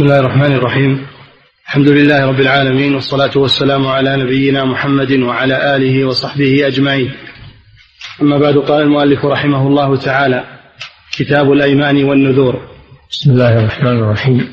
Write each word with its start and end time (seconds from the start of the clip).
بسم 0.00 0.08
الله 0.08 0.20
الرحمن 0.20 0.52
الرحيم. 0.52 1.06
الحمد 1.66 1.88
لله 1.88 2.26
رب 2.26 2.40
العالمين 2.40 2.94
والصلاة 2.94 3.30
والسلام 3.36 3.86
على 3.86 4.16
نبينا 4.16 4.64
محمد 4.64 5.12
وعلى 5.12 5.76
آله 5.76 6.04
وصحبه 6.04 6.66
أجمعين. 6.66 7.12
أما 8.22 8.38
بعد 8.38 8.56
قال 8.56 8.82
المؤلف 8.82 9.24
رحمه 9.24 9.66
الله 9.66 9.96
تعالى 9.96 10.44
كتاب 11.12 11.52
الأيمان 11.52 12.04
والنذور. 12.04 12.60
بسم 13.10 13.30
الله 13.30 13.58
الرحمن 13.58 13.98
الرحيم. 13.98 14.52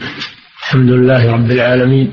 الحمد 0.59 0.89
لله 0.89 1.31
رب 1.31 1.51
العالمين. 1.51 2.11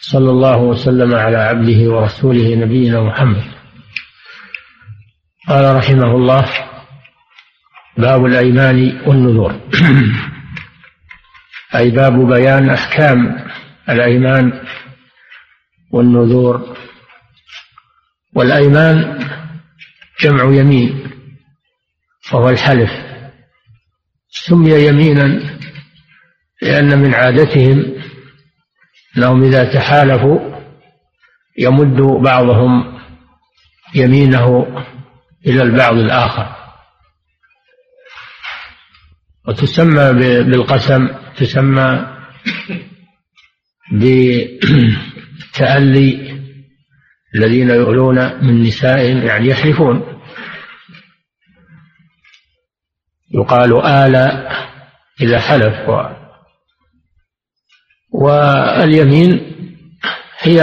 صلى 0.00 0.30
الله 0.30 0.58
وسلم 0.58 1.14
على 1.14 1.36
عبده 1.36 1.90
ورسوله 1.90 2.54
نبينا 2.54 3.02
محمد. 3.02 3.44
قال 5.48 5.76
رحمه 5.76 6.16
الله 6.16 6.44
باب 7.98 8.26
الأيمان 8.26 9.00
والنذور. 9.06 9.52
أي 11.76 11.90
باب 11.90 12.28
بيان 12.28 12.70
أحكام 12.70 13.46
الأيمان 13.88 14.66
والنذور. 15.90 16.76
والأيمان 18.34 19.18
جمع 20.20 20.44
يمين 20.44 21.10
وهو 22.32 22.48
الحلف. 22.48 22.90
سمي 24.28 24.70
يمينا 24.70 25.56
لأن 26.62 26.98
من 26.98 27.14
عادتهم 27.14 27.96
أنهم 29.16 29.44
إذا 29.44 29.64
تحالفوا 29.72 30.56
يمد 31.58 32.00
بعضهم 32.22 32.98
يمينه 33.94 34.66
إلى 35.46 35.62
البعض 35.62 35.94
الآخر. 35.94 36.56
وتسمى 39.48 40.12
بالقسم 40.42 41.25
تسمى 41.36 42.16
بتألي 45.52 46.36
الذين 47.34 47.70
يؤلون 47.70 48.44
من 48.44 48.62
نسائهم 48.62 49.26
يعني 49.26 49.48
يحلفون. 49.48 50.22
يقال 53.34 53.86
آل 53.86 54.16
إذا 55.20 55.40
حلف 55.40 55.88
و 55.88 56.16
واليمين 58.12 59.40
هي 60.40 60.58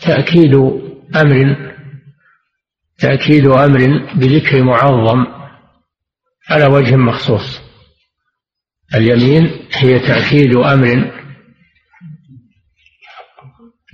تأكيد 0.00 0.54
أمر 1.16 1.56
تأكيد 2.98 3.46
أمر 3.46 4.08
بذكر 4.14 4.62
معظم 4.62 5.26
على 6.50 6.66
وجه 6.66 6.96
مخصوص. 6.96 7.59
اليمين 8.94 9.66
هي 9.72 9.98
تأكيد 9.98 10.56
أمر 10.56 11.12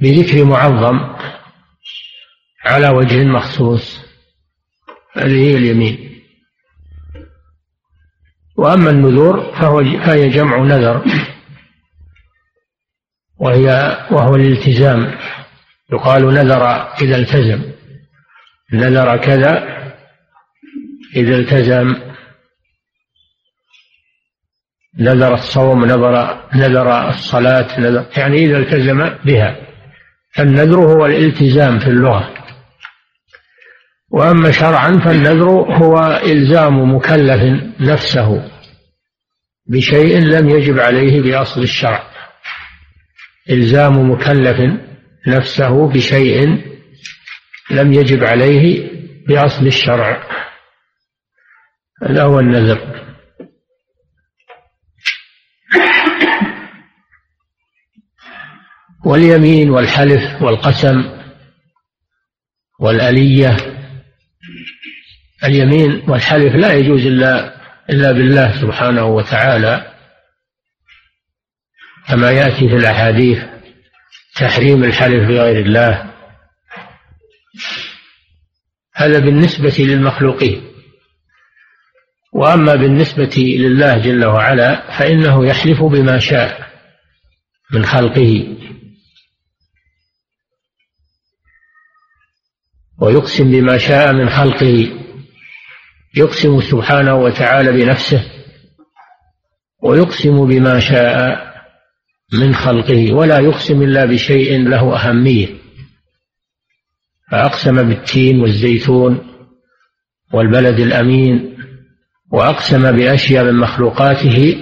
بذكر 0.00 0.44
معظم 0.44 1.16
على 2.64 2.88
وجه 2.88 3.24
مخصوص. 3.24 4.00
هذه 5.16 5.50
هي 5.50 5.56
اليمين. 5.56 6.22
وأما 8.56 8.90
النذور 8.90 9.52
فهو 9.52 9.84
فهي 9.84 10.28
جمع 10.28 10.58
نذر 10.58 11.04
وهي 13.38 13.66
وهو 14.10 14.36
الالتزام. 14.36 15.18
يقال 15.92 16.34
نذر 16.34 16.64
إذا 17.02 17.16
التزم. 17.16 17.72
نذر 18.72 19.16
كذا 19.16 19.52
إذا 21.16 21.36
التزم. 21.36 22.15
نذر 24.98 25.34
الصوم 25.34 25.84
نذر 25.84 26.40
نذر 26.54 27.08
الصلاة 27.08 27.80
نذر 27.80 28.06
يعني 28.16 28.36
إذا 28.36 28.58
التزم 28.58 29.10
بها. 29.24 29.56
فالنذر 30.34 30.78
هو 30.78 31.06
الالتزام 31.06 31.78
في 31.78 31.86
اللغة. 31.86 32.34
وأما 34.10 34.50
شرعا 34.50 34.92
فالنذر 34.92 35.50
هو 35.50 36.20
إلزام 36.24 36.94
مكلف 36.94 37.62
نفسه 37.80 38.50
بشيء 39.66 40.18
لم 40.18 40.48
يجب 40.48 40.78
عليه 40.78 41.20
بأصل 41.22 41.62
الشرع. 41.62 42.02
إلزام 43.50 44.10
مكلف 44.10 44.80
نفسه 45.26 45.88
بشيء 45.88 46.62
لم 47.70 47.92
يجب 47.92 48.24
عليه 48.24 48.90
بأصل 49.28 49.66
الشرع. 49.66 50.22
هذا 52.02 52.22
هو 52.22 52.40
النذر. 52.40 53.06
واليمين 59.06 59.70
والحلف 59.70 60.42
والقسم 60.42 61.04
والألية. 62.80 63.56
اليمين 65.44 66.10
والحلف 66.10 66.54
لا 66.54 66.72
يجوز 66.72 67.06
إلا 67.06 67.56
إلا 67.90 68.12
بالله 68.12 68.60
سبحانه 68.60 69.04
وتعالى 69.04 69.92
كما 72.08 72.30
يأتي 72.30 72.68
في 72.68 72.76
الأحاديث 72.76 73.38
تحريم 74.36 74.84
الحلف 74.84 75.28
بغير 75.28 75.66
الله. 75.66 76.12
هذا 78.94 79.18
بالنسبة 79.18 79.74
للمخلوقين. 79.78 80.62
وأما 82.32 82.74
بالنسبة 82.74 83.34
لله 83.36 83.98
جل 83.98 84.24
وعلا 84.24 84.98
فإنه 84.98 85.46
يحلف 85.46 85.82
بما 85.82 86.18
شاء 86.18 86.70
من 87.72 87.84
خلقه. 87.84 88.56
ويقسم 93.00 93.50
بما 93.50 93.78
شاء 93.78 94.12
من 94.12 94.28
خلقه 94.28 94.90
يقسم 96.16 96.60
سبحانه 96.60 97.14
وتعالى 97.14 97.72
بنفسه 97.72 98.24
ويقسم 99.82 100.46
بما 100.46 100.80
شاء 100.80 101.46
من 102.32 102.54
خلقه 102.54 103.14
ولا 103.14 103.38
يقسم 103.38 103.82
إلا 103.82 104.04
بشيء 104.04 104.68
له 104.68 104.96
أهمية. 104.96 105.48
فأقسم 107.30 107.88
بالتين 107.88 108.40
والزيتون 108.40 109.26
والبلد 110.32 110.80
الأمين 110.80 111.56
وأقسم 112.32 112.92
بأشياء 112.92 113.44
من 113.44 113.54
مخلوقاته 113.54 114.56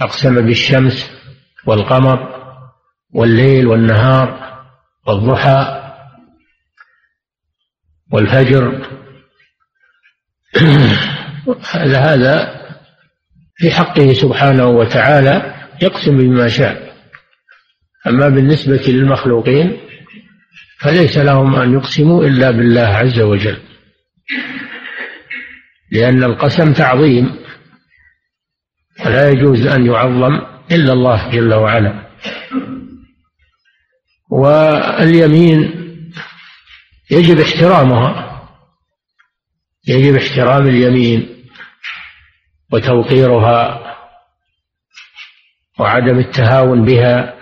أقسم 0.00 0.46
بالشمس 0.46 1.10
والقمر 1.66 2.36
والليل 3.14 3.66
والنهار 3.66 4.56
والضحى 5.06 5.85
والفجر. 8.12 8.86
هذا 11.74 12.60
في 13.56 13.70
حقه 13.70 14.12
سبحانه 14.12 14.66
وتعالى 14.66 15.54
يقسم 15.82 16.18
بما 16.18 16.48
شاء. 16.48 16.94
أما 18.06 18.28
بالنسبة 18.28 18.84
للمخلوقين 18.88 19.76
فليس 20.80 21.18
لهم 21.18 21.54
أن 21.56 21.74
يقسموا 21.74 22.24
إلا 22.24 22.50
بالله 22.50 22.86
عز 22.86 23.20
وجل. 23.20 23.58
لأن 25.92 26.24
القسم 26.24 26.72
تعظيم. 26.72 27.36
فلا 28.96 29.30
يجوز 29.30 29.66
أن 29.66 29.86
يعظم 29.86 30.40
إلا 30.72 30.92
الله 30.92 31.30
جل 31.30 31.54
وعلا. 31.54 32.06
واليمين 34.30 35.85
يجب 37.10 37.40
احترامها. 37.40 38.26
يجب 39.88 40.16
احترام 40.16 40.66
اليمين 40.66 41.44
وتوقيرها 42.72 43.82
وعدم 45.78 46.18
التهاون 46.18 46.84
بها. 46.84 47.36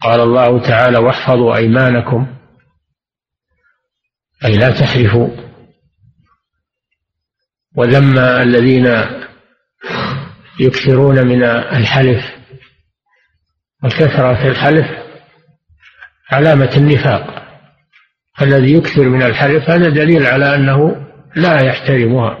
قال 0.00 0.20
الله 0.20 0.68
تعالى 0.68 0.98
واحفظوا 0.98 1.56
أيمانكم 1.56 2.36
أي 4.44 4.56
لا 4.56 4.80
تحلفوا. 4.80 5.50
وذم 7.76 8.18
الذين 8.18 8.86
يكثرون 10.60 11.26
من 11.26 11.44
الحلف 11.44 12.24
والكثرة 13.82 14.34
في 14.34 14.48
الحلف 14.48 14.86
علامة 16.30 16.70
النفاق. 16.76 17.49
الذي 18.42 18.72
يكثر 18.72 19.08
من 19.08 19.22
الحلف 19.22 19.70
هذا 19.70 19.88
دليل 19.88 20.26
على 20.26 20.54
أنه 20.54 21.06
لا 21.36 21.62
يحترمها 21.62 22.38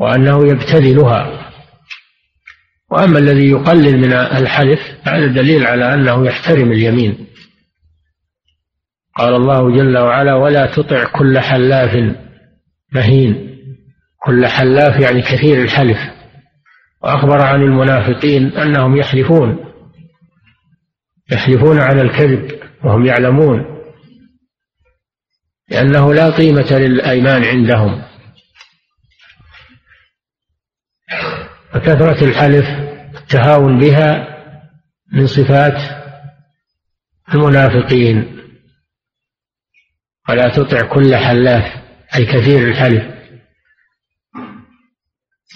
وأنه 0.00 0.48
يبتذلها. 0.48 1.52
وأما 2.90 3.18
الذي 3.18 3.50
يقلل 3.50 3.98
من 3.98 4.12
الحلف 4.12 4.80
هذا 5.02 5.26
دليل 5.26 5.66
على 5.66 5.94
أنه 5.94 6.26
يحترم 6.26 6.72
اليمين. 6.72 7.26
قال 9.16 9.34
الله 9.34 9.76
جل 9.76 9.98
وعلا 9.98 10.34
ولا 10.34 10.66
تطع 10.66 11.04
كل 11.04 11.38
حلاف 11.38 12.14
مهين. 12.92 13.56
كل 14.26 14.46
حلاف 14.46 15.00
يعني 15.00 15.22
كثير 15.22 15.62
الحلف. 15.62 15.98
وأخبر 17.02 17.42
عن 17.42 17.62
المنافقين 17.62 18.56
أنهم 18.56 18.96
يحلفون 18.96 19.58
يحلفون 21.32 21.80
على 21.80 22.02
الكذب 22.02 22.50
وهم 22.84 23.06
يعلمون. 23.06 23.75
لأنه 25.68 26.14
لا 26.14 26.30
قيمة 26.30 26.72
للأيمان 26.72 27.44
عندهم. 27.44 28.02
فكثرة 31.72 32.24
الحلف 32.24 32.66
التهاون 33.16 33.78
بها 33.78 34.36
من 35.12 35.26
صفات 35.26 35.80
المنافقين. 37.34 38.36
ولا 40.28 40.48
تطع 40.48 40.82
كل 40.82 41.16
حلاف 41.16 41.76
أي 42.16 42.26
كثير 42.26 42.68
الحلف. 42.68 43.16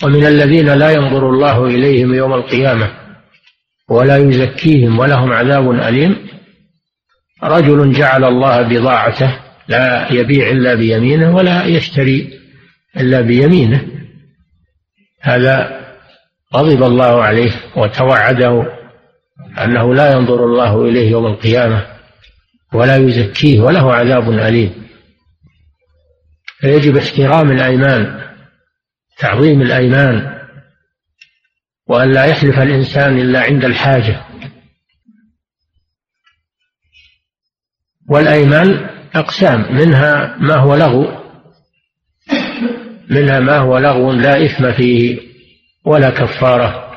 ومن 0.04 0.26
الذين 0.26 0.74
لا 0.74 0.90
ينظر 0.90 1.30
الله 1.30 1.66
إليهم 1.66 2.14
يوم 2.14 2.32
القيامة 2.32 3.00
ولا 3.88 4.16
يزكيهم 4.16 4.98
ولهم 4.98 5.32
عذاب 5.32 5.70
أليم 5.70 6.28
رجل 7.42 7.92
جعل 7.92 8.24
الله 8.24 8.62
بضاعته 8.62 9.49
لا 9.70 10.12
يبيع 10.12 10.50
إلا 10.50 10.74
بيمينه 10.74 11.36
ولا 11.36 11.64
يشتري 11.64 12.40
إلا 12.96 13.20
بيمينه. 13.20 13.88
هذا 15.20 15.80
غضب 16.54 16.82
الله 16.82 17.22
عليه 17.22 17.52
وتوعده 17.76 18.64
أنه 19.58 19.94
لا 19.94 20.12
ينظر 20.12 20.44
الله 20.44 20.84
إليه 20.84 21.10
يوم 21.10 21.26
القيامة 21.26 21.86
ولا 22.72 22.96
يزكيه 22.96 23.60
وله 23.60 23.94
عذاب 23.94 24.30
أليم. 24.30 24.86
فيجب 26.60 26.96
احترام 26.96 27.50
الأيمان 27.50 28.20
تعظيم 29.18 29.62
الأيمان 29.62 30.40
وأن 31.86 32.12
لا 32.12 32.24
يحلف 32.24 32.58
الإنسان 32.58 33.18
إلا 33.18 33.40
عند 33.40 33.64
الحاجة. 33.64 34.24
والأيمان 38.08 38.90
أقسام 39.14 39.74
منها 39.76 40.36
ما 40.38 40.56
هو 40.56 40.74
لغو 40.74 41.06
منها 43.10 43.40
ما 43.40 43.58
هو 43.58 43.78
لغو 43.78 44.12
لا 44.12 44.44
إثم 44.44 44.72
فيه 44.72 45.20
ولا 45.84 46.10
كفارة. 46.10 46.90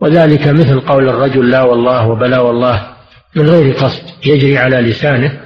وذلك 0.00 0.48
مثل 0.48 0.80
قول 0.80 1.08
الرجل 1.08 1.50
لا 1.50 1.62
والله 1.62 2.08
وبلا 2.08 2.38
والله 2.38 2.96
من 3.36 3.48
غير 3.48 3.74
قصد 3.74 4.26
يجري 4.26 4.58
على 4.58 4.80
لسانه 4.80 5.40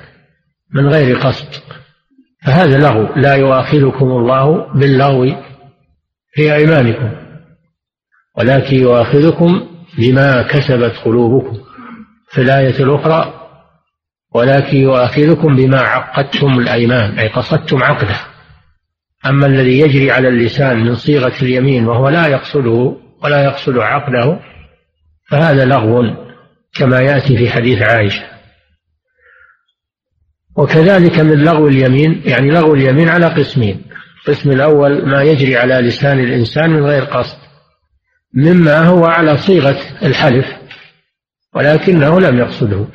من 0.74 0.88
غير 0.88 1.18
قصد. 1.18 1.48
فهذا 2.46 2.78
لغو 2.78 3.14
لا 3.16 3.34
يؤاخذكم 3.34 4.06
الله 4.06 4.72
باللغو 4.74 5.34
في 6.32 6.54
أيمانكم 6.54 7.12
ولكن 8.38 8.76
يؤاخذكم 8.76 9.68
بما 9.98 10.42
كسبت 10.42 10.96
قلوبكم. 11.04 11.58
في 12.30 12.40
الآية 12.40 12.82
الأخرى 12.82 13.39
ولكن 14.34 14.76
يؤاخذكم 14.76 15.56
بما 15.56 15.80
عقدتم 15.80 16.58
الأيمان 16.58 17.18
أي 17.18 17.28
قصدتم 17.28 17.82
عقده. 17.82 18.16
أما 19.26 19.46
الذي 19.46 19.80
يجري 19.80 20.10
على 20.10 20.28
اللسان 20.28 20.84
من 20.84 20.94
صيغة 20.94 21.42
اليمين 21.42 21.86
وهو 21.86 22.08
لا 22.08 22.26
يقصده 22.26 22.96
ولا 23.22 23.44
يقصد 23.44 23.78
عقده 23.78 24.40
فهذا 25.28 25.64
لغو 25.64 26.02
كما 26.74 27.00
يأتي 27.00 27.36
في 27.36 27.50
حديث 27.50 27.82
عائشة. 27.82 28.22
وكذلك 30.56 31.20
من 31.20 31.44
لغو 31.44 31.68
اليمين 31.68 32.22
يعني 32.24 32.50
لغو 32.50 32.74
اليمين 32.74 33.08
على 33.08 33.26
قسمين. 33.26 33.84
القسم 34.28 34.50
الأول 34.50 35.08
ما 35.08 35.22
يجري 35.22 35.56
على 35.56 35.74
لسان 35.74 36.20
الإنسان 36.20 36.70
من 36.70 36.84
غير 36.84 37.04
قصد 37.04 37.38
مما 38.34 38.78
هو 38.78 39.04
على 39.04 39.38
صيغة 39.38 39.78
الحلف 40.02 40.46
ولكنه 41.54 42.20
لم 42.20 42.38
يقصده. 42.38 42.86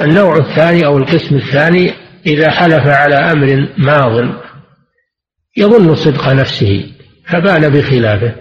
النوع 0.00 0.36
الثاني 0.36 0.86
أو 0.86 0.98
القسم 0.98 1.36
الثاني 1.36 1.92
إذا 2.26 2.50
حلف 2.50 2.86
على 2.86 3.14
أمر 3.14 3.68
ماض 3.78 4.34
يظن 5.56 5.94
صدق 5.94 6.28
نفسه 6.28 6.90
فبان 7.26 7.68
بخلافه. 7.68 8.34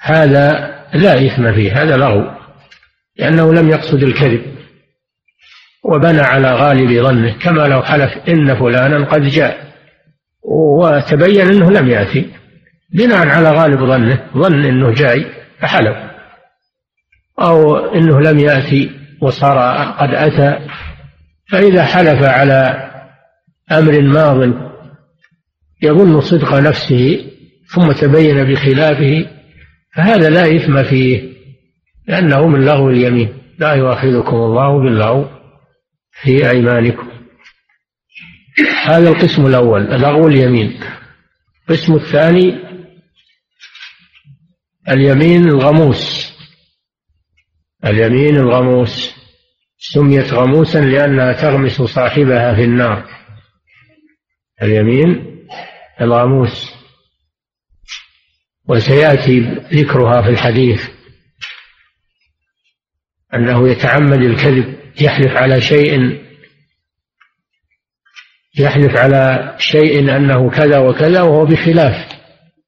هذا 0.00 0.74
لا 0.94 1.26
إثم 1.26 1.52
فيه 1.52 1.82
هذا 1.82 1.96
لغو 1.96 2.24
لأنه 3.16 3.54
لم 3.54 3.68
يقصد 3.68 4.02
الكذب 4.02 4.42
وبنى 5.84 6.20
على 6.20 6.54
غالب 6.54 7.02
ظنه 7.02 7.38
كما 7.38 7.62
لو 7.62 7.82
حلف 7.82 8.12
إن 8.28 8.54
فلانا 8.54 9.04
قد 9.04 9.22
جاء 9.22 9.68
وتبين 10.42 11.46
أنه 11.46 11.70
لم 11.70 11.88
يأتي. 11.88 12.30
بناء 12.90 13.28
على 13.28 13.50
غالب 13.50 13.78
ظنه 13.78 14.30
ظن 14.36 14.64
أنه 14.64 14.90
جاي 14.92 15.26
فحلف 15.60 15.96
أو 17.40 17.76
أنه 17.76 18.20
لم 18.20 18.38
يأتي 18.38 18.97
وصار 19.20 19.58
قد 19.92 20.14
أتى 20.14 20.68
فإذا 21.50 21.84
حلف 21.84 22.22
على 22.22 22.90
أمر 23.72 24.00
ماض 24.00 24.68
يظن 25.82 26.20
صدق 26.20 26.54
نفسه 26.54 27.30
ثم 27.74 27.92
تبين 27.92 28.44
بخلافه 28.44 29.26
فهذا 29.94 30.30
لا 30.30 30.56
إثم 30.56 30.82
فيه 30.82 31.38
لأنه 32.08 32.46
من 32.46 32.64
لغو 32.64 32.90
اليمين. 32.90 33.34
لا 33.58 33.72
يؤاخذكم 33.72 34.36
الله 34.36 34.82
باللغو 34.82 35.28
في 36.12 36.50
أيمانكم. 36.50 37.08
هذا 38.84 39.08
القسم 39.08 39.46
الأول 39.46 39.82
لغو 39.82 40.28
اليمين. 40.28 40.80
القسم 41.70 41.94
الثاني 41.94 42.58
اليمين 44.88 45.48
الغموس. 45.48 46.17
اليمين 47.84 48.36
الغموس. 48.36 49.14
سميت 49.78 50.32
غموسا 50.32 50.78
لأنها 50.78 51.32
تغمس 51.32 51.82
صاحبها 51.82 52.54
في 52.54 52.64
النار. 52.64 53.08
اليمين 54.62 55.38
الغموس. 56.00 56.74
وسيأتي 58.68 59.40
ذكرها 59.72 60.22
في 60.22 60.28
الحديث. 60.28 60.88
أنه 63.34 63.68
يتعمد 63.68 64.22
الكذب 64.22 64.78
يحلف 65.00 65.36
على 65.36 65.60
شيء 65.60 66.22
يحلف 68.58 68.96
على 68.96 69.54
شيء 69.58 70.16
أنه 70.16 70.50
كذا 70.50 70.78
وكذا 70.78 71.22
وهو 71.22 71.44
بخلاف 71.44 72.08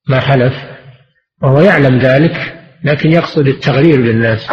ما 0.09 0.21
حلف 0.21 0.55
وهو 1.43 1.61
يعلم 1.61 1.99
ذلك 1.99 2.61
لكن 2.85 3.13
يقصد 3.13 3.47
التغرير 3.47 3.97
للناس 3.97 4.47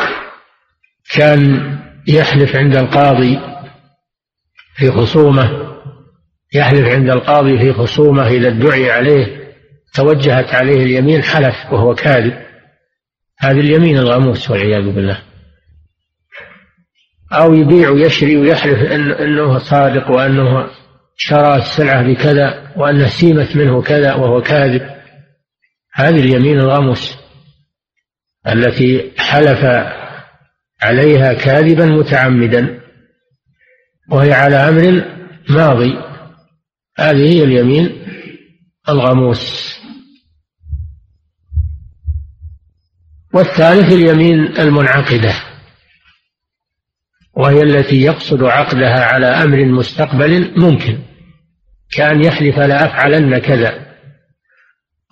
كان 1.14 1.72
يحلف 2.08 2.56
عند 2.56 2.76
القاضي 2.76 3.40
في 4.76 4.92
خصومة 4.92 5.68
يحلف 6.54 6.88
عند 6.88 7.10
القاضي 7.10 7.58
في 7.58 7.74
خصومة 7.74 8.28
إذا 8.28 8.48
ادعي 8.48 8.92
عليه 8.92 9.38
توجهت 9.94 10.54
عليه 10.54 10.84
اليمين 10.84 11.24
حلف 11.24 11.56
وهو 11.72 11.96
كاذب. 11.96 12.34
هذه 13.40 13.60
اليمين 13.60 13.98
الغموس 13.98 14.52
والعياذ 14.52 14.84
بالله. 14.84 15.24
أو 17.34 17.54
يبيع 17.54 17.90
ويشري 17.90 18.38
ويحلف 18.38 18.92
إن 18.92 19.12
أنه 19.12 19.58
صادق 19.58 20.12
وأنه 20.12 20.70
شرى 21.16 21.56
السلعة 21.56 22.04
بكذا 22.04 22.74
وأنه 22.76 23.08
سيمت 23.08 23.56
منه 23.56 23.82
كذا 23.82 24.14
وهو 24.14 24.42
كاذب. 24.42 24.90
هذه 25.94 26.20
اليمين 26.20 26.60
الغموس 26.60 27.18
التي 28.48 29.12
حلف 29.18 29.66
عليها 30.82 31.34
كاذبا 31.34 31.86
متعمدا 31.86 32.80
وهي 34.10 34.34
على 34.34 34.56
أمر 34.56 35.06
ماضي. 35.50 35.94
هذه 37.00 37.30
هي 37.30 37.44
اليمين 37.44 38.08
الغموس. 38.90 39.78
والثالث 43.34 43.94
اليمين 43.94 44.58
المنعقدة 44.58 45.34
وهي 47.34 47.62
التي 47.62 48.02
يقصد 48.02 48.44
عقدها 48.44 49.06
على 49.06 49.26
أمر 49.26 49.66
مستقبل 49.66 50.60
ممكن 50.60 51.00
كأن 51.92 52.24
يحلف 52.24 52.60
لا 52.60 52.86
أفعلن 52.86 53.38
كذا 53.38 53.88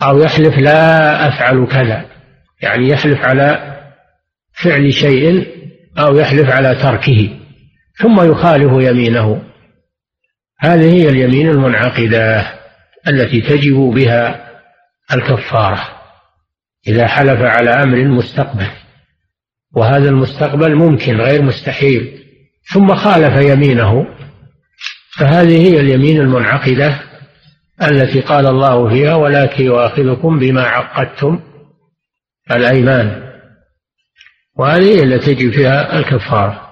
أو 0.02 0.20
يحلف 0.20 0.58
لا 0.58 1.28
أفعل 1.28 1.68
كذا 1.68 2.06
يعني 2.62 2.90
يحلف 2.90 3.20
على 3.20 3.75
فعل 4.64 4.94
شيء 4.94 5.48
أو 6.00 6.18
يحلف 6.18 6.50
على 6.50 6.76
تركه 6.76 7.30
ثم 7.98 8.32
يخالف 8.32 8.72
يمينه. 8.72 9.42
هذه 10.60 10.94
هي 10.94 11.10
اليمين 11.10 11.50
المنعقدة 11.50 12.48
التي 13.08 13.42
تجب 13.42 13.76
بها 13.76 14.50
الكفارة 15.14 15.88
إذا 16.88 17.08
حلف 17.08 17.42
على 17.42 17.70
أمر 17.70 18.04
مستقبل 18.04 18.68
وهذا 19.76 20.10
المستقبل 20.10 20.76
ممكن 20.76 21.18
غير 21.22 21.42
مستحيل 21.42 22.24
ثم 22.74 22.96
خالف 22.96 23.42
يمينه. 23.42 24.08
فهذه 25.18 25.70
هي 25.70 25.80
اليمين 25.80 26.22
المنعقدة 26.22 27.00
التي 27.82 28.22
قال 28.22 28.48
الله 28.48 28.90
فيها 28.90 29.16
ولكن 29.16 29.64
يؤاخذكم 29.64 30.40
بما 30.40 30.62
عقدتم 30.62 31.40
الأيمان. 32.52 33.35
وهذه 34.58 35.04
التي 35.04 35.36
تجي 35.36 35.52
فيها 35.52 36.00
الكفارة 36.00 36.66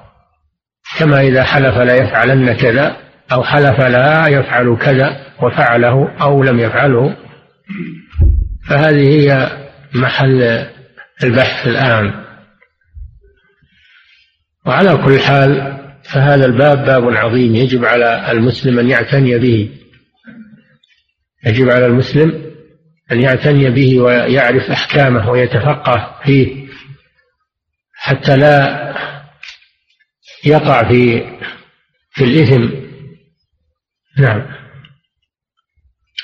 كما 0.99 1.21
إذا 1.21 1.43
حلف 1.43 1.77
لا 1.77 1.95
يفعلن 1.95 2.53
كذا 2.53 2.97
أو 3.31 3.43
حلف 3.43 3.79
لا 3.79 4.27
يفعل 4.27 4.77
كذا 4.81 5.25
وفعله 5.41 6.17
أو 6.21 6.43
لم 6.43 6.59
يفعله. 6.59 7.15
فهذه 8.69 9.07
هي 9.07 9.51
محل 9.95 10.65
البحث 11.23 11.67
الآن. 11.67 12.23
وعلى 14.65 14.97
كل 14.97 15.19
حال 15.19 15.79
فهذا 16.03 16.45
الباب 16.45 16.85
باب 16.85 17.17
عظيم 17.17 17.55
يجب 17.55 17.85
على 17.85 18.31
المسلم 18.31 18.79
أن 18.79 18.89
يعتني 18.89 19.37
به. 19.37 19.69
يجب 21.45 21.69
على 21.69 21.85
المسلم 21.85 22.41
أن 23.11 23.21
يعتني 23.21 23.69
به 23.69 23.99
ويعرف 23.99 24.71
أحكامه 24.71 25.29
ويتفقه 25.29 26.15
فيه. 26.23 26.62
حتى 28.03 28.37
لا 28.37 28.93
يقع 30.45 30.83
في 30.83 31.23
في 32.11 32.23
الإثم. 32.23 32.69
نعم. 34.17 34.41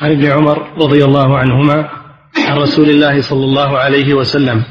عن 0.02 0.12
ابن 0.12 0.26
عمر 0.26 0.74
رضي 0.74 1.06
الله 1.06 1.38
عنهما 1.38 1.90
عن 2.38 2.58
رسول 2.58 2.90
الله 2.90 3.22
صلى 3.22 3.46
الله 3.46 3.78
عليه 3.78 4.14
وسلم 4.14 4.64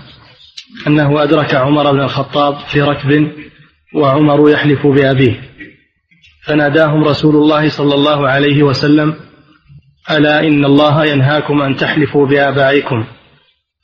أنه 0.86 1.22
أدرك 1.22 1.54
عمر 1.54 1.92
بن 1.92 2.00
الخطاب 2.00 2.58
في 2.58 2.82
ركب 2.82 3.32
وعمر 3.94 4.50
يحلف 4.50 4.86
بأبيه. 4.86 5.40
فناداهم 6.44 7.04
رسول 7.04 7.36
الله 7.36 7.68
صلى 7.68 7.94
الله 7.94 8.28
عليه 8.28 8.62
وسلم 8.62 9.16
ألا 10.10 10.40
إن 10.40 10.64
الله 10.64 11.04
ينهاكم 11.04 11.62
أن 11.62 11.76
تحلفوا 11.76 12.26
بآبائكم 12.26 13.06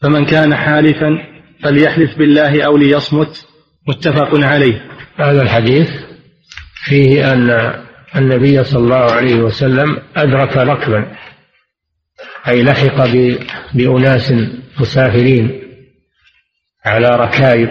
فمن 0.03 0.25
كان 0.25 0.57
حالفا 0.57 1.34
فليحلف 1.65 2.19
بالله 2.19 2.63
أو 2.67 2.77
ليصمت 2.77 3.47
متفق 3.89 4.45
عليه. 4.45 4.91
هذا 5.17 5.43
الحديث 5.43 5.91
فيه 6.85 7.33
أن 7.33 7.75
النبي 8.17 8.65
صلى 8.65 8.79
الله 8.79 9.13
عليه 9.13 9.35
وسلم 9.35 10.03
أدرك 10.17 10.57
ركبا 10.57 11.17
أي 12.49 12.63
لحق 12.63 13.09
بأناس 13.75 14.35
مسافرين 14.81 15.63
على 16.85 17.09
ركائب. 17.09 17.69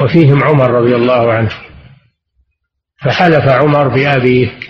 وفيهم 0.00 0.42
عمر 0.44 0.70
رضي 0.70 0.94
الله 0.94 1.32
عنه. 1.32 1.50
فحلف 3.04 3.48
عمر 3.48 3.88
بأبيه 3.88 4.60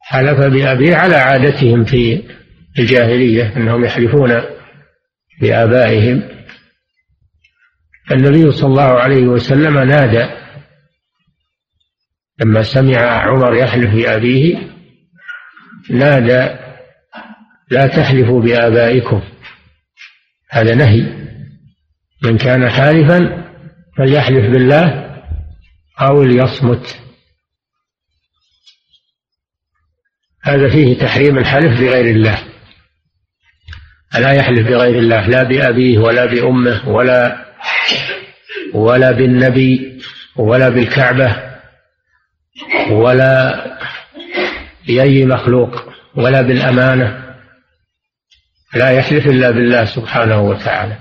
حلف 0.00 0.38
بأبيه 0.40 0.96
على 0.96 1.14
عادتهم 1.14 1.84
في 1.84 2.22
الجاهلية 2.78 3.56
أنهم 3.56 3.84
يحلفون 3.84 4.57
بآبائهم 5.40 6.28
النبي 8.10 8.52
صلى 8.52 8.70
الله 8.70 9.00
عليه 9.00 9.22
وسلم 9.22 9.78
نادى 9.78 10.26
لما 12.40 12.62
سمع 12.62 12.98
عمر 12.98 13.54
يحلف 13.54 13.94
بأبيه 13.94 14.78
نادى 15.90 16.58
لا 17.70 17.86
تحلفوا 17.86 18.42
بآبائكم 18.42 19.22
هذا 20.50 20.74
نهي. 20.74 21.28
من 22.22 22.38
كان 22.38 22.70
حالفا 22.70 23.44
فليحلف 23.98 24.50
بالله 24.52 25.14
أو 26.00 26.22
ليصمت. 26.22 26.98
هذا 30.42 30.68
فيه 30.68 30.98
تحريم 30.98 31.38
الحلف 31.38 31.80
بغير 31.80 32.16
الله. 32.16 32.57
لا 34.14 34.32
يحلف 34.32 34.68
بغير 34.68 34.98
الله 34.98 35.26
لا 35.28 35.42
بأبيه 35.42 35.98
ولا 35.98 36.24
بأمه 36.24 36.88
ولا 36.88 37.44
ولا 38.74 39.12
بالنبي 39.12 40.02
ولا 40.36 40.68
بالكعبة 40.68 41.36
ولا 42.90 43.64
بأي 44.86 45.26
مخلوق 45.26 45.92
ولا 46.16 46.42
بالأمانة. 46.42 47.34
لا 48.74 48.90
يحلف 48.90 49.26
إلا 49.26 49.50
بالله 49.50 49.84
سبحانه 49.84 50.40
وتعالى. 50.40 50.96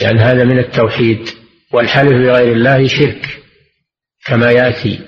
لأن 0.00 0.18
هذا 0.18 0.44
من 0.44 0.58
التوحيد. 0.58 1.28
والحلف 1.72 2.12
بغير 2.12 2.52
الله 2.52 2.88
شرك 2.88 3.40
كما 4.26 4.50
يأتي 4.50 5.00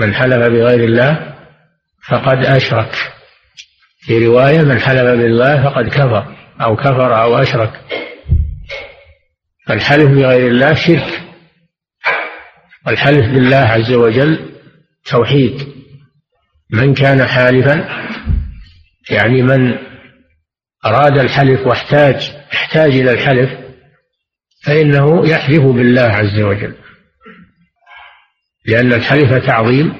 من 0.00 0.14
حلف 0.14 0.36
بغير 0.36 0.84
الله 0.84 1.34
فقد 2.08 2.44
أشرك. 2.44 3.13
في 4.06 4.26
رواية 4.26 4.62
من 4.62 4.78
حلف 4.78 5.02
بالله 5.02 5.64
فقد 5.64 5.88
كفر 5.88 6.36
أو 6.60 6.76
كفر 6.76 7.22
أو 7.22 7.36
أشرك. 7.36 7.80
فالحلف 9.66 10.10
بغير 10.10 10.48
الله 10.48 10.74
شرك. 10.74 11.22
والحلف 12.86 13.26
بالله 13.26 13.56
عز 13.56 13.92
وجل 13.92 14.52
توحيد. 15.04 15.74
من 16.70 16.94
كان 16.94 17.26
حالفا 17.26 17.88
يعني 19.10 19.42
من 19.42 19.78
أراد 20.86 21.18
الحلف 21.18 21.66
واحتاج 21.66 22.32
احتاج 22.54 22.90
إلى 22.90 23.10
الحلف 23.10 23.50
فإنه 24.64 25.28
يحلف 25.28 25.62
بالله 25.62 26.02
عز 26.02 26.40
وجل. 26.40 26.74
لأن 28.66 28.92
الحلف 28.92 29.46
تعظيم 29.46 29.94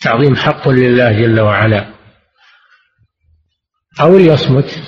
تعظيم 0.00 0.36
حق 0.36 0.68
لله 0.68 1.12
جل 1.12 1.40
وعلا. 1.40 1.95
أو 4.00 4.18
ليصمت 4.18 4.82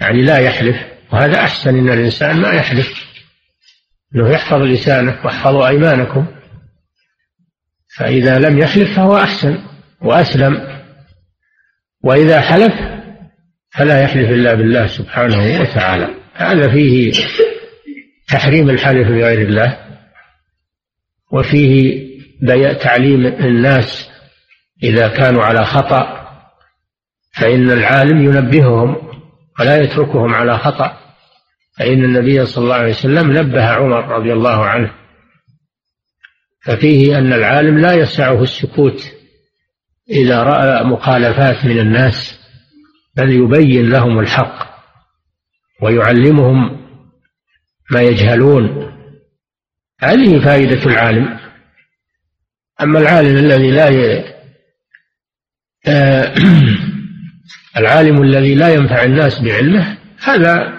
يعني 0.00 0.22
لا 0.22 0.38
يحلف 0.38 0.76
وهذا 1.12 1.40
أحسن 1.40 1.78
إن 1.78 1.88
الإنسان 1.88 2.40
ما 2.40 2.52
يحلف. 2.52 3.04
أنه 4.14 4.30
يحفظ 4.30 4.62
لسانه 4.62 5.20
واحفظوا 5.24 5.68
أيمانكم. 5.68 6.26
فإذا 7.96 8.38
لم 8.38 8.58
يحلف 8.58 8.96
فهو 8.96 9.16
أحسن 9.16 9.58
وأسلم. 10.00 10.80
وإذا 12.02 12.40
حلف 12.40 12.74
فلا 13.70 14.02
يحلف 14.02 14.30
إلا 14.30 14.54
بالله 14.54 14.86
سبحانه 14.86 15.60
وتعالى. 15.60 16.08
هذا 16.34 16.72
فيه 16.72 17.12
تحريم 18.28 18.70
الحلف 18.70 19.08
بغير 19.08 19.48
الله 19.48 19.78
وفيه 21.32 22.04
تعليم 22.82 23.26
الناس 23.26 24.10
إذا 24.82 25.08
كانوا 25.08 25.42
على 25.42 25.64
خطأ. 25.64 26.23
فإن 27.34 27.70
العالم 27.70 28.24
ينبههم 28.24 28.96
ولا 29.60 29.76
يتركهم 29.76 30.34
على 30.34 30.58
خطأ. 30.58 30.98
فإن 31.78 32.04
النبي 32.04 32.46
صلى 32.46 32.64
الله 32.64 32.74
عليه 32.74 32.90
وسلم 32.90 33.32
نبه 33.32 33.64
عمر 33.64 34.08
رضي 34.08 34.32
الله 34.32 34.64
عنه. 34.64 34.94
ففيه 36.62 37.18
أن 37.18 37.32
العالم 37.32 37.78
لا 37.78 37.92
يسعه 37.92 38.42
السكوت 38.42 39.12
إذا 40.10 40.42
رأى 40.42 40.84
مخالفات 40.84 41.64
من 41.64 41.78
الناس 41.78 42.40
بل 43.16 43.32
يبين 43.32 43.90
لهم 43.90 44.18
الحق 44.18 44.74
ويعلمهم 45.82 46.86
ما 47.90 48.02
يجهلون. 48.02 48.92
هذه 50.00 50.44
فائدة 50.44 50.86
العالم. 50.86 51.38
أما 52.80 52.98
العالم 52.98 53.36
الذي 53.36 53.70
لا. 53.70 53.88
آه، 55.88 56.34
العالم 57.76 58.22
الذي 58.22 58.54
لا 58.54 58.74
ينفع 58.74 59.02
الناس 59.02 59.40
بعلمه 59.40 59.96
هذا 60.24 60.72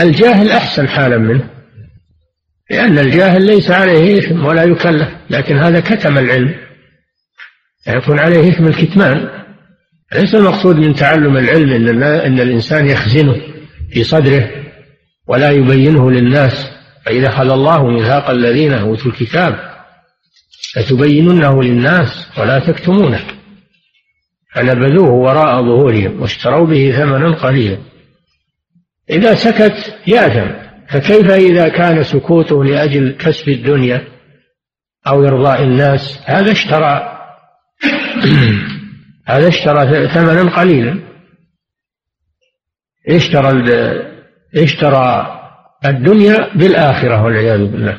الجاهل 0.00 0.50
أحسن 0.50 0.88
حالا 0.88 1.18
منه 1.18 1.48
لأن 2.70 2.98
الجاهل 2.98 3.46
ليس 3.46 3.70
عليه 3.70 4.18
إثم 4.18 4.44
ولا 4.44 4.64
يكلف 4.64 5.08
لكن 5.30 5.58
هذا 5.58 5.80
كتم 5.80 6.18
العلم. 6.18 6.54
يكون 7.88 8.18
عليه 8.18 8.48
إثم 8.48 8.66
الكتمان. 8.66 9.28
ليس 10.14 10.34
المقصود 10.34 10.76
من 10.76 10.94
تعلم 10.94 11.36
العلم 11.36 11.72
إن, 11.72 12.02
إن 12.02 12.40
الإنسان 12.40 12.86
يخزنه 12.86 13.36
في 13.92 14.04
صدره 14.04 14.50
ولا 15.26 15.50
يبينه 15.50 16.10
للناس. 16.10 16.70
فإذا 17.06 17.28
أخذ 17.28 17.50
الله 17.50 17.86
ميثاق 17.86 18.30
الذين 18.30 18.72
أوتوا 18.72 19.10
الكتاب 19.10 19.72
لتبيننه 20.76 21.62
للناس 21.62 22.28
ولا 22.38 22.58
تكتمونه. 22.58 23.20
فنبذوه 24.54 25.10
وراء 25.10 25.62
ظهورهم 25.62 26.20
واشتروا 26.20 26.66
به 26.66 26.92
ثمنا 26.96 27.34
قليلا. 27.34 27.78
إذا 29.10 29.34
سكت 29.34 29.94
يأثم. 30.06 30.62
فكيف 30.88 31.30
إذا 31.30 31.68
كان 31.68 32.02
سكوته 32.02 32.64
لأجل 32.64 33.16
كسب 33.18 33.48
الدنيا 33.48 34.04
أو 35.06 35.24
إرضاء 35.24 35.62
الناس؟ 35.62 36.18
هذا 36.24 36.52
اشترى 36.52 37.18
هذا 39.32 39.48
اشترى 39.48 40.08
ثمنا 40.08 40.56
قليلا. 40.56 40.98
اشترى 43.08 43.50
اشترى 44.56 45.38
الدنيا 45.84 46.54
بالآخرة 46.54 47.24
والعياذ 47.24 47.66
بالله. 47.66 47.98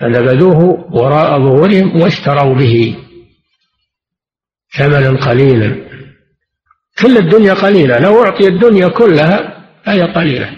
فنبذوه 0.00 0.58
وراء 0.90 1.38
ظهورهم 1.38 2.00
واشتروا 2.00 2.54
به. 2.54 2.96
ثمنا 4.78 5.10
قليلا. 5.10 5.76
كل 6.98 7.16
الدنيا 7.16 7.54
قليلة. 7.54 7.98
لو 7.98 8.24
أعطي 8.24 8.48
الدنيا 8.48 8.88
كلها 8.88 9.64
فهي 9.84 10.02
قليلة 10.02 10.56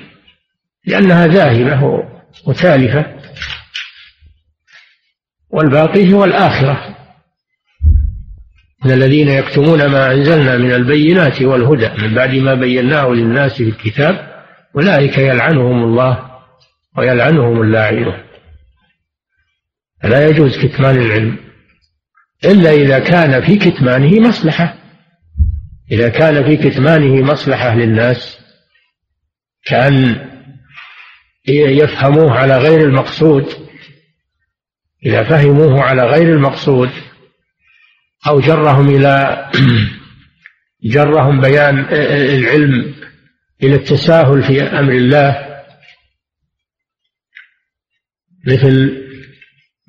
لأنها 0.87 1.27
ذاهبة 1.27 2.05
وتالفة. 2.47 3.07
والباقي 5.51 6.13
هو 6.13 6.25
الآخرة. 6.25 6.97
من 8.85 8.93
الذين 8.93 9.29
يكتمون 9.29 9.87
ما 9.87 10.13
أنزلنا 10.13 10.57
من 10.57 10.73
البينات 10.73 11.43
والهدى 11.43 12.03
من 12.03 12.15
بعد 12.15 12.35
ما 12.35 12.55
بيناه 12.55 13.09
للناس 13.09 13.53
في 13.53 13.69
الكتاب 13.69 14.45
أولئك 14.77 15.19
يلعنهم 15.19 15.85
الله 15.85 16.31
ويلعنهم 16.99 17.63
اللاعنون. 17.63 18.25
فلا 20.03 20.29
يجوز 20.29 20.59
كتمان 20.59 20.97
العلم؟ 20.97 21.44
إلا 22.45 22.73
إذا 22.73 22.99
كان 22.99 23.41
في 23.47 23.57
كتمانه 23.57 24.29
مصلحة. 24.29 24.75
إذا 25.93 26.09
كان 26.09 26.45
في 26.45 26.57
كتمانه 26.57 27.33
مصلحة 27.33 27.75
للناس 27.75 28.39
كأن 29.65 30.29
يفهموه 31.49 32.33
على 32.33 32.59
غير 32.59 32.81
المقصود. 32.81 33.47
إذا 35.07 35.23
فهموه 35.23 35.83
على 35.83 36.03
غير 36.03 36.33
المقصود 36.35 36.91
أو 38.27 38.41
جرهم 38.41 38.97
إلى 38.97 39.51
جرهم 40.95 41.41
بيان 41.41 41.79
العلم 41.91 42.95
إلى 43.63 43.75
التساهل 43.75 44.43
في 44.43 44.63
أمر 44.63 44.93
الله 44.93 45.55
مثل 48.47 49.04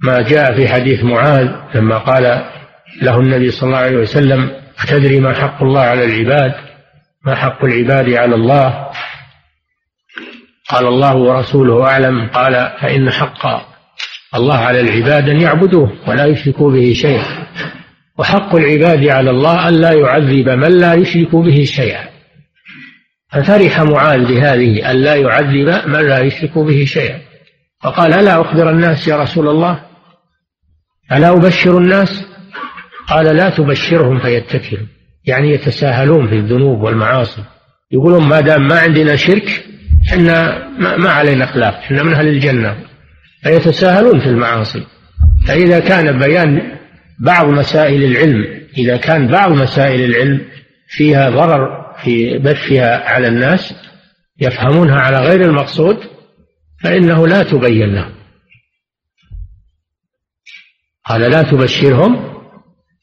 ما 0.05 0.21
جاء 0.21 0.55
في 0.55 0.67
حديث 0.67 1.03
معاذ 1.03 1.47
لما 1.75 1.97
قال 1.97 2.45
له 3.01 3.19
النبي 3.19 3.51
صلى 3.51 3.67
الله 3.67 3.77
عليه 3.77 3.97
وسلم 3.97 4.51
أتدري 4.83 5.19
ما 5.19 5.33
حق 5.33 5.63
الله 5.63 5.81
على 5.81 6.05
العباد؟ 6.05 6.53
ما 7.25 7.35
حق 7.35 7.65
العباد 7.65 8.13
على 8.13 8.35
الله؟ 8.35 8.87
قال 10.69 10.87
الله 10.87 11.15
ورسوله 11.15 11.87
أعلم. 11.87 12.29
قال 12.29 12.53
فإن 12.81 13.11
حق 13.11 13.45
الله 14.35 14.57
على 14.57 14.81
العباد 14.81 15.29
أن 15.29 15.41
يعبدوه 15.41 15.91
ولا 16.07 16.25
يشركوا 16.25 16.71
به 16.71 16.93
شيئا. 16.93 17.47
وحق 18.17 18.55
العباد 18.55 19.07
على 19.07 19.29
الله 19.29 19.69
أن 19.69 19.73
لا 19.73 19.91
يعذب 19.91 20.49
من 20.49 20.71
لا 20.79 20.93
يشرك 20.93 21.35
به 21.35 21.63
شيئا. 21.63 22.03
ففرح 23.31 23.81
معاذ 23.81 24.25
بهذه 24.27 24.91
أن 24.91 24.95
لا 24.95 25.15
يعذب 25.15 25.87
من 25.87 26.07
لا 26.07 26.19
يشرك 26.19 26.57
به 26.57 26.85
شيئا. 26.85 27.19
فقال 27.83 28.13
ألا 28.13 28.41
أخبر 28.41 28.69
الناس 28.69 29.07
يا 29.07 29.17
رسول 29.17 29.47
الله؟ 29.47 29.84
ألا 31.11 31.29
أبشر 31.29 31.77
الناس؟ 31.77 32.25
قال 33.07 33.35
لا 33.35 33.49
تبشرهم 33.49 34.19
فيتكلوا 34.19 34.87
يعني 35.25 35.51
يتساهلون 35.51 36.27
في 36.27 36.35
الذنوب 36.35 36.81
والمعاصي. 36.81 37.43
يقولون 37.91 38.27
ما 38.27 38.39
دام 38.41 38.67
ما 38.67 38.79
عندنا 38.79 39.15
شرك 39.15 39.65
إحنا 40.09 40.67
ما 40.77 41.09
علينا 41.09 41.45
خلاف 41.45 41.73
إحنا 41.73 42.03
من 42.03 42.13
أهل 42.13 42.27
الجنة. 42.27 42.75
فيتساهلون 43.43 44.19
في 44.19 44.25
المعاصي. 44.25 44.83
فإذا 45.47 45.79
كان 45.79 46.19
بيان 46.19 46.77
بعض 47.19 47.45
مسائل 47.45 48.03
العلم 48.03 48.45
إذا 48.77 48.97
كان 48.97 49.27
بعض 49.27 49.51
مسائل 49.51 50.01
العلم 50.01 50.41
فيها 50.87 51.29
ضرر 51.29 51.85
في 52.03 52.37
بثها 52.37 53.09
على 53.09 53.27
الناس 53.27 53.75
يفهمونها 54.39 54.99
على 54.99 55.19
غير 55.19 55.41
المقصود 55.41 55.97
فإنه 56.83 57.27
لا 57.27 57.43
تبين 57.43 57.95
لهم. 57.95 58.11
قال 61.09 61.21
لا 61.21 61.41
تبشرهم 61.41 62.35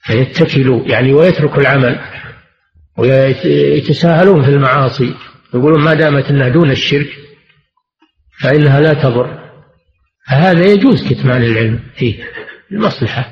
فيتكلوا 0.02 0.82
يعني 0.86 1.12
ويتركوا 1.12 1.60
العمل 1.60 2.00
ويتساهلون 2.98 4.42
في 4.42 4.48
المعاصي 4.48 5.14
يقولون 5.54 5.80
ما 5.84 5.94
دامت 5.94 6.24
إنها 6.24 6.48
دون 6.48 6.70
الشرك 6.70 7.08
فإنها 8.40 8.80
لا 8.80 8.94
تضر. 8.94 9.42
فهذا 10.28 10.64
يجوز 10.64 11.08
كتمان 11.08 11.42
العلم 11.42 11.80
فيه 11.96 12.24
المصلحه 12.72 13.30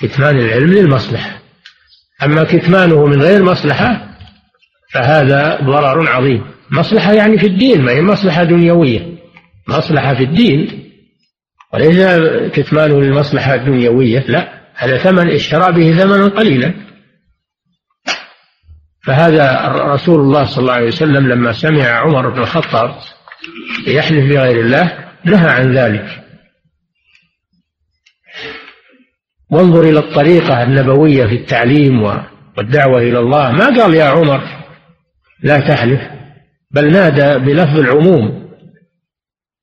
كتمان 0.00 0.38
العلم 0.38 0.72
للمصلحة. 0.72 1.38
أما 2.22 2.44
كتمانه 2.44 3.06
من 3.06 3.22
غير 3.22 3.42
مصلحة 3.42 4.16
فهذا 4.92 5.60
ضرر 5.62 6.08
عظيم. 6.08 6.44
مصلحة 6.70 7.12
يعني 7.12 7.38
في 7.38 7.46
الدين 7.46 7.82
ما 7.82 7.92
هي 7.92 8.02
مصلحة 8.02 8.44
دنيوية. 8.44 9.18
مصلحة 9.68 10.14
في 10.14 10.22
الدين 10.22 10.81
وليس 11.74 12.06
كتمانه 12.54 13.00
للمصلحة 13.00 13.54
الدنيوية 13.54 14.24
لا. 14.28 14.62
هذا 14.74 14.98
ثمن 14.98 15.30
اشترى 15.30 15.72
به 15.72 15.98
ثمنا 15.98 16.28
قليلا. 16.28 16.74
فهذا 19.06 19.68
رسول 19.68 20.20
الله 20.20 20.44
صلى 20.44 20.62
الله 20.62 20.72
عليه 20.72 20.86
وسلم 20.86 21.28
لما 21.28 21.52
سمع 21.52 21.84
عمر 21.84 22.28
بن 22.28 22.38
الخطاب 22.38 22.94
يحلف 23.86 24.24
بغير 24.24 24.60
الله 24.60 25.08
نهى 25.24 25.50
عن 25.50 25.72
ذلك. 25.72 26.24
وانظر 29.50 29.82
إلى 29.82 29.98
الطريقة 29.98 30.62
النبوية 30.62 31.26
في 31.26 31.34
التعليم 31.34 32.02
والدعوة 32.56 32.98
إلى 32.98 33.18
الله. 33.18 33.52
ما 33.52 33.66
قال 33.66 33.94
يا 33.94 34.04
عمر 34.04 34.42
لا 35.42 35.60
تحلف 35.60 36.00
بل 36.70 36.92
نادى 36.92 37.44
بلفظ 37.44 37.78
العموم. 37.78 38.50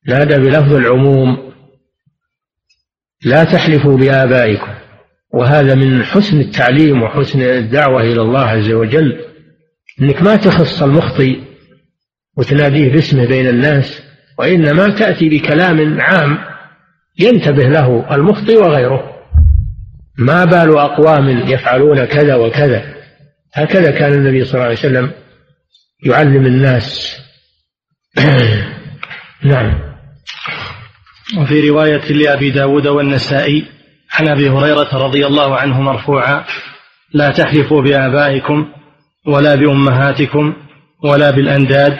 نادى 0.07 0.35
بلفظ 0.35 0.73
العموم. 0.73 1.48
لا 3.25 3.43
تحلفوا 3.43 3.97
بآبائكم. 3.97 4.73
وهذا 5.33 5.75
من 5.75 6.03
حسن 6.03 6.39
التعليم 6.39 7.03
وحسن 7.03 7.41
الدعوة 7.41 8.01
إلى 8.01 8.21
الله 8.21 8.45
عز 8.45 8.71
وجل. 8.71 9.19
إنك 10.01 10.21
ما 10.21 10.35
تخص 10.35 10.83
المخطي 10.83 11.43
وتناديه 12.37 12.91
باسمه 12.91 13.25
بين 13.25 13.47
الناس 13.47 14.03
وإنما 14.39 14.89
تأتي 14.89 15.29
بكلام 15.29 16.01
عام 16.01 16.37
ينتبه 17.19 17.69
له 17.69 18.15
المخطي 18.15 18.57
وغيره. 18.57 19.15
ما 20.17 20.45
بال 20.45 20.77
أقوام 20.77 21.29
يفعلون 21.29 22.05
كذا 22.05 22.35
وكذا. 22.35 22.95
هكذا 23.53 23.91
كان 23.91 24.13
النبي 24.13 24.45
صلى 24.45 24.53
الله 24.53 24.65
عليه 24.65 24.77
وسلم 24.77 25.11
يعلم 26.05 26.45
الناس. 26.45 27.17
نعم. 29.43 29.88
وفي 31.37 31.69
رواية 31.69 32.11
لأبي 32.11 32.49
داود 32.49 32.87
والنسائي 32.87 33.65
عن 34.13 34.27
أبي 34.27 34.49
هريرة 34.49 34.89
رضي 34.93 35.27
الله 35.27 35.55
عنه 35.57 35.81
مرفوعا 35.81 36.45
لا 37.13 37.31
تحلفوا 37.31 37.81
بآبائكم 37.81 38.67
ولا 39.27 39.55
بأمهاتكم 39.55 40.53
ولا 41.03 41.31
بالأنداد 41.31 41.97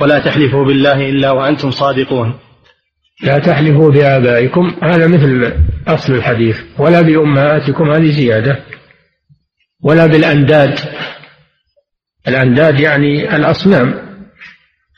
ولا 0.00 0.18
تحلفوا 0.18 0.64
بالله 0.64 1.08
إلا 1.08 1.30
وأنتم 1.30 1.70
صادقون. 1.70 2.38
لا 3.22 3.38
تحلفوا 3.38 3.90
بآبائكم 3.90 4.74
هذا 4.82 5.06
مثل 5.06 5.52
أصل 5.88 6.12
الحديث 6.12 6.60
ولا 6.78 7.00
بأمهاتكم 7.00 7.90
هذه 7.90 8.10
زيادة. 8.10 8.64
ولا 9.82 10.06
بالأنداد. 10.06 10.78
الأنداد 12.28 12.80
يعني 12.80 13.36
الأصنام 13.36 13.94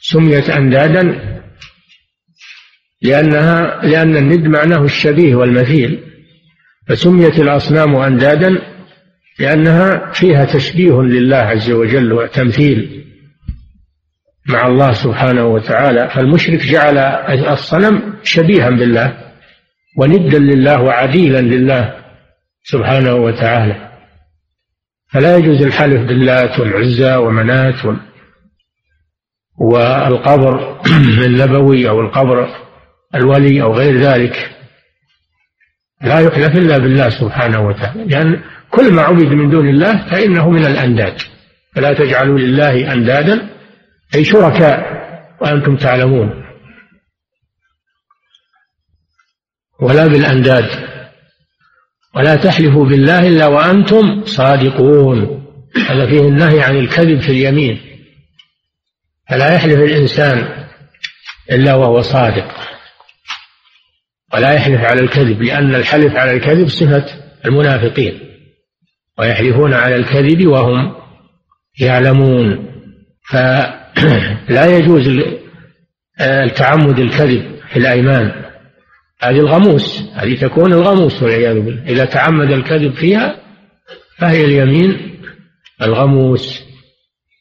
سميت 0.00 0.50
أندادا 0.50 1.39
لأنها 3.02 3.80
لأن 3.82 4.16
الند 4.16 4.46
معناه 4.46 4.84
الشبيه 4.84 5.34
والمثيل 5.34 6.00
فسميت 6.88 7.38
الأصنام 7.38 7.96
أندادا 7.96 8.58
لأنها 9.38 10.12
فيها 10.12 10.44
تشبيه 10.44 11.02
لله 11.02 11.36
عز 11.36 11.70
وجل 11.70 12.12
وتمثيل 12.12 13.04
مع 14.46 14.66
الله 14.66 14.92
سبحانه 14.92 15.46
وتعالى 15.46 16.10
فالمشرك 16.14 16.60
جعل 16.60 16.98
الصنم 17.48 18.14
شبيها 18.22 18.70
بالله 18.70 19.32
وندا 19.96 20.38
لله 20.38 20.82
وعديلا 20.82 21.40
لله 21.40 21.94
سبحانه 22.62 23.14
وتعالى. 23.14 23.90
فلا 25.12 25.36
يجوز 25.36 25.62
الحلف 25.62 26.00
باللات 26.00 26.60
والعزى 26.60 27.16
ومنات 27.16 27.74
والقبر 29.58 30.80
النبوي 31.26 31.88
أو 31.88 32.00
القبر 32.00 32.48
الولي 33.14 33.62
أو 33.62 33.74
غير 33.74 33.96
ذلك 33.96 34.50
لا 36.02 36.20
يحلف 36.20 36.56
إلا 36.56 36.78
بالله 36.78 37.10
سبحانه 37.10 37.60
وتعالى 37.60 38.04
لأن 38.04 38.42
كل 38.70 38.92
ما 38.92 39.02
عبد 39.02 39.22
من 39.32 39.50
دون 39.50 39.68
الله 39.68 40.10
فإنه 40.10 40.50
من 40.50 40.66
الأنداد. 40.66 41.20
فلا 41.74 41.92
تجعلوا 41.92 42.38
لله 42.38 42.92
أندادا 42.92 43.48
أي 44.14 44.24
شركاء 44.24 45.00
وأنتم 45.40 45.76
تعلمون. 45.76 46.44
ولا 49.80 50.06
بالأنداد. 50.06 50.68
ولا 52.16 52.36
تحلفوا 52.36 52.84
بالله 52.84 53.28
إلا 53.28 53.46
وأنتم 53.46 54.24
صادقون. 54.24 55.46
هذا 55.88 56.06
فيه 56.06 56.20
النهي 56.20 56.62
عن 56.62 56.76
الكذب 56.76 57.20
في 57.20 57.28
اليمين. 57.28 57.80
فلا 59.30 59.54
يحلف 59.54 59.78
الإنسان 59.78 60.66
إلا 61.52 61.74
وهو 61.74 62.02
صادق. 62.02 62.70
ولا 64.34 64.52
يحلف 64.52 64.80
على 64.80 65.00
الكذب 65.00 65.42
لأن 65.42 65.74
الحلف 65.74 66.16
على 66.16 66.30
الكذب 66.30 66.68
صفة 66.68 67.04
المنافقين 67.46 68.20
ويحلفون 69.18 69.74
على 69.74 69.96
الكذب 69.96 70.46
وهم 70.46 70.94
يعلمون. 71.80 72.66
فلا 73.30 74.76
يجوز 74.76 75.20
التعمد 76.20 76.98
الكذب 76.98 77.42
في 77.72 77.76
الأيمان. 77.78 78.32
هذه 79.22 79.38
الغموس 79.38 80.02
هذه 80.14 80.36
تكون 80.36 80.72
الغموس 80.72 81.22
والعياذ 81.22 81.60
بالله. 81.60 81.82
إذا 81.86 82.04
تعمد 82.04 82.50
الكذب 82.50 82.94
فيها 82.94 83.36
فهي 84.18 84.44
اليمين 84.44 85.20
الغموس. 85.82 86.62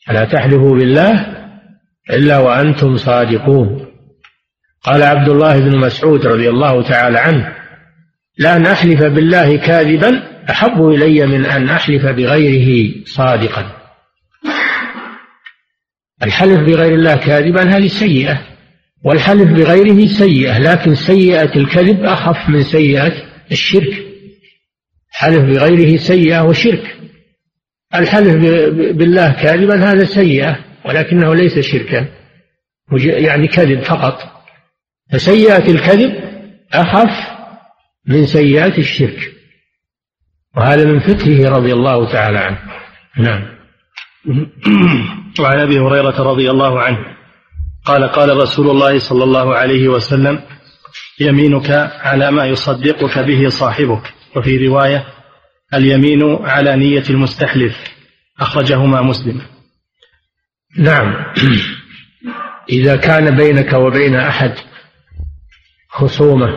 فلا 0.07 0.25
تحلفوا 0.25 0.75
بالله 0.77 1.25
إلا 2.09 2.37
وأنتم 2.37 2.97
صادقون. 2.97 3.88
قال 4.83 5.03
عبد 5.03 5.29
الله 5.29 5.59
بن 5.59 5.77
مسعود 5.77 6.25
رضي 6.27 6.49
الله 6.49 6.83
تعالى 6.83 7.19
عنه 7.19 7.55
لأن 8.37 8.65
أحلف 8.65 9.03
بالله 9.03 9.57
كاذبا 9.57 10.29
أحب 10.49 10.87
إلي 10.87 11.25
من 11.25 11.45
أن 11.45 11.69
أحلف 11.69 12.05
بغيره 12.05 12.91
صادقا. 13.05 13.71
الحلف 16.23 16.59
بغير 16.59 16.93
الله 16.93 17.15
كاذبا 17.15 17.63
هذه 17.63 17.87
سيئة 17.87 18.41
والحلف 19.03 19.51
بغيره 19.51 20.05
سيئة 20.05 20.59
لكن 20.59 20.95
سيئة 20.95 21.55
الكذب 21.55 22.03
أخف 22.03 22.49
من 22.49 22.63
سيئة 22.63 23.13
الشرك. 23.51 24.05
حلف 25.11 25.39
بغيره 25.39 25.97
سيئة 25.97 26.41
وشرك. 26.41 26.95
الحلف 27.95 28.35
بالله 28.95 29.31
كاذبا 29.31 29.91
هذا 29.91 30.05
سيئة 30.05 30.59
ولكنه 30.85 31.35
ليس 31.35 31.59
شركا 31.59 32.07
يعني 33.01 33.47
كذب 33.47 33.81
فقط. 33.81 34.38
فسيئة 35.13 35.71
الكذب 35.71 36.11
أخف 36.73 37.29
من 38.05 38.25
سيئات 38.25 38.77
الشرك. 38.77 39.33
وهذا 40.57 40.85
من 40.85 40.99
فقهه 40.99 41.49
رضي 41.49 41.73
الله 41.73 42.11
تعالى 42.11 42.37
عنه. 42.37 42.59
نعم. 43.17 43.59
وعن 45.39 45.59
أبي 45.59 45.79
هريرة 45.79 46.21
رضي 46.21 46.51
الله 46.51 46.81
عنه 46.81 46.97
قال 47.85 48.03
قال 48.03 48.37
رسول 48.37 48.69
الله 48.69 48.99
صلى 48.99 49.23
الله 49.23 49.55
عليه 49.55 49.87
وسلم 49.87 50.41
يمينك 51.19 51.69
على 52.01 52.31
ما 52.31 52.45
يصدقك 52.45 53.19
به 53.19 53.49
صاحبك. 53.49 54.13
وفي 54.35 54.67
رواية 54.67 55.05
اليمين 55.73 56.35
على 56.41 56.75
نية 56.75 57.03
المستحلف. 57.09 57.75
أخرجهما 58.39 59.01
مسلم. 59.01 59.41
نعم. 60.77 61.33
إذا 62.69 62.95
كان 62.95 63.37
بينك 63.37 63.73
وبين 63.73 64.15
أحد 64.15 64.55
خصومة 65.99 66.49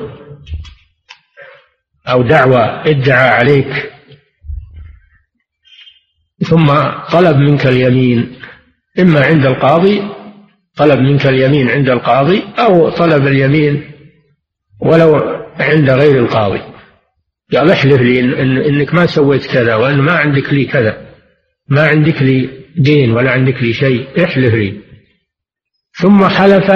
أو 2.08 2.22
دعوى 2.22 2.90
ادعى 2.90 3.28
عليك. 3.28 3.92
ثم 6.44 6.66
طلب 7.12 7.36
منك 7.36 7.66
اليمين 7.66 8.36
إما 8.98 9.24
عند 9.24 9.46
القاضي 9.46 10.02
طلب 10.76 11.00
منك 11.00 11.26
اليمين 11.26 11.70
عند 11.70 11.90
القاضي 11.90 12.42
أو 12.58 12.90
طلب 12.90 13.26
اليمين 13.26 13.92
ولو 14.80 15.16
عند 15.60 15.90
غير 15.90 16.18
القاضي. 16.18 16.60
قال 17.52 17.70
احلف 17.70 18.00
لي 18.00 18.20
إن 18.20 18.58
إنك 18.58 18.94
ما 18.94 19.06
سويت 19.06 19.46
كذا 19.46 19.74
وأن 19.74 19.98
ما 19.98 20.12
عندك 20.12 20.52
لي 20.52 20.64
كذا. 20.64 21.06
ما 21.68 21.88
عندك 21.88 22.22
لي 22.22 22.50
دين 22.76 23.12
ولا 23.12 23.30
عندك 23.30 23.62
لي 23.62 23.72
شيء 23.72 24.24
احلف 24.24 24.54
لي. 24.54 24.80
ثم 25.92 26.28
حلف 26.28 26.72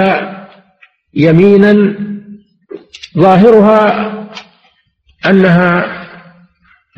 يمينا 1.13 2.07
ظاهرها 3.19 4.13
أنها 5.25 5.97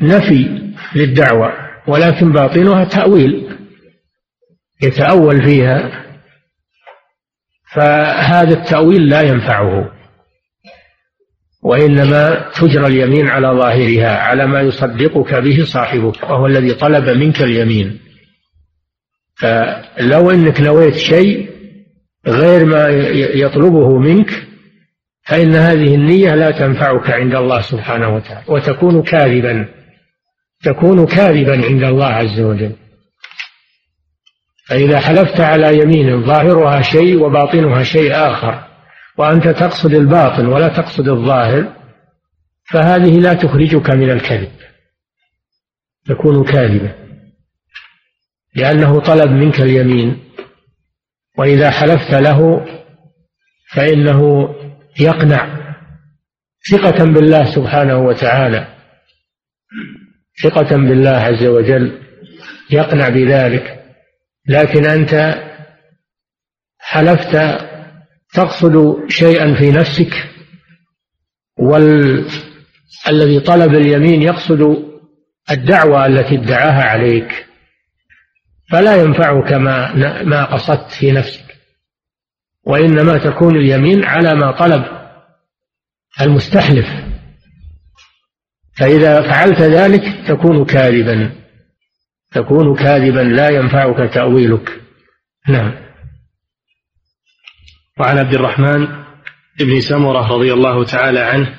نفي 0.00 0.72
للدعوة 0.94 1.52
ولكن 1.86 2.32
باطنها 2.32 2.84
تأويل 2.84 3.56
يتأول 4.82 5.42
فيها 5.42 6.04
فهذا 7.72 8.54
التأويل 8.54 9.08
لا 9.08 9.20
ينفعه 9.22 9.90
وإنما 11.62 12.50
تجرى 12.60 12.86
اليمين 12.86 13.28
على 13.28 13.48
ظاهرها 13.48 14.18
على 14.18 14.46
ما 14.46 14.60
يصدقك 14.60 15.34
به 15.34 15.64
صاحبك 15.64 16.22
وهو 16.22 16.46
الذي 16.46 16.74
طلب 16.74 17.08
منك 17.08 17.42
اليمين. 17.42 18.00
فلو 19.34 20.30
أنك 20.30 20.60
نويت 20.60 20.96
شيء 20.96 21.50
غير 22.26 22.64
ما 22.64 22.88
يطلبه 23.34 23.98
منك 23.98 24.49
فإن 25.22 25.54
هذه 25.54 25.94
النية 25.94 26.34
لا 26.34 26.50
تنفعك 26.50 27.10
عند 27.10 27.34
الله 27.34 27.60
سبحانه 27.60 28.14
وتعالى 28.14 28.44
وتكون 28.48 29.02
كاذبا 29.02 29.68
تكون 30.62 31.06
كاذبا 31.06 31.66
عند 31.66 31.84
الله 31.84 32.06
عز 32.06 32.40
وجل. 32.40 32.72
فإذا 34.68 35.00
حلفت 35.00 35.40
على 35.40 35.78
يمين 35.78 36.26
ظاهرها 36.26 36.82
شيء 36.82 37.22
وباطنها 37.22 37.82
شيء 37.82 38.12
آخر 38.14 38.64
وأنت 39.18 39.48
تقصد 39.48 39.94
الباطن 39.94 40.46
ولا 40.46 40.68
تقصد 40.68 41.08
الظاهر 41.08 41.72
فهذه 42.70 43.18
لا 43.18 43.34
تخرجك 43.34 43.90
من 43.90 44.10
الكذب. 44.10 44.52
تكون 46.06 46.44
كاذبا 46.44 46.94
لأنه 48.54 49.00
طلب 49.00 49.30
منك 49.30 49.60
اليمين 49.60 50.18
وإذا 51.38 51.70
حلفت 51.70 52.14
له 52.14 52.66
فإنه 53.72 54.48
يقنع 55.00 55.60
ثقة 56.70 57.04
بالله 57.04 57.54
سبحانه 57.54 57.98
وتعالى 57.98 58.66
ثقة 60.42 60.76
بالله 60.76 61.10
عز 61.10 61.44
وجل 61.44 62.02
يقنع 62.70 63.08
بذلك. 63.08 63.84
لكن 64.46 64.84
أنت 64.86 65.42
حلفت 66.78 67.60
تقصد 68.32 69.06
شيئا 69.08 69.54
في 69.54 69.70
نفسك 69.70 70.28
والذي 71.58 73.40
طلب 73.40 73.74
اليمين 73.74 74.22
يقصد 74.22 74.90
الدعوة 75.50 76.06
التي 76.06 76.34
ادعاها 76.34 76.82
عليك. 76.82 77.46
فلا 78.70 78.96
ينفعك 78.96 79.52
ما 79.52 79.94
ما 80.22 80.44
قصدت 80.44 80.90
في 80.92 81.12
نفسك. 81.12 81.49
وإنما 82.70 83.18
تكون 83.18 83.56
اليمين 83.56 84.04
على 84.04 84.34
ما 84.34 84.50
طلب 84.50 84.84
المستحلف. 86.20 86.86
فإذا 88.76 89.22
فعلت 89.22 89.60
ذلك 89.60 90.26
تكون 90.28 90.64
كاذبا 90.64 91.32
تكون 92.32 92.76
كاذبا 92.76 93.20
لا 93.20 93.48
ينفعك 93.48 94.14
تأويلك. 94.14 94.80
نعم. 95.48 95.74
وعن 98.00 98.18
عبد 98.18 98.34
الرحمن 98.34 98.88
بن 99.60 99.80
سمرة 99.80 100.32
رضي 100.32 100.52
الله 100.52 100.84
تعالى 100.84 101.20
عنه 101.20 101.58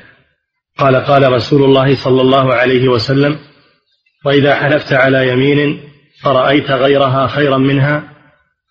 قال 0.78 0.95
قال 0.95 1.34
رسول 1.34 1.63
الله 1.63 1.95
صلى 1.95 2.21
الله 2.21 2.54
عليه 2.54 2.88
وسلم 2.88 3.39
وإذا 4.26 4.56
حلفت 4.56 4.93
على 4.93 5.30
يمين 5.30 5.84
فرأيت 6.24 6.71
غيرها 6.71 7.28
خيرا 7.28 7.58
منها 7.58 8.04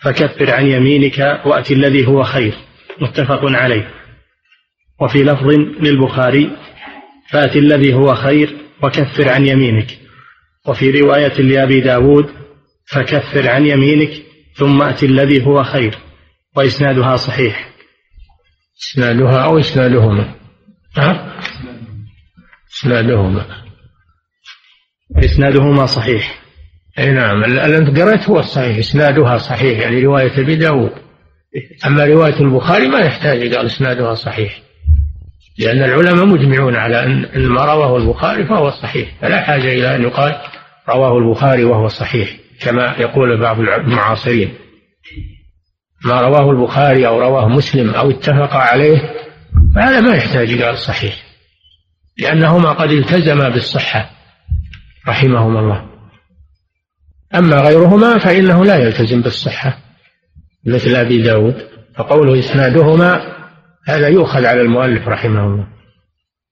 فكفر 0.02 0.50
عن 0.50 0.66
يمينك 0.66 1.18
وأت 1.46 1.70
الذي 1.70 2.06
هو 2.06 2.22
خير. 2.22 2.54
متفق 3.00 3.40
عليه. 3.44 3.94
وفي 5.00 5.24
لفظ 5.24 5.46
للبخاري 5.80 6.56
فأت 7.30 7.56
الذي 7.56 7.94
هو 7.94 8.14
خير 8.14 8.56
وكفر 8.82 9.28
عن 9.28 9.46
يمينك. 9.46 9.98
وفي 10.66 10.90
رواية 10.90 11.40
لأبي 11.40 11.80
داود 11.80 12.26
فكفر 12.86 13.48
عن 13.48 13.66
يمينك 13.66 14.10
ثم 14.54 14.82
أت 14.82 15.02
الذي 15.02 15.46
هو 15.46 15.64
خير. 15.64 15.98
وإسنادها 16.56 17.16
صحيح. 17.16 17.70
إسنادها 18.82 19.44
أو 19.44 19.58
إسنادهما. 19.58 20.34
ها؟ 20.96 21.40
إسنادهما. 22.72 23.46
إسنادهما 25.24 25.86
صحيح. 25.86 26.39
أي 26.98 27.10
نعم. 27.10 27.44
اللي 27.44 27.76
أنت 27.76 28.00
قرأت 28.00 28.28
هو 28.28 28.38
الصحيح 28.38 28.78
إسنادها 28.78 29.38
صحيح. 29.38 29.78
يعني 29.78 30.04
رواية 30.04 30.40
أبي 30.40 30.56
داود. 30.56 30.92
أما 31.86 32.04
رواية 32.04 32.40
البخاري 32.40 32.88
ما 32.88 32.98
يحتاج 32.98 33.54
قال 33.54 33.66
إسنادها 33.66 34.14
صحيح. 34.14 34.60
لأن 35.58 35.82
العلماء 35.82 36.26
مجمعون 36.26 36.76
على 36.76 37.04
أن 37.04 37.46
ما 37.48 37.64
رواه 37.64 37.96
البخاري 37.96 38.46
فهو 38.46 38.70
صحيح. 38.70 39.08
فلا 39.20 39.40
حاجة 39.40 39.72
إلى 39.72 39.96
أن 39.96 40.02
يقال 40.02 40.36
رواه 40.88 41.18
البخاري 41.18 41.64
وهو 41.64 41.88
صحيح 41.88 42.30
كما 42.60 42.94
يقول 42.98 43.40
بعض 43.40 43.60
المعاصرين. 43.60 44.54
ما 46.04 46.20
رواه 46.20 46.50
البخاري 46.50 47.06
أو 47.06 47.20
رواه 47.20 47.48
مسلم 47.48 47.90
أو 47.90 48.10
اتفق 48.10 48.54
عليه 48.54 49.14
فهذا 49.74 50.00
ما 50.00 50.16
يحتاج 50.16 50.52
إلى 50.52 50.70
الصحيح 50.70 51.14
لأنهما 52.18 52.72
قد 52.72 52.90
التزما 52.90 53.48
بالصحة 53.48 54.10
رحمهما 55.08 55.60
الله. 55.60 55.89
أما 57.34 57.60
غيرهما 57.60 58.18
فإنه 58.18 58.64
لا 58.64 58.76
يلتزم 58.76 59.22
بالصحة 59.22 59.78
مثل 60.66 60.94
أبي 60.94 61.22
داود 61.22 61.54
فقوله 61.96 62.38
إسنادهما 62.38 63.20
هذا 63.88 64.08
يؤخذ 64.08 64.46
على 64.46 64.60
المؤلف 64.60 65.08
رحمه 65.08 65.46
الله 65.46 65.66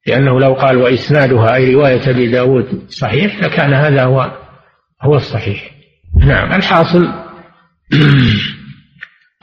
لأنه 0.07 0.41
لو 0.41 0.55
قال 0.55 0.77
وإسنادها 0.77 1.55
أي 1.55 1.75
رواية 1.75 2.11
أبي 2.11 2.27
داود 2.27 2.85
صحيح 2.89 3.43
لكان 3.43 3.75
هذا 3.75 4.05
هو 4.05 4.39
هو 5.03 5.17
الصحيح. 5.17 5.71
نعم. 6.17 6.53
الحاصل 6.53 7.05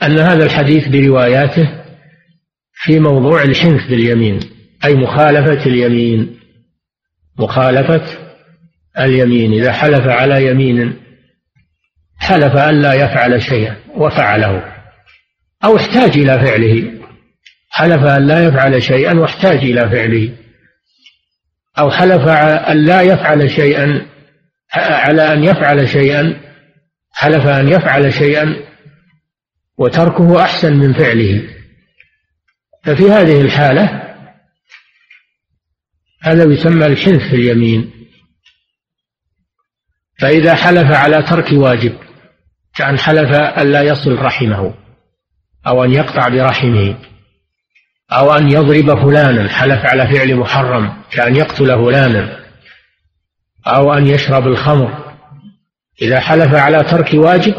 أن 0.02 0.18
هذا 0.18 0.44
الحديث 0.44 0.88
برواياته 0.88 1.84
في 2.72 3.00
موضوع 3.00 3.42
الحنث 3.42 3.86
باليمين 3.88 4.40
أي 4.84 4.94
مخالفة 4.94 5.66
اليمين 5.66 6.38
مخالفة 7.38 8.04
اليمين 8.98 9.52
إذا 9.52 9.72
حلف 9.72 10.06
على 10.06 10.46
يمين 10.46 11.05
حلف 12.18 12.56
أن 12.56 12.82
لا 12.82 12.94
يفعل 12.94 13.42
شيئا 13.42 13.76
وفعله 13.94 14.76
أو 15.64 15.76
احتاج 15.76 16.18
إلى 16.18 16.46
فعله. 16.46 16.92
حلف 17.70 18.04
أن 18.04 18.26
لا 18.26 18.44
يفعل 18.44 18.82
شيئا 18.82 19.14
واحتاج 19.14 19.58
إلى 19.58 19.88
فعله. 19.90 20.36
أو 21.78 21.90
حلف 21.90 22.28
أن 22.70 22.84
لا 22.84 23.02
يفعل 23.02 23.50
شيئا 23.50 24.06
على 24.74 25.32
أن 25.32 25.44
يفعل 25.44 25.88
شيئا 25.88 26.40
حلف 27.12 27.46
أن 27.46 27.68
يفعل 27.68 28.12
شيئا 28.12 28.56
وتركه 29.78 30.42
أحسن 30.42 30.72
من 30.72 30.92
فعله. 30.92 31.48
ففي 32.84 33.10
هذه 33.10 33.40
الحالة 33.40 34.02
هذا 36.22 36.44
يسمى 36.44 36.86
الحنث 36.86 37.22
في 37.30 37.36
اليمين. 37.36 37.90
فإذا 40.20 40.54
حلف 40.54 40.92
على 40.92 41.22
ترك 41.22 41.52
واجب 41.52 42.05
كأن 42.76 42.98
حلف 42.98 43.32
أن 43.34 43.72
لا 43.72 43.82
يصل 43.82 44.18
رحمه 44.18 44.74
أو 45.66 45.84
أن 45.84 45.92
يقطع 45.92 46.28
برحمه 46.28 46.98
أو 48.12 48.32
أن 48.32 48.48
يضرب 48.48 49.02
فلانا 49.02 49.48
حلف 49.48 49.84
على 49.84 50.06
فعل 50.06 50.36
محرم 50.36 50.92
كأن 51.10 51.36
يقتل 51.36 51.66
فلانا 51.66 52.38
أو 53.66 53.94
أن 53.94 54.06
يشرب 54.06 54.46
الخمر. 54.46 55.06
إذا 56.02 56.20
حلف 56.20 56.54
على 56.54 56.84
ترك 56.84 57.14
واجب 57.14 57.54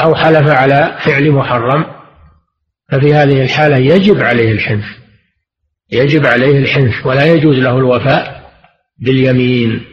أو 0.00 0.14
حلف 0.14 0.48
على 0.48 0.98
فعل 1.04 1.30
محرم 1.30 1.84
ففي 2.92 3.14
هذه 3.14 3.42
الحالة 3.42 3.76
يجب 3.76 4.22
عليه 4.22 4.52
الحنث 4.52 4.84
يجب 5.92 6.26
عليه 6.26 6.58
الحنث 6.58 7.06
ولا 7.06 7.24
يجوز 7.24 7.56
له 7.56 7.78
الوفاء 7.78 8.50
باليمين 8.98 9.84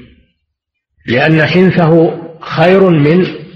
لأن 1.06 1.46
حنثه 1.46 2.22
خير 2.42 2.90
من 2.90 3.47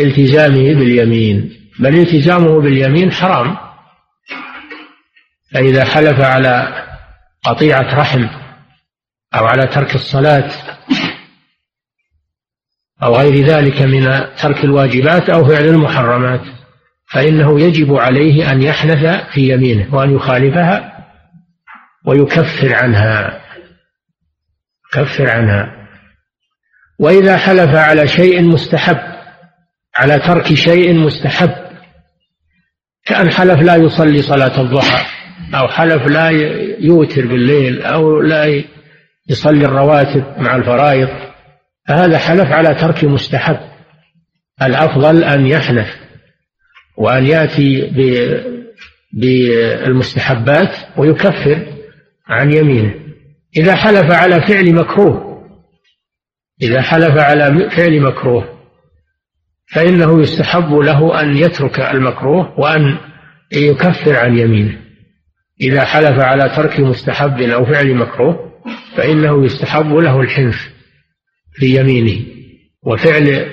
التزامه 0.00 0.74
باليمين 0.74 1.56
بل 1.78 1.98
التزامه 1.98 2.60
باليمين 2.60 3.12
حرام. 3.12 3.56
فإذا 5.52 5.84
حلف 5.84 6.20
على 6.20 6.84
قطيعة 7.44 8.00
رحم 8.00 8.26
أو 9.34 9.46
على 9.46 9.66
ترك 9.66 9.94
الصلاة 9.94 10.50
أو 13.02 13.16
غير 13.16 13.44
ذلك 13.44 13.82
من 13.82 14.04
ترك 14.36 14.64
الواجبات 14.64 15.30
أو 15.30 15.44
فعل 15.44 15.64
المحرمات 15.64 16.40
فإنه 17.12 17.60
يجب 17.60 17.94
عليه 17.94 18.52
أن 18.52 18.62
يحنث 18.62 19.32
في 19.32 19.52
يمينه 19.52 19.94
وأن 19.94 20.14
يخالفها 20.14 21.06
ويكفر 22.04 22.74
عنها 22.74 23.40
يكفر 24.94 25.30
عنها. 25.30 25.76
وإذا 26.98 27.36
حلف 27.36 27.74
على 27.74 28.08
شيء 28.08 28.42
مستحب 28.42 29.09
على 30.00 30.18
ترك 30.18 30.54
شيء 30.54 30.94
مستحب. 30.94 31.50
كأن 33.04 33.30
حلف 33.30 33.60
لا 33.62 33.76
يصلي 33.76 34.22
صلاة 34.22 34.60
الضحى 34.60 35.06
أو 35.54 35.68
حلف 35.68 36.06
لا 36.06 36.28
يوتر 36.78 37.26
بالليل 37.26 37.82
أو 37.82 38.20
لا 38.20 38.62
يصلي 39.28 39.64
الرواتب 39.64 40.24
مع 40.38 40.56
الفرائض. 40.56 41.08
فهذا 41.88 42.18
حلف 42.18 42.52
على 42.52 42.74
ترك 42.74 43.04
مستحب. 43.04 43.58
الأفضل 44.62 45.24
أن 45.24 45.46
يحنث 45.46 45.88
وأن 46.96 47.26
يأتي 47.26 47.90
بالمستحبات 49.12 50.76
ويكفر 50.96 51.66
عن 52.28 52.52
يمينه. 52.52 52.94
إذا 53.56 53.76
حلف 53.76 54.12
على 54.12 54.40
فعل 54.40 54.74
مكروه 54.74 55.46
إذا 56.62 56.82
حلف 56.82 57.18
على 57.18 57.70
فعل 57.70 58.00
مكروه 58.00 58.59
فإنه 59.72 60.22
يستحب 60.22 60.74
له 60.74 61.20
أن 61.20 61.36
يترك 61.36 61.80
المكروه 61.80 62.60
وأن 62.60 62.98
يكفر 63.52 64.16
عن 64.16 64.38
يمينه. 64.38 64.78
إذا 65.60 65.84
حلف 65.84 66.20
على 66.20 66.48
ترك 66.48 66.80
مستحب 66.80 67.40
أو 67.40 67.64
فعل 67.64 67.94
مكروه 67.94 68.52
فإنه 68.96 69.44
يستحب 69.44 69.94
له 69.94 70.20
الحنث 70.20 70.56
في 71.52 71.80
يمينه. 71.80 72.24
وفعل 72.82 73.28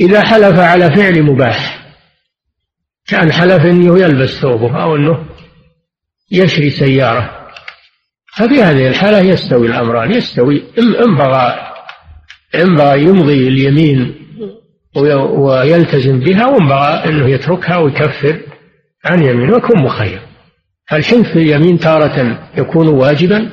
إذا 0.00 0.22
حلف 0.22 0.58
على 0.58 0.90
فعل 0.90 1.22
مباح 1.22 1.78
كان 3.08 3.32
حلف 3.32 3.64
أنه 3.64 3.98
يلبس 3.98 4.30
ثوبه 4.30 4.82
أو 4.82 4.96
أنه 4.96 5.26
يشري 6.30 6.70
سيارة 6.70 7.48
ففي 8.36 8.62
هذه 8.62 8.88
الحالة 8.88 9.18
يستوي 9.18 9.66
الأمران 9.66 10.12
يستوي 10.12 10.62
إن 10.78 11.16
بغى 11.16 11.68
إن 12.54 12.76
بغى 12.76 13.02
يمضي 13.02 13.48
اليمين 13.48 14.14
ويلتزم 15.36 16.20
بها 16.20 16.46
وإن 16.46 16.68
بغى 16.68 17.04
أنه 17.04 17.28
يتركها 17.28 17.76
ويكفر 17.76 18.40
عن 19.04 19.22
يمين 19.22 19.50
ويكون 19.50 19.82
مخير. 19.82 20.20
فالحنث 20.90 21.32
في 21.32 21.38
اليمين 21.38 21.78
تارة 21.78 22.48
يكون 22.56 22.88
واجبا؟ 22.88 23.50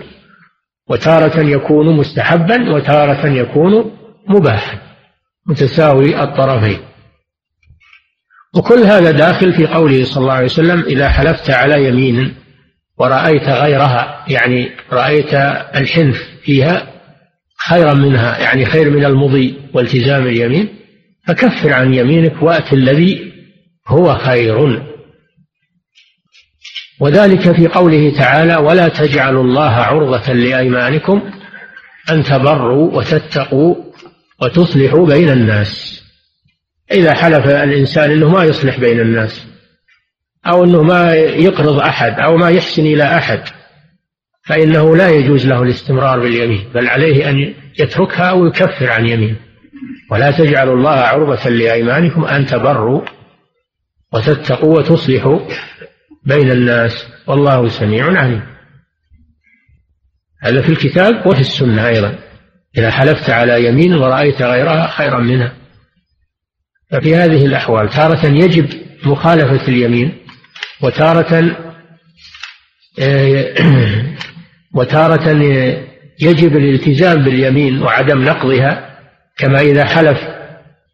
وتارة 0.90 1.40
يكون 1.40 1.98
مستحبا؟ 1.98 2.74
وتارة 2.74 3.28
يكون 3.28 3.92
مباحا؟ 4.28 4.78
متساوي 5.48 6.24
الطرفين. 6.24 6.80
وكل 8.56 8.80
هذا 8.80 9.12
داخل 9.12 9.54
في 9.54 9.68
قوله 9.68 10.04
صلى 10.04 10.22
الله 10.22 10.34
عليه 10.34 10.46
وسلم 10.46 10.82
إذا 10.82 11.10
حلفت 11.10 11.50
على 11.50 11.88
يمين 11.88 12.36
ورأيت 12.98 13.50
غيرها 13.50 14.26
يعني 14.28 14.72
رأيت 14.92 15.34
الحنث 15.76 16.18
فيها 16.44 16.95
خيرا 17.58 17.94
منها 17.94 18.40
يعني 18.40 18.66
خير 18.66 18.90
من 18.90 19.06
المضي 19.06 19.58
والتزام 19.74 20.28
اليمين 20.28 20.70
فكفر 21.28 21.74
عن 21.74 21.94
يمينك 21.94 22.44
وأت 22.44 22.74
الذي 22.74 23.34
هو 23.88 24.16
خير. 24.16 24.84
وذلك 27.00 27.52
في 27.52 27.68
قوله 27.68 28.18
تعالى 28.18 28.56
ولا 28.56 28.88
تجعلوا 28.88 29.44
الله 29.44 29.70
عرضة 29.70 30.34
لأيمانكم 30.34 31.32
أن 32.12 32.24
تبروا 32.24 32.98
وتتقوا 32.98 33.76
وتصلحوا 34.42 35.08
بين 35.08 35.30
الناس. 35.30 36.02
إذا 36.92 37.14
حلف 37.14 37.48
الإنسان 37.48 38.12
أنه 38.12 38.30
ما 38.30 38.44
يصلح 38.44 38.80
بين 38.80 39.00
الناس 39.00 39.48
أو 40.48 40.64
أنه 40.64 40.84
ما 40.84 41.14
يقرض 41.16 41.80
أحد 41.80 42.20
أو 42.20 42.38
ما 42.38 42.50
يحسن 42.50 42.86
إلى 42.86 43.04
أحد 43.04 43.44
فإنه 44.46 44.96
لا 44.96 45.10
يجوز 45.10 45.46
له 45.46 45.64
الاستمرار 45.64 46.20
باليمين 46.20 46.70
بل 46.74 46.88
عليه 46.88 47.30
أن 47.30 47.54
يتركها 47.80 48.32
ويكفر 48.32 48.90
عن 48.90 49.08
يمينه 49.08 49.40
ولا 50.12 50.32
تجعلوا 50.32 50.76
الله 50.76 50.92
عرضة 50.92 51.50
لأيمانكم 51.50 52.26
أن 52.26 52.46
تبروا 52.46 53.02
وتتقوا 54.14 54.78
وتصلحوا 54.78 55.40
بين 56.26 56.52
الناس 56.52 57.08
والله 57.28 57.70
سميع 57.70 58.20
عليم. 58.20 58.42
هذا 60.42 60.62
في 60.62 60.70
الكتاب 60.70 61.28
وفي 61.28 61.40
السنة 61.40 61.88
أيضا. 61.88 62.20
إذا 62.78 62.92
حلفت 62.92 63.30
على 63.30 63.66
يمين 63.66 63.94
ورأيت 63.94 64.42
غيرها 64.42 64.88
خيرا 64.88 65.20
منها. 65.20 65.54
ففي 66.92 67.16
هذه 67.16 67.46
الأحوال 67.46 67.90
تارة 67.90 68.26
يجب 68.26 68.70
مخالفة 69.06 69.68
اليمين 69.68 70.18
وتارة 70.82 71.56
وتارة 74.76 75.30
يجب 76.20 76.58
الالتزام 76.58 77.24
باليمين 77.24 77.82
وعدم 77.82 78.24
نقضها 78.24 78.98
كما 79.38 79.62
إذا 79.62 79.86
حلف 79.86 80.18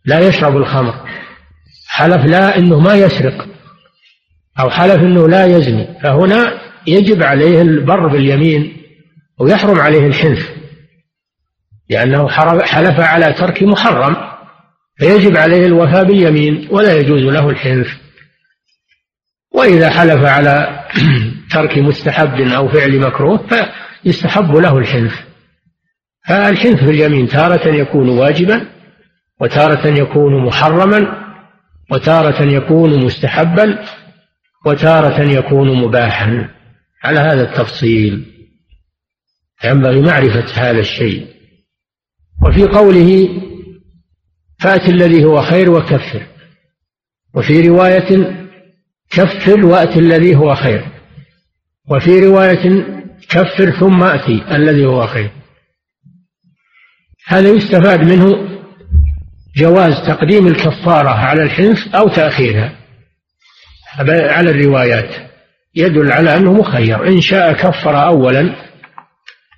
لا 0.05 0.19
يشرب 0.19 0.57
الخمر 0.57 0.95
حلف 1.87 2.25
لا 2.25 2.57
إنه 2.57 2.79
ما 2.79 2.93
يسرق 2.93 3.47
أو 4.59 4.69
حلف 4.69 4.95
أنه 4.95 5.27
لا 5.27 5.45
يزني 5.45 5.87
فهنا 6.03 6.61
يجب 6.87 7.23
عليه 7.23 7.61
البر 7.61 8.07
باليمين 8.07 8.77
ويحرم 9.39 9.79
عليه 9.79 10.07
الحنث 10.07 10.49
لأنه 11.89 12.29
حلف 12.63 12.99
على 12.99 13.33
ترك 13.33 13.63
محرم 13.63 14.15
فيجب 14.97 15.37
عليه 15.37 15.65
الوفاء 15.65 16.03
باليمين 16.03 16.67
ولا 16.71 16.93
يجوز 16.99 17.21
له 17.21 17.49
الحنث 17.49 17.87
وإذا 19.51 19.89
حلف 19.89 20.25
على 20.25 20.79
ترك 21.53 21.77
مستحب 21.77 22.41
أو 22.41 22.67
فعل 22.69 22.99
مكروه 22.99 23.47
فيستحب 23.47 24.55
له 24.55 24.77
الحنث 24.77 25.13
فالحنث 26.27 26.83
في 26.83 26.89
اليمين 26.89 27.27
تارة 27.27 27.67
يكون 27.67 28.09
واجبا 28.09 28.67
وتارة 29.41 29.87
يكون 29.87 30.45
محرما 30.45 31.21
وتارة 31.91 32.43
يكون 32.43 33.05
مستحبا 33.05 33.85
وتارة 34.65 35.21
يكون 35.21 35.77
مباحا. 35.77 36.49
على 37.03 37.19
هذا 37.19 37.41
التفصيل 37.41 38.25
ينبغي 39.65 40.01
معرفة 40.01 40.45
هذا 40.55 40.79
الشيء. 40.79 41.27
وفي 42.47 42.63
قوله 42.63 43.29
فأت 44.59 44.89
الذي 44.89 45.25
هو 45.25 45.41
خير 45.41 45.71
وكفر. 45.71 46.27
وفي 47.33 47.67
رواية 47.67 48.35
كفر 49.09 49.65
وأت 49.65 49.97
الذي 49.97 50.35
هو 50.35 50.55
خير. 50.55 51.00
وفي 51.91 52.19
رواية 52.19 52.85
كفر 53.29 53.71
ثم 53.71 54.03
أتي 54.03 54.43
الذي 54.51 54.85
هو 54.85 55.07
خير. 55.07 55.29
هذا 57.27 57.49
يستفاد 57.49 58.03
منه 58.03 58.49
جواز 59.55 60.07
تقديم 60.07 60.47
الكفارة 60.47 61.09
على 61.09 61.43
الحنث 61.43 61.95
أو 61.95 62.07
تأخيرها. 62.07 62.75
على 64.09 64.51
الروايات. 64.51 65.15
يدل 65.75 66.11
على 66.11 66.37
أنه 66.37 66.53
مخير. 66.53 67.07
إن 67.07 67.21
شاء 67.21 67.53
كفر 67.53 68.07
أولا 68.07 68.55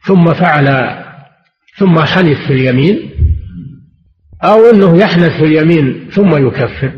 ثم 0.06 0.34
فعل 0.34 0.98
ثم 1.78 2.00
حنث 2.00 2.38
في 2.48 2.54
اليمين 2.54 3.12
أو 4.44 4.70
أنه 4.70 4.98
يحنث 4.98 5.38
في 5.38 5.44
اليمين 5.44 6.10
ثم 6.10 6.48
يكفر. 6.48 6.92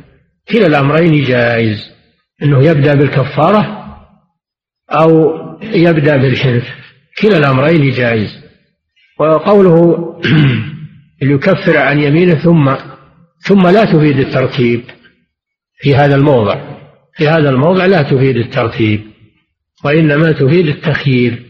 كلا 0.49 0.67
الأمرين 0.67 1.23
جائز. 1.23 1.91
أنه 2.43 2.63
يبدأ 2.63 2.95
بالكفارة 2.95 3.84
أو 4.91 5.35
يبدأ 5.61 6.17
بالحنث 6.17 6.67
كلا 7.21 7.37
الأمرين 7.37 7.91
جائز. 7.91 8.45
وقوله 9.19 10.05
ليكفر 11.21 11.77
عن 11.77 11.99
يمينه 11.99 12.35
ثم 12.35 12.75
ثم 13.39 13.67
لا 13.67 13.85
تفيد 13.85 14.19
الترتيب 14.19 14.81
في 15.77 15.95
هذا 15.95 16.15
الموضع. 16.15 16.59
في 17.17 17.27
هذا 17.27 17.49
الموضع 17.49 17.85
لا 17.85 18.01
تفيد 18.01 18.37
الترتيب 18.37 19.01
وإنما 19.85 20.31
تفيد 20.31 20.67
التخيير. 20.67 21.45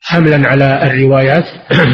حملا 0.00 0.48
على 0.48 0.86
الروايات 0.86 1.46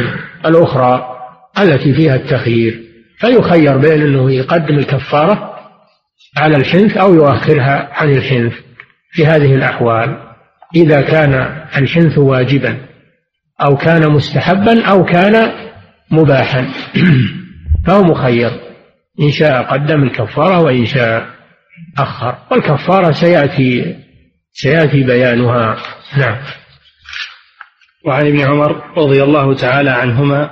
الأخرى 0.45 1.17
التي 1.59 1.93
فيها 1.93 2.15
التخيير. 2.15 2.81
فيخير 3.17 3.77
بين 3.77 4.01
أنه 4.01 4.31
يقدم 4.31 4.77
الكفارة 4.77 5.51
على 6.37 6.57
الحنث 6.57 6.97
أو 6.97 7.13
يؤخرها 7.13 7.89
عن 7.91 8.11
الحنث 8.11 8.53
في 9.11 9.25
هذه 9.25 9.55
الأحوال. 9.55 10.30
إذا 10.75 11.01
كان 11.01 11.33
الحنث 11.77 12.17
واجبا 12.17 12.77
أو 13.61 13.77
كان 13.77 14.11
مستحبا 14.11 14.85
أو 14.85 15.05
كان 15.05 15.51
مباحا. 16.11 16.69
فهو 17.87 18.03
مخير. 18.03 18.51
إن 19.21 19.31
شاء 19.31 19.63
قدم 19.63 20.03
الكفارة 20.03 20.59
وإن 20.59 20.85
شاء 20.85 21.25
أخر. 21.97 22.37
والكفارة 22.51 23.11
سيأتي 23.11 23.95
سيأتي 24.53 25.03
بيانها. 25.03 25.77
نعم. 26.17 26.37
وعن 28.05 28.27
ابن 28.27 28.39
عمر 28.39 28.97
رضي 28.97 29.23
الله 29.23 29.55
تعالى 29.55 29.89
عنهما 29.89 30.49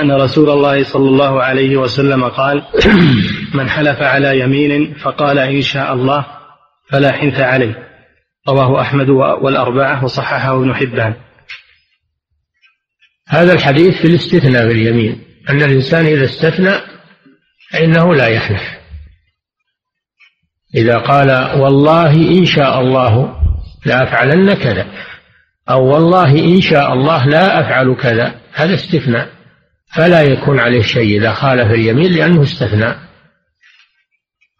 أن 0.00 0.12
رسول 0.12 0.50
الله 0.50 0.84
صلى 0.84 1.08
الله 1.08 1.42
عليه 1.42 1.76
وسلم 1.76 2.24
قال 2.24 2.62
من 3.58 3.68
حلف 3.70 4.02
على 4.02 4.40
يمين 4.40 4.94
فقال 4.94 5.38
إن 5.38 5.60
شاء 5.60 5.92
الله 5.92 6.26
فلا 6.90 7.12
حنث 7.12 7.40
عليه. 7.40 7.91
رواه 8.48 8.80
أحمد 8.80 9.08
والأربعة 9.10 10.04
وصححه 10.04 10.56
ابن 10.56 10.74
حبان. 10.74 11.14
هذا 13.28 13.52
الحديث 13.52 13.96
في 13.96 14.04
الاستثناء 14.04 14.68
باليمين. 14.68 15.24
أن 15.50 15.62
الإنسان 15.62 16.06
إذا 16.06 16.24
استثنى 16.24 16.72
فإنه 17.70 18.14
لا 18.14 18.26
يحلف. 18.26 18.62
إذا 20.74 20.98
قال 20.98 21.60
والله 21.60 22.14
إن 22.14 22.46
شاء 22.46 22.80
الله 22.80 23.42
لأفعلن 23.86 24.54
كذا 24.54 24.86
أو 25.70 25.94
والله 25.94 26.30
إن 26.30 26.60
شاء 26.60 26.92
الله 26.92 27.26
لا 27.26 27.60
أفعل 27.60 27.94
كذا 27.94 28.40
هذا 28.52 28.74
استثناء. 28.74 29.32
فلا 29.96 30.22
يكون 30.22 30.60
عليه 30.60 30.82
شيء 30.82 31.18
إذا 31.18 31.32
خالف 31.32 31.70
اليمين 31.70 32.12
لأنه 32.12 32.42
استثنى 32.42 32.94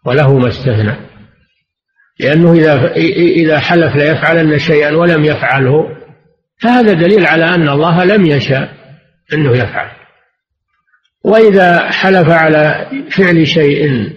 وله 0.05 0.39
ما 0.39 0.47
استثنى. 0.47 1.12
لأنه 2.19 2.53
إذا 2.53 2.91
إذا 3.15 3.59
حلف 3.59 3.95
ليفعلن 3.95 4.59
شيئا 4.59 4.95
ولم 4.95 5.25
يفعله 5.25 6.03
فهذا 6.57 6.93
دليل 6.93 7.25
على 7.25 7.55
أن 7.55 7.69
الله 7.69 8.03
لم 8.03 8.25
يشاء 8.25 8.73
أنه 9.33 9.51
يفعل. 9.51 9.91
وإذا 11.23 11.91
حلف 11.91 12.29
على 12.29 12.87
فعل 13.09 13.47
شيء 13.47 14.09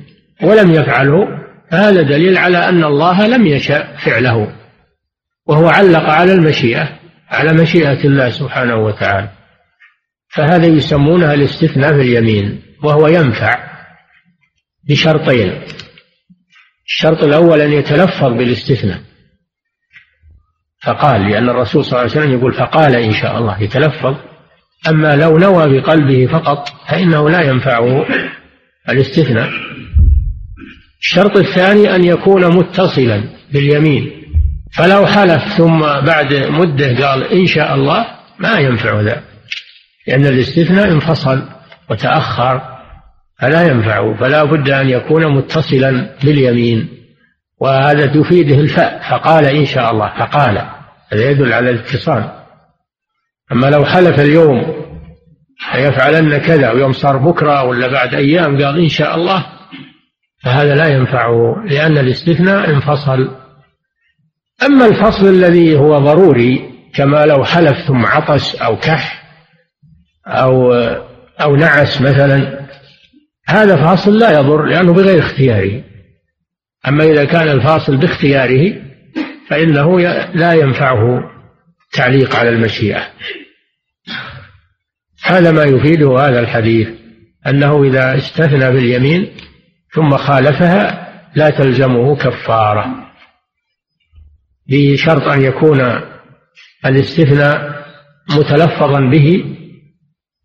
ولم 0.42 0.70
يفعله 0.70 1.26
فهذا 1.70 2.02
دليل 2.02 2.38
على 2.38 2.58
أن 2.58 2.84
الله 2.84 3.26
لم 3.26 3.46
يشاء 3.46 3.96
فعله. 4.04 4.52
وهو 5.46 5.68
علق 5.68 6.10
على 6.10 6.32
المشيئة 6.32 6.88
على 7.30 7.62
مشيئة 7.62 8.04
الله 8.04 8.30
سبحانه 8.30 8.76
وتعالى. 8.76 9.28
فهذا 10.28 10.66
يسمونها 10.66 11.34
الاستثناء 11.34 11.92
في 11.92 12.00
اليمين 12.00 12.62
وهو 12.82 13.06
ينفع 13.06 13.58
بشرطين. 14.88 15.60
الشرط 16.86 17.24
الأول 17.24 17.60
أن 17.60 17.72
يتلفظ 17.72 18.32
بالاستثناء. 18.32 19.00
فقال 20.82 21.30
لأن 21.30 21.48
الرسول 21.48 21.84
صلى 21.84 21.92
الله 21.92 22.10
عليه 22.10 22.20
وسلم 22.20 22.38
يقول 22.38 22.52
فقال 22.52 22.96
إن 22.96 23.12
شاء 23.12 23.38
الله 23.38 23.62
يتلفظ. 23.62 24.14
أما 24.88 25.16
لو 25.16 25.38
نوى 25.38 25.80
بقلبه 25.80 26.26
فقط 26.26 26.68
فإنه 26.88 27.30
لا 27.30 27.42
ينفعه 27.42 28.06
الاستثناء. 28.88 29.50
الشرط 31.00 31.36
الثاني 31.36 31.94
أن 31.94 32.04
يكون 32.04 32.56
متصلا 32.56 33.24
باليمين. 33.52 34.10
فلو 34.72 35.06
حلف 35.06 35.42
ثم 35.56 35.80
بعد 35.80 36.34
مدة 36.34 37.08
قال 37.08 37.32
إن 37.32 37.46
شاء 37.46 37.74
الله 37.74 38.06
ما 38.38 38.58
ينفع 38.58 39.00
ذا 39.00 39.22
لأن 40.06 40.26
الاستثناء 40.26 40.92
انفصل 40.92 41.42
وتأخر. 41.90 42.75
فلا 43.40 43.62
ينفعه 43.62 44.14
فلا 44.14 44.44
بد 44.44 44.70
أن 44.70 44.88
يكون 44.88 45.36
متصلا 45.36 46.16
باليمين 46.24 46.88
وهذا 47.60 48.06
تفيده 48.06 48.60
الفاء 48.60 49.02
فقال 49.10 49.44
إن 49.44 49.66
شاء 49.66 49.90
الله 49.90 50.18
فقال 50.18 50.58
هذا 51.12 51.30
يدل 51.30 51.52
على 51.52 51.70
الاتصال. 51.70 52.30
أما 53.52 53.66
لو 53.66 53.84
حلف 53.84 54.20
اليوم 54.20 54.86
ليفعلن 55.74 56.38
كذا 56.38 56.70
ويوم 56.70 56.92
صار 56.92 57.16
بكرة 57.16 57.64
ولا 57.64 57.86
بعد 57.88 58.14
أيام 58.14 58.64
قال 58.64 58.80
إن 58.80 58.88
شاء 58.88 59.14
الله 59.14 59.46
فهذا 60.42 60.74
لا 60.74 60.88
ينفعه 60.88 61.64
لأن 61.64 61.98
الاستثناء 61.98 62.70
انفصل. 62.70 63.30
أما 64.66 64.86
الفصل 64.86 65.28
الذي 65.28 65.76
هو 65.76 65.98
ضروري 65.98 66.70
كما 66.94 67.26
لو 67.26 67.44
حلف 67.44 67.78
ثم 67.86 68.06
عطس 68.06 68.54
أو 68.54 68.76
كح 68.76 69.22
أو 70.26 70.72
أو 71.40 71.56
نعس 71.56 72.00
مثلا 72.00 72.66
هذا 73.48 73.76
فاصل 73.76 74.18
لا 74.18 74.40
يضر 74.40 74.64
لأنه 74.64 74.92
بغير 74.92 75.18
اختياره 75.18 75.82
أما 76.88 77.04
إذا 77.04 77.24
كان 77.24 77.48
الفاصل 77.48 77.96
باختياره 77.96 78.74
فإنه 79.48 80.00
لا 80.34 80.52
ينفعه 80.52 81.30
تعليق 81.92 82.36
على 82.36 82.48
المشيئة. 82.48 83.02
هذا 85.24 85.50
ما 85.50 85.64
يفيده 85.64 86.18
هذا 86.18 86.40
الحديث 86.40 86.88
أنه 87.46 87.84
إذا 87.84 88.16
استثنى 88.16 88.70
باليمين 88.72 89.30
ثم 89.94 90.16
خالفها 90.16 91.06
لا 91.34 91.50
تلزمه 91.50 92.16
كفارة. 92.16 93.06
بشرط 94.68 95.22
أن 95.22 95.42
يكون 95.42 96.00
الاستثناء 96.86 97.86
متلفظا 98.30 99.00
به 99.00 99.56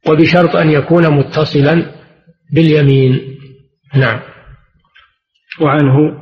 وبشرط 0.07 0.55
أن 0.55 0.71
يكون 0.71 1.17
متصلا 1.17 2.00
باليمين. 2.51 3.37
نعم. 3.95 4.19
وعنه 5.61 6.21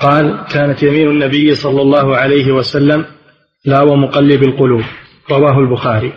قال 0.00 0.46
كانت 0.50 0.82
يمين 0.82 1.08
النبي 1.08 1.54
صلى 1.54 1.82
الله 1.82 2.16
عليه 2.16 2.52
وسلم 2.52 3.06
لا 3.64 3.82
ومقلب 3.82 4.42
القلوب. 4.42 4.84
رواه 5.30 5.58
البخاري. 5.58 6.12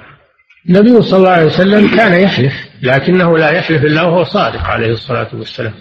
النبي 0.69 1.01
صلى 1.01 1.19
الله 1.19 1.29
عليه 1.29 1.45
وسلم 1.45 1.97
كان 1.97 2.21
يحلف 2.21 2.53
لكنه 2.81 3.37
لا 3.37 3.51
يحلف 3.51 3.83
إلا 3.83 4.03
وهو 4.03 4.23
صادق 4.23 4.61
عليه 4.61 4.91
الصلاة 4.91 5.35
والسلام. 5.35 5.73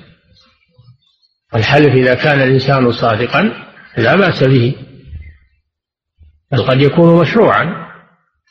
الحلف 1.54 1.94
إذا 1.94 2.14
كان 2.14 2.40
الإنسان 2.40 2.92
صادقا 2.92 3.66
لا 3.98 4.16
بأس 4.16 4.44
به 4.44 4.74
بل 6.52 6.62
قد 6.62 6.80
يكون 6.80 7.20
مشروعا. 7.20 7.86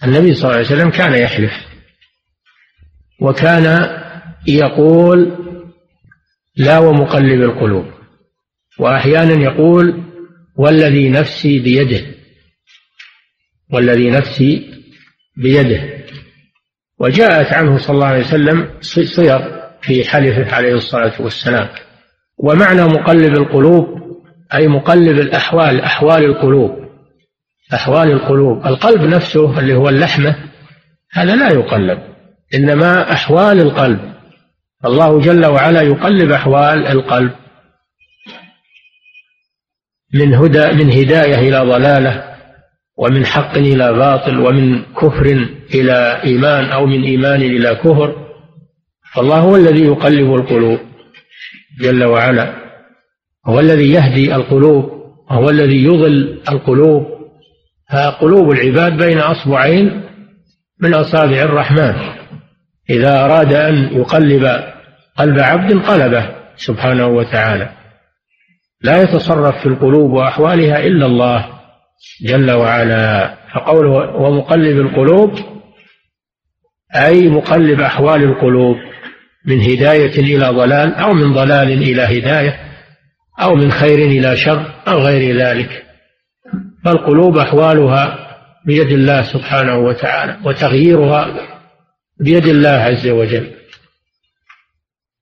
النبي 0.04 0.34
صلى 0.34 0.44
الله 0.44 0.56
عليه 0.56 0.66
وسلم 0.66 0.90
كان 0.90 1.14
يحلف 1.14 1.52
وكان 3.22 3.95
يقول 4.48 5.32
لا 6.56 6.80
ومقلب 6.80 7.42
القلوب 7.42 7.86
وأحيانا 8.80 9.44
يقول 9.44 10.04
والذي 10.58 11.10
نفسي 11.10 11.60
بيده 11.60 12.16
والذي 13.74 14.10
نفسي 14.10 14.74
بيده. 15.38 15.96
وجاءت 17.00 17.54
عنه 17.54 17.78
صلى 17.78 17.94
الله 17.96 18.08
عليه 18.08 18.20
وسلم 18.20 18.70
صيغ 18.82 19.40
في 19.82 20.04
حلفه 20.04 20.56
عليه 20.56 20.74
الصلاة 20.74 21.22
والسلام. 21.22 21.70
ومعنى 22.38 22.82
مقلب 22.82 23.38
القلوب 23.38 23.86
أي 24.54 24.68
مقلب 24.68 25.20
الأحوال 25.20 25.82
أحوال 25.82 26.26
القلوب 26.26 26.72
أحوال 27.74 28.12
القلوب. 28.12 28.66
القلب 28.68 29.02
نفسه 29.02 29.60
اللي 29.60 29.74
هو 29.74 29.90
اللحمة 29.90 30.36
هذا 31.12 31.36
لا 31.36 31.54
يقلب 31.54 32.00
إنما 32.54 33.14
أحوال 33.14 33.60
القلب. 33.60 34.15
الله 34.86 35.20
جل 35.20 35.46
وعلا 35.46 35.82
يقلب 35.82 36.32
أحوال 36.32 36.88
القلب 36.88 37.32
من 40.14 40.34
هدى 40.34 40.84
من 40.84 40.92
هداية 40.92 41.36
إلى 41.36 41.60
ضلالة 41.60 42.36
ومن 42.98 43.26
حق 43.26 43.58
إلى 43.58 43.94
باطل 43.94 44.40
ومن 44.40 44.82
كفر 44.82 45.48
إلى 45.74 46.22
إيمان 46.24 46.66
أو 46.66 46.86
من 46.86 47.04
إيمان 47.04 47.42
إلى 47.42 47.76
كفر. 47.76 48.16
فالله 49.14 49.40
هو 49.40 49.56
الذي 49.56 49.84
يقلب 49.84 50.36
القلوب 50.36 50.80
جل 51.82 52.04
وعلا 52.04 52.56
هو 53.46 53.60
الذي 53.60 53.92
يهدي 53.92 54.36
القلوب 54.36 54.92
وهو 55.30 55.50
الذي 55.50 55.84
يضل 55.84 56.42
القلوب. 56.50 57.06
فقلوب 57.94 58.52
العباد 58.52 58.98
بين 58.98 59.20
أصبعين 59.20 60.04
من 60.82 60.94
أصابع 60.94 61.42
الرحمن. 61.42 62.25
إذا 62.90 63.26
أراد 63.26 63.54
أن 63.54 63.76
يقلب 63.92 64.46
قلب 65.18 65.40
عبد 65.40 65.74
قلبه 65.74 66.36
سبحانه 66.56 67.08
وتعالى. 67.08 67.70
لا 68.82 69.02
يتصرف 69.02 69.62
في 69.62 69.66
القلوب 69.66 70.12
وأحوالها 70.12 70.80
إلا 70.80 71.06
الله 71.06 71.46
جل 72.22 72.52
وعلا. 72.52 73.36
فقوله 73.54 74.16
ومقلب 74.16 74.80
القلوب 74.80 75.32
أي 76.96 77.30
مقلب 77.30 77.82
أحوال 77.82 78.24
القلوب 78.24 78.76
من 79.46 79.62
هداية 79.62 80.20
إلى 80.20 80.50
ضلال 80.50 80.96
أو 80.96 81.14
من 81.14 81.34
ضلال 81.34 81.72
إلى 81.72 82.02
هداية 82.02 82.60
أو 83.42 83.56
من 83.56 83.72
خير 83.72 83.98
إلى 83.98 84.38
شر 84.38 84.74
أو 84.88 84.98
غير 85.00 85.38
ذلك. 85.38 85.86
فالقلوب 86.86 87.38
أحوالها 87.38 88.18
بيد 88.66 88.92
الله 88.92 89.22
سبحانه 89.22 89.78
وتعالى 89.78 90.38
وتغييرها 90.46 91.55
بيد 92.20 92.46
الله 92.46 92.70
عز 92.70 93.08
وجل. 93.08 93.52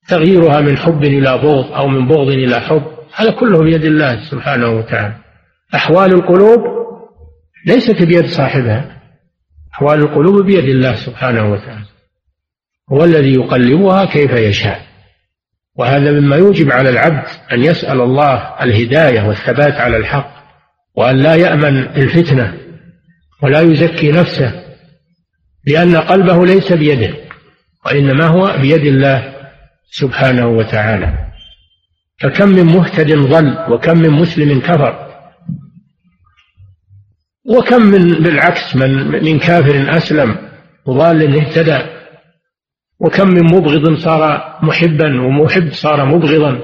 تغييرها 0.08 0.62
من 0.62 0.78
حب 0.78 1.04
إلى 1.04 1.38
بغض 1.38 1.72
أو 1.72 1.88
من 1.88 2.08
بغض 2.08 2.28
إلى 2.28 2.60
حب 2.60 2.84
هذا 3.16 3.32
كله 3.32 3.60
بيد 3.60 3.86
الله 3.86 4.30
سبحانه 4.32 4.70
وتعالى. 4.70 5.16
أحوال 5.76 6.14
القلوب 6.14 6.60
ليست 7.66 8.04
بيد 8.04 8.26
صاحبها. 8.26 9.02
أحوال 9.74 10.00
القلوب 10.00 10.46
بيد 10.46 10.66
الله 10.66 10.96
سبحانه 10.96 11.52
وتعالى. 11.52 11.86
هو 12.92 13.04
الذي 13.04 13.34
يقلبها 13.34 14.06
كيف 14.06 14.32
يشاء. 14.32 14.94
وهذا 15.76 16.12
مما 16.12 16.36
يوجب 16.36 16.72
على 16.72 16.90
العبد 16.90 17.28
أن 17.52 17.64
يسأل 17.64 18.02
الله 18.02 18.64
الهداية 18.64 19.28
والثبات 19.28 19.74
على 19.74 19.98
الحق 19.98 20.34
وأن 20.96 21.16
لا 21.16 21.36
يأمن 21.36 21.78
الفتنة 21.78 22.58
ولا 23.42 23.62
يزكي 23.62 24.12
نفسه 24.12 24.63
لأن 25.68 25.96
قلبه 25.96 26.46
ليس 26.46 26.74
بيده 26.74 27.14
وإنما 27.86 28.26
هو 28.26 28.58
بيد 28.62 28.86
الله 28.86 29.34
سبحانه 29.92 30.48
وتعالى. 30.48 31.28
فكم 32.20 32.50
من 32.50 32.64
مهتد 32.66 33.14
ضل 33.14 33.58
وكم 33.70 33.98
من 33.98 34.10
مسلم 34.10 34.60
كفر 34.60 35.14
وكم 37.46 37.82
من 37.82 38.10
بالعكس 38.24 38.76
من 38.76 39.08
من 39.24 39.40
كافر 39.40 39.98
أسلم 39.98 40.38
وضال 40.86 41.40
اهتدى 41.42 41.80
وكم 43.00 43.28
من 43.28 43.44
مبغض 43.44 43.98
صار 44.00 44.54
محبا 44.62 45.22
ومحب 45.22 45.74
صار 45.74 46.06
مبغضا. 46.06 46.62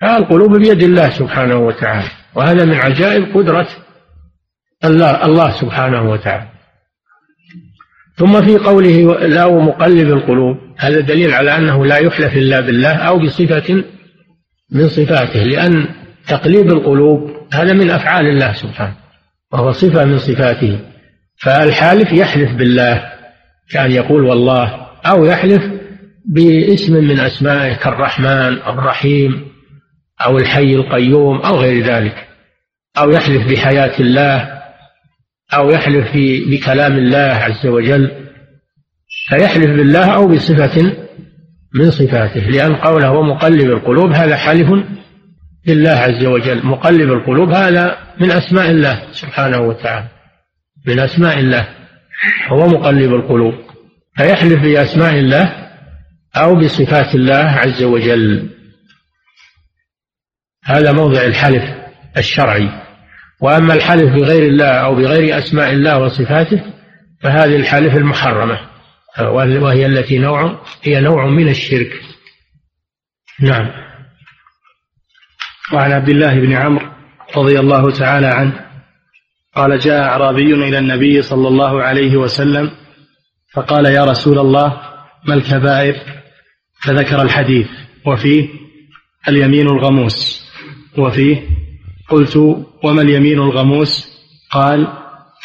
فالقلوب 0.00 0.56
بيد 0.56 0.82
الله 0.82 1.10
سبحانه 1.10 1.56
وتعالى 1.56 2.08
وهذا 2.34 2.64
من 2.64 2.74
عجائب 2.74 3.36
قدرة 3.36 3.68
الله 4.84 5.24
الله 5.24 5.50
سبحانه 5.60 6.10
وتعالى. 6.10 6.51
ثم 8.16 8.42
في 8.42 8.58
قوله 8.58 9.26
لا 9.26 9.48
مقلب 9.48 10.08
القلوب. 10.08 10.56
هذا 10.78 11.00
دليل 11.00 11.34
على 11.34 11.56
أنه 11.56 11.86
لا 11.86 11.96
يحلف 11.96 12.36
إلا 12.36 12.60
بالله 12.60 12.94
أو 12.94 13.18
بصفة 13.18 13.84
من 14.72 14.88
صفاته 14.88 15.42
لأن 15.42 15.88
تقليب 16.28 16.72
القلوب 16.72 17.30
هذا 17.52 17.72
من 17.72 17.90
أفعال 17.90 18.26
الله 18.26 18.52
سبحانه 18.52 18.94
وهو 19.52 19.72
صفة 19.72 20.04
من 20.04 20.18
صفاته. 20.18 20.78
فالحالف 21.36 22.12
يحلف 22.12 22.52
بالله 22.52 23.12
كان 23.70 23.92
يقول 23.92 24.24
والله 24.24 24.86
أو 25.06 25.24
يحلف 25.24 25.62
باسم 26.26 26.94
من 26.94 27.20
أسمائه 27.20 27.74
كالرحمن 27.74 28.58
الرحيم 28.66 29.44
أو 30.26 30.38
الحي 30.38 30.74
القيوم 30.74 31.40
أو 31.40 31.56
غير 31.56 31.84
ذلك 31.84 32.28
أو 32.98 33.10
يحلف 33.10 33.52
بحياة 33.52 34.00
الله 34.00 34.61
أو 35.54 35.70
يحلف 35.70 36.08
بكلام 36.50 36.92
الله 36.92 37.18
عز 37.18 37.66
وجل 37.66 38.10
فيحلف 39.28 39.66
بالله 39.66 40.14
أو 40.14 40.28
بصفة 40.28 40.96
من 41.74 41.90
صفاته 41.90 42.40
لأن 42.40 42.76
قوله 42.76 43.10
ومقلب 43.10 43.70
القلوب 43.70 44.12
هذا 44.12 44.36
حلف 44.36 44.68
لله 45.66 45.90
عز 45.90 46.24
وجل. 46.24 46.66
مقلب 46.66 47.12
القلوب 47.12 47.50
هذا 47.50 47.98
من 48.20 48.30
أسماء 48.30 48.70
الله 48.70 49.12
سبحانه 49.12 49.60
وتعالى 49.60 50.08
من 50.86 50.98
أسماء 50.98 51.38
الله 51.38 51.68
هو 52.48 52.66
مقلب 52.66 53.14
القلوب. 53.14 53.54
فيحلف 54.16 54.62
بأسماء 54.62 55.18
الله 55.18 55.68
أو 56.36 56.54
بصفات 56.54 57.14
الله 57.14 57.34
عز 57.34 57.82
وجل. 57.82 58.50
هذا 60.64 60.92
موضع 60.92 61.22
الحلف 61.22 61.64
الشرعي. 62.16 62.81
وأما 63.42 63.74
الحلف 63.74 64.12
بغير 64.12 64.42
الله 64.48 64.66
أو 64.66 64.94
بغير 64.94 65.38
أسماء 65.38 65.72
الله 65.72 65.98
وصفاته 65.98 66.62
فهذه 67.20 67.56
الحلف 67.56 67.96
المحرمة 67.96 68.60
وهي 69.20 69.86
التي 69.86 70.18
نوع 70.18 70.60
هي 70.82 71.00
نوع 71.00 71.26
من 71.26 71.48
الشرك. 71.48 71.92
نعم. 73.40 73.70
وعن 75.72 75.92
عبد 75.92 76.08
الله 76.08 76.34
بن 76.34 76.52
عمرو 76.52 76.86
رضي 77.36 77.60
الله 77.60 77.90
تعالى 77.90 78.26
عنه 78.26 78.66
قال 79.54 79.78
جاء 79.78 80.02
أعرابي 80.02 80.54
إلى 80.54 80.78
النبي 80.78 81.22
صلى 81.22 81.48
الله 81.48 81.82
عليه 81.82 82.16
وسلم 82.16 82.70
فقال 83.54 83.86
يا 83.86 84.04
رسول 84.04 84.38
الله 84.38 84.82
ما 85.24 85.34
الكبائر؟ 85.34 85.96
فذكر 86.82 87.22
الحديث 87.22 87.68
وفيه 88.06 88.48
اليمين 89.28 89.66
الغموس 89.66 90.48
وفيه 90.98 91.51
قلت 92.12 92.36
وما 92.84 93.02
اليمين 93.02 93.38
الغموس؟ 93.38 94.12
قال 94.50 94.88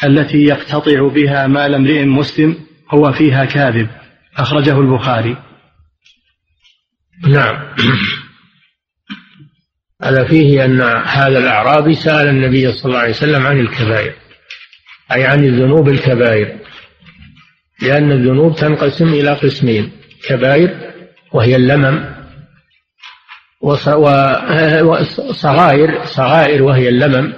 التي 0.04 0.38
يقتطع 0.38 1.08
بها 1.08 1.46
مال 1.46 1.74
امرئ 1.74 2.04
مسلم 2.04 2.56
هو 2.90 3.12
فيها 3.12 3.44
كاذب 3.44 3.88
أخرجه 4.36 4.80
البخاري. 4.80 5.36
نعم. 7.28 7.74
هذا 10.02 10.24
فيه 10.24 10.64
أن 10.64 10.80
هذا 11.06 11.38
الأعرابي 11.38 11.94
سأل 11.94 12.28
النبي 12.28 12.72
صلى 12.72 12.84
الله 12.84 12.98
عليه 12.98 13.10
وسلم 13.10 13.46
عن 13.46 13.60
الكبائر 13.60 14.12
أي 15.12 15.24
عن 15.24 15.44
الذنوب 15.44 15.88
الكبائر 15.88 16.58
لأن 17.82 18.12
الذنوب 18.12 18.56
تنقسم 18.56 19.08
إلى 19.08 19.32
قسمين 19.32 19.90
كبائر 20.28 20.92
وهي 21.32 21.56
اللمم 21.56 22.17
وصغائر 23.60 24.94
صغائر 26.04 26.62
وهي 26.62 26.88
اللمم 26.88 27.32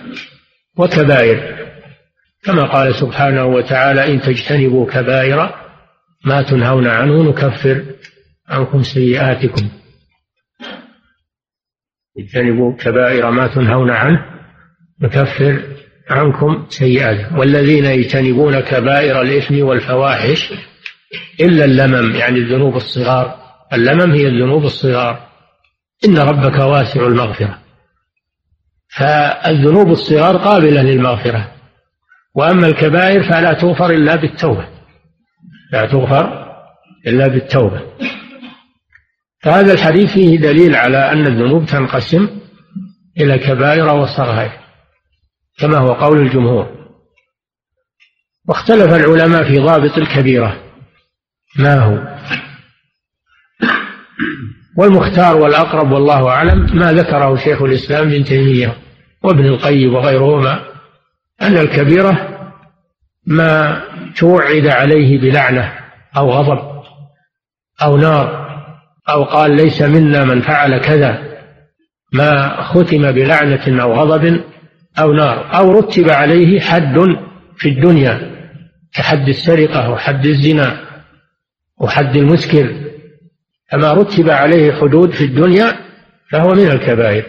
وكبائر. 0.76 1.56
كما 2.44 2.72
قال 2.72 2.94
سبحانه 2.94 3.44
وتعالى 3.44 4.12
إن 4.12 4.20
تجتنبوا 4.20 4.90
كبائر 4.90 5.54
ما 6.24 6.42
تنهون 6.42 6.86
عنه 6.86 7.22
نكفر 7.22 7.84
عنكم 8.48 8.82
سيئاتكم. 8.82 9.68
اجتنبوا 12.18 12.76
كبائر 12.76 13.30
ما 13.30 13.46
تنهون 13.46 13.90
عنه 13.90 14.24
نكفر 15.02 15.62
عنكم 16.10 16.66
سيئاتكم. 16.68 17.38
والذين 17.38 17.84
يجتنبون 17.84 18.60
كبائر 18.60 19.22
الإثم 19.22 19.64
والفواحش 19.64 20.52
إلا 21.40 21.64
اللمم 21.64 22.16
يعني 22.16 22.38
الذنوب 22.38 22.76
الصغار. 22.76 23.36
اللمم 23.72 24.12
هي 24.12 24.26
الذنوب 24.26 24.64
الصغار. 24.64 25.29
إن 26.04 26.18
ربك 26.18 26.58
واسع 26.58 27.06
المغفرة. 27.06 27.58
فالذنوب 28.96 29.90
الصغار 29.90 30.36
قابلة 30.36 30.82
للمغفرة. 30.82 31.52
وأما 32.34 32.66
الكبائر 32.66 33.22
فلا 33.22 33.52
تغفر 33.52 33.90
إلا 33.90 34.16
بالتوبة. 34.16 34.68
لا 35.72 35.86
تغفر 35.86 36.54
إلا 37.06 37.28
بالتوبة. 37.28 37.80
فهذا 39.42 39.72
الحديث 39.72 40.12
فيه 40.12 40.38
دليل 40.38 40.74
على 40.74 41.12
أن 41.12 41.26
الذنوب 41.26 41.66
تنقسم 41.66 42.28
إلى 43.20 43.38
كبائر 43.38 43.94
وصغائر 43.94 44.52
كما 45.58 45.78
هو 45.78 45.92
قول 45.92 46.20
الجمهور. 46.20 46.80
واختلف 48.48 48.94
العلماء 48.94 49.44
في 49.44 49.58
ضابط 49.58 49.98
الكبيرة. 49.98 50.62
ما 51.56 51.78
هو؟ 51.78 52.09
والمختار 54.80 55.36
والأقرب 55.36 55.92
والله 55.92 56.28
أعلم 56.28 56.66
ما 56.78 56.92
ذكره 56.92 57.36
شيخ 57.36 57.62
الإسلام 57.62 58.08
ابن 58.08 58.24
تيمية 58.24 58.74
وابن 59.22 59.46
القيم 59.46 59.94
وغيرهما 59.94 60.60
أن 61.42 61.56
الكبيرة 61.56 62.28
ما 63.26 63.82
توعد 64.16 64.66
عليه 64.66 65.20
بلعنة 65.20 65.72
أو 66.16 66.30
غضب 66.30 66.82
أو 67.82 67.96
نار 67.96 68.50
أو 69.08 69.24
قال 69.24 69.56
ليس 69.56 69.82
منا 69.82 70.24
من 70.24 70.40
فعل 70.40 70.78
كذا 70.78 71.22
ما 72.12 72.62
ختم 72.62 73.12
بلعنة 73.12 73.82
أو 73.82 73.92
غضب 73.92 74.40
أو 74.98 75.12
نار 75.12 75.56
أو 75.56 75.72
رتب 75.72 76.10
عليه 76.10 76.60
حد 76.60 76.98
في 77.56 77.68
الدنيا 77.68 78.30
كحد 78.94 79.28
السرقة 79.28 79.90
وحد 79.90 80.26
الزنا 80.26 80.80
وحد 81.78 82.16
المسكر 82.16 82.89
فما 83.72 83.92
رتب 83.92 84.30
عليه 84.30 84.72
حدود 84.72 85.10
في 85.12 85.24
الدنيا 85.24 85.76
فهو 86.30 86.54
من 86.54 86.70
الكبائر. 86.70 87.24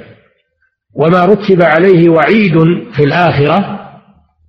وما 0.94 1.26
رتب 1.26 1.62
عليه 1.62 2.10
وعيد 2.10 2.54
في 2.94 3.04
الآخرة 3.04 3.80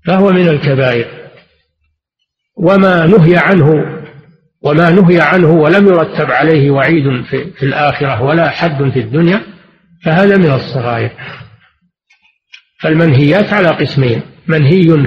فهو 0.06 0.32
من 0.32 0.48
الكبائر. 0.48 1.06
وما 2.56 3.06
نهي 3.06 3.36
عنه 3.36 3.98
وما 4.62 4.90
نهي 4.90 5.20
عنه 5.20 5.50
ولم 5.50 5.86
يرتب 5.86 6.30
عليه 6.30 6.70
وعيد 6.70 7.24
في, 7.24 7.62
الآخرة 7.62 8.22
ولا 8.22 8.48
حد 8.48 8.90
في 8.90 9.00
الدنيا 9.00 9.42
فهذا 10.04 10.36
من 10.36 10.50
الصغائر. 10.50 11.10
فالمنهيات 12.80 13.52
على 13.52 13.68
قسمين. 13.68 14.22
منهي 14.46 15.06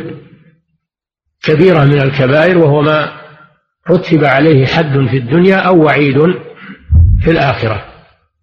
كبيرة 1.43 1.83
من 1.83 2.01
الكبائر 2.01 2.57
وهو 2.57 2.81
ما 2.81 3.11
رتب 3.89 4.23
عليه 4.23 4.65
حد 4.65 5.07
في 5.11 5.17
الدنيا 5.17 5.55
أو 5.55 5.83
وعيد 5.83 6.17
في 7.26 7.32
الآخرة. 7.32 7.86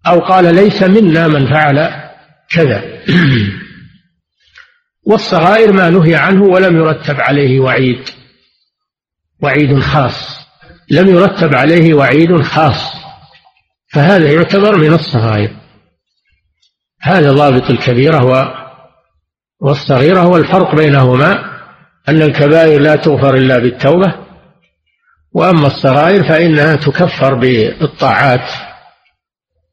أو 0.07 0.21
قال 0.21 0.55
ليس 0.55 0.83
منا 0.83 1.29
من 1.29 1.47
فعل 1.47 1.91
كذا. 2.51 2.85
والصغائر 5.07 5.73
ما 5.73 5.91
نهي 5.91 6.15
عنه 6.15 6.43
ولم 6.43 6.77
يرتب 6.77 7.21
عليه 7.21 7.61
وعيد. 7.61 8.09
وعيد 9.43 9.79
خاص. 9.79 10.47
لم 10.91 11.09
يرتب 11.09 11.55
عليه 11.55 11.95
وعيد 11.95 12.43
خاص. 12.43 12.95
فهذا 13.93 14.33
يعتبر 14.33 14.77
من 14.77 14.93
الصغائر. 14.93 15.57
هذا 17.01 17.33
ضابط 17.33 17.71
الكبيرة 17.71 18.53
والصغيرة 19.61 20.27
والفرق 20.27 20.75
بينهما 20.75 21.53
أن 22.09 22.23
الكبائر 22.23 22.81
لا 22.81 22.97
تغفر 22.97 23.35
إلا 23.35 23.59
بالتوبة. 23.59 24.15
وأما 25.33 25.67
الصغائر 25.67 26.25
فإنها 26.25 26.77
تكفر 26.77 27.35
بالطاعات. 27.35 28.72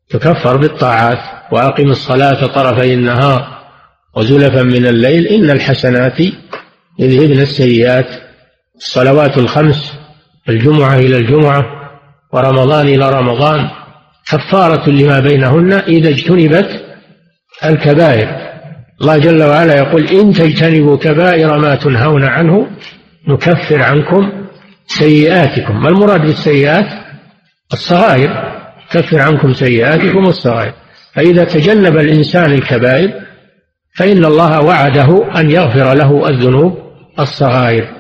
تكفر 0.10 0.58
بالطاعات 0.58 1.20
وأقم 1.52 1.90
الصلاة 1.90 2.46
طرفي 2.46 2.94
النهار 2.94 3.60
وزلفا 4.16 4.64
من 4.64 4.86
الليل 4.86 5.28
إن 5.28 5.50
الحسنات 5.50 6.20
يذهبن 7.00 7.40
السيئات 7.40 8.08
الصلوات 8.78 9.38
الخمس 9.38 9.94
الجمعة 10.50 10.96
إلى 10.96 11.18
الجمعة 11.18 11.66
ورمضان 12.34 12.88
إلى 12.88 13.10
رمضان 13.10 13.70
كفارة 14.28 14.90
لما 14.90 15.20
بينهن 15.20 15.74
إذا 15.74 16.10
اجتنبت 16.10 16.86
الكبائر 17.66 18.50
الله 19.02 19.18
جل 19.18 19.44
وعلا 19.44 19.78
يقول 19.78 20.08
إن 20.08 20.34
تجتنبوا 20.34 20.98
كبائر 20.98 21.58
ما 21.58 21.76
تنهون 21.76 22.24
عنه 22.24 22.68
نكفر 23.28 23.82
عنكم 23.82 24.32
سيئاتكم 24.88 25.82
ما 25.84 25.90
المراد 25.90 26.22
بالسيئات؟ 26.22 26.86
الصغائر 27.74 28.49
كفر 28.92 29.22
عنكم 29.22 29.54
سيئاتكم 29.54 30.28
الصغائر. 30.28 30.74
فإذا 31.14 31.44
تجنب 31.44 31.98
الإنسان 31.98 32.52
الكبائر 32.52 33.22
فإن 33.96 34.26
الله 34.26 34.62
وعده 34.62 35.40
أن 35.40 35.52
يغفر 35.52 35.94
له 35.94 36.30
الذنوب 36.30 36.78
الصغائر. 37.20 37.88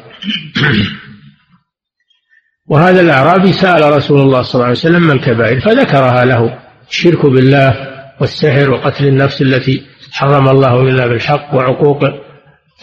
وهذا 2.71 3.01
الأعرابي 3.01 3.53
سأل 3.53 3.93
رسول 3.93 4.21
الله 4.21 4.41
صلى 4.41 4.53
الله 4.53 4.65
عليه 4.65 4.77
وسلم 4.77 5.07
ما 5.07 5.13
الكبائر 5.13 5.61
فذكرها 5.61 6.25
له. 6.25 6.59
الشرك 6.89 7.25
بالله 7.25 7.89
والسحر 8.21 8.71
وقتل 8.71 9.05
النفس 9.05 9.41
التي 9.41 9.83
حرم 10.11 10.49
الله 10.49 10.81
إلا 10.81 11.07
بالحق 11.07 11.55
وعقوق 11.55 12.03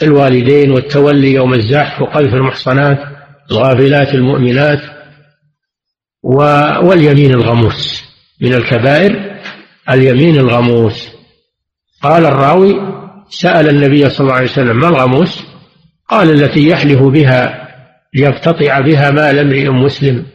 الوالدين 0.03 0.71
والتولي 0.71 1.33
يوم 1.33 1.55
الزحف 1.55 2.03
وقذف 2.03 2.35
المحصنات 2.35 2.99
الغافلات 3.51 4.15
المؤمنات 4.15 4.81
واليمين 6.83 7.31
الغموس. 7.31 8.05
من 8.41 8.55
الكبائر 8.55 9.41
اليمين 9.91 10.37
الغموس. 10.37 11.09
قال 12.03 12.27
الراوي 12.27 12.75
سأل 13.29 13.69
النبي 13.69 14.11
صلى 14.11 14.21
الله 14.21 14.35
عليه 14.35 14.51
وسلم 14.51 14.81
ما 14.81 14.89
الغموس؟ 14.89 15.45
قال 16.09 16.31
التي 16.31 16.69
يحلف 16.69 17.03
بها 17.03 17.69
ليقتطع 18.15 18.81
بها 18.81 19.11
مال 19.11 19.39
امرئ 19.39 19.69
مسلم. 19.69 20.27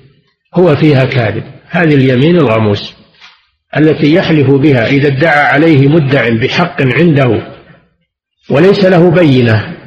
هو 0.55 0.75
فيها 0.75 1.05
كاذب. 1.05 1.43
هذه 1.69 1.95
اليمين 1.95 2.35
الغموس. 2.35 2.93
التي 3.77 4.13
يحلف 4.13 4.49
بها 4.49 4.87
إذا 4.87 5.07
ادعى 5.07 5.45
عليه 5.45 5.87
مدع 5.87 6.29
بحق 6.29 6.81
عنده 6.81 7.41
وليس 8.49 8.85
له 8.85 9.11
بينة 9.11 9.77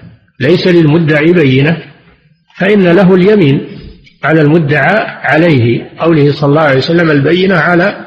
ليس 0.41 0.67
للمدعي 0.67 1.33
بينة 1.33 1.83
فإن 2.57 2.83
له 2.83 3.15
اليمين. 3.15 3.74
على 4.25 4.41
المدعى 4.41 4.99
عليه 5.07 5.91
قوله 5.99 6.33
صلى 6.33 6.49
الله 6.49 6.63
عليه 6.63 6.79
وسلم 6.79 7.11
البينة 7.11 7.55
على 7.55 8.07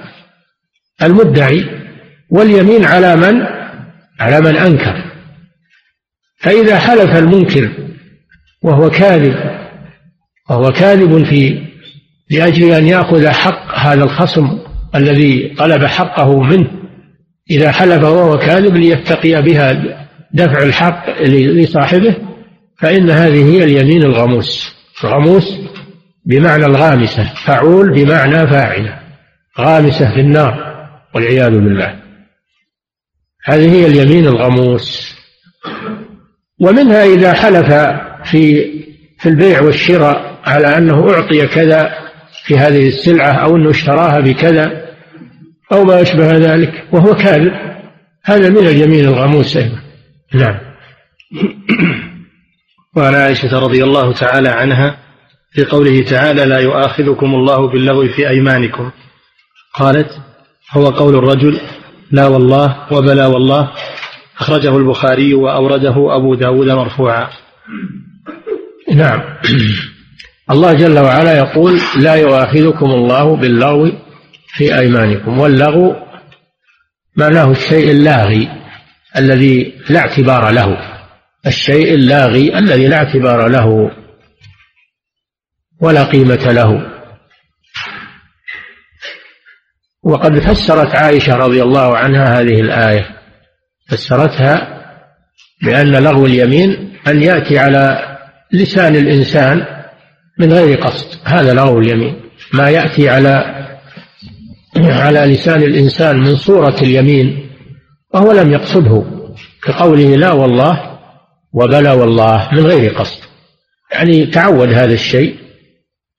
المدعي 1.02 1.66
واليمين 2.30 2.86
على 2.86 3.16
من؟ 3.16 3.42
على 4.20 4.42
من 4.42 4.56
أنكر. 4.58 5.04
فإذا 6.38 6.80
حلف 6.80 7.16
المنكر 7.16 7.70
وهو 8.62 8.90
كاذب 8.90 9.36
وهو 10.50 10.72
كاذب 10.72 11.26
في 11.26 11.62
لأجل 12.32 12.72
أن 12.72 12.88
يأخذ 12.88 13.28
حق 13.28 13.80
هذا 13.80 14.04
الخصم 14.04 14.60
الذي 14.96 15.56
طلب 15.58 15.86
حقه 15.86 16.42
منه. 16.42 16.68
إذا 17.52 17.72
حلف 17.72 18.04
وهو 18.04 18.38
كاذب 18.38 18.76
ليتقي 18.76 19.42
بها 19.42 19.84
دفع 20.34 20.64
الحق 20.64 21.22
لصاحبه 21.22 22.16
فإن 22.78 23.10
هذه 23.10 23.52
هي 23.52 23.64
اليمين 23.64 24.04
الغموس. 24.04 24.78
الغموس 25.04 25.67
بمعنى 26.28 26.66
الغامسة 26.66 27.34
فعول 27.46 27.94
بمعنى 27.94 28.48
فاعلة 28.48 29.00
غامسة 29.60 30.14
في 30.14 30.22
النار 30.22 30.88
والعياذ 31.16 31.50
بالله. 31.50 32.00
هذه 33.44 33.72
هي 33.72 33.86
اليمين 33.86 34.28
الغموس. 34.28 35.18
ومنها 36.60 37.04
إذا 37.04 37.34
حلف 37.34 37.74
في 38.32 38.72
في 39.20 39.30
البيع 39.30 39.62
والشراء 39.62 40.40
على 40.46 40.78
أنه 40.78 41.14
أعطي 41.14 41.48
كذا 41.48 41.94
في 42.46 42.58
هذه 42.58 42.88
السلعة 42.88 43.32
أو 43.32 43.56
أنه 43.56 43.70
اشتراها 43.70 44.20
بكذا 44.20 44.86
أو 45.72 45.84
ما 45.84 46.02
أشبه 46.02 46.38
ذلك 46.38 46.84
وهو 46.92 47.14
كاذب. 47.14 47.54
هذا 48.24 48.50
من 48.50 48.68
اليمين 48.68 49.06
الغموس 49.06 49.58
أيضا. 49.58 49.80
نعم. 50.34 50.58
وعن 52.96 53.16
عائشة 53.16 53.60
رضي 53.60 53.84
الله 53.84 54.14
تعالى 54.14 54.50
عنها 54.50 55.07
في 55.52 55.66
قوله 55.66 56.04
تعالى 56.04 56.46
لا 56.46 56.60
يؤاخذكم 56.60 57.36
الله 57.36 57.68
باللغو 57.68 58.08
في 58.08 58.30
أيمانكم. 58.30 58.92
قالت 59.74 60.10
هو 60.72 60.90
قول 60.90 61.16
الرجل 61.16 61.60
لا 62.12 62.28
والله 62.28 62.94
وبلا 62.94 63.28
والله. 63.28 63.72
أخرجه 64.40 64.78
البخاري 64.78 65.34
وأورده 65.34 66.16
أبو 66.16 66.36
داود 66.36 66.70
مرفوعا. 66.70 67.28
نعم. 68.94 69.22
الله 70.52 70.74
جل 70.74 71.00
وعلا 71.00 71.38
يقول 71.38 71.80
لا 72.00 72.16
يؤاخذكم 72.16 72.86
الله 72.86 73.36
باللغو 73.36 73.92
في 74.48 74.80
أيمانكم. 74.80 75.40
واللغو 75.40 75.96
معناه 77.16 77.52
الشيء 77.52 77.92
اللاغي 77.92 78.48
الذي 79.18 79.74
لا 79.90 80.00
اعتبار 80.00 80.52
له. 80.52 80.78
الشيء 81.48 81.94
اللاغي 81.94 82.60
الذي 82.60 82.88
لا 82.88 82.98
اعتبار 82.98 83.48
له. 83.48 83.92
ولا 85.82 86.04
قيمة 86.04 86.52
له. 86.52 86.82
وقد 90.04 90.40
فسرت 90.40 90.96
عائشة 90.96 91.36
رضي 91.36 91.62
الله 91.62 91.98
عنها 91.98 92.40
هذه 92.40 92.62
الآية. 92.62 93.10
فسرتها 93.90 94.84
بأن 95.64 96.04
لغو 96.04 96.26
اليمين 96.26 96.98
أن 97.08 97.24
يأتي 97.24 97.60
على 97.60 98.18
لسان 98.52 98.96
الإنسان 98.96 99.66
من 100.40 100.54
غير 100.54 100.78
قصد. 100.78 101.20
هذا 101.24 101.54
لغو 101.54 101.80
اليمين. 101.80 102.22
ما 102.54 102.70
يأتي 102.70 103.10
على 103.10 103.58
على 104.78 105.20
لسان 105.20 105.64
الإنسان 105.64 106.20
من 106.20 106.36
صورة 106.36 106.76
اليمين 106.82 107.50
وهو 108.14 108.32
لم 108.32 108.52
يقصده. 108.52 109.04
كقوله 109.64 110.16
لا 110.16 110.32
والله 110.32 111.00
وبلا 111.54 111.94
والله 111.94 112.50
من 112.52 112.66
غير 112.66 112.94
قصد. 112.94 113.24
يعني 113.92 114.26
تعود 114.26 114.74
هذا 114.74 114.94
الشيء. 114.94 115.47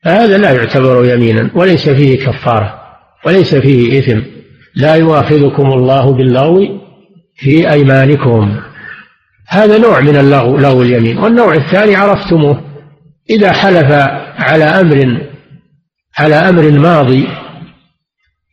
فهذا 0.04 0.38
لا 0.38 0.50
يعتبر 0.50 1.04
يمينا 1.04 1.50
وليس 1.54 1.88
فيه 1.88 2.26
كفارة 2.26 2.80
وليس 3.26 3.54
فيه 3.54 3.98
إثم. 3.98 4.20
لا 4.74 4.94
يؤاخذكم 4.94 5.72
الله 5.72 6.12
باللغو 6.12 6.80
في 7.36 7.70
أيمانكم. 7.70 8.60
هذا 9.48 9.78
نوع 9.78 10.00
من 10.00 10.16
اللغو 10.16 10.56
لغو 10.56 10.82
اليمين. 10.82 11.18
والنوع 11.18 11.54
الثاني 11.54 11.96
عرفتموه. 11.96 12.64
إذا 13.30 13.52
حلف 13.52 13.92
على 14.38 14.64
أمر 14.64 15.20
على 16.18 16.34
أمر 16.34 16.70
ماضي 16.70 17.28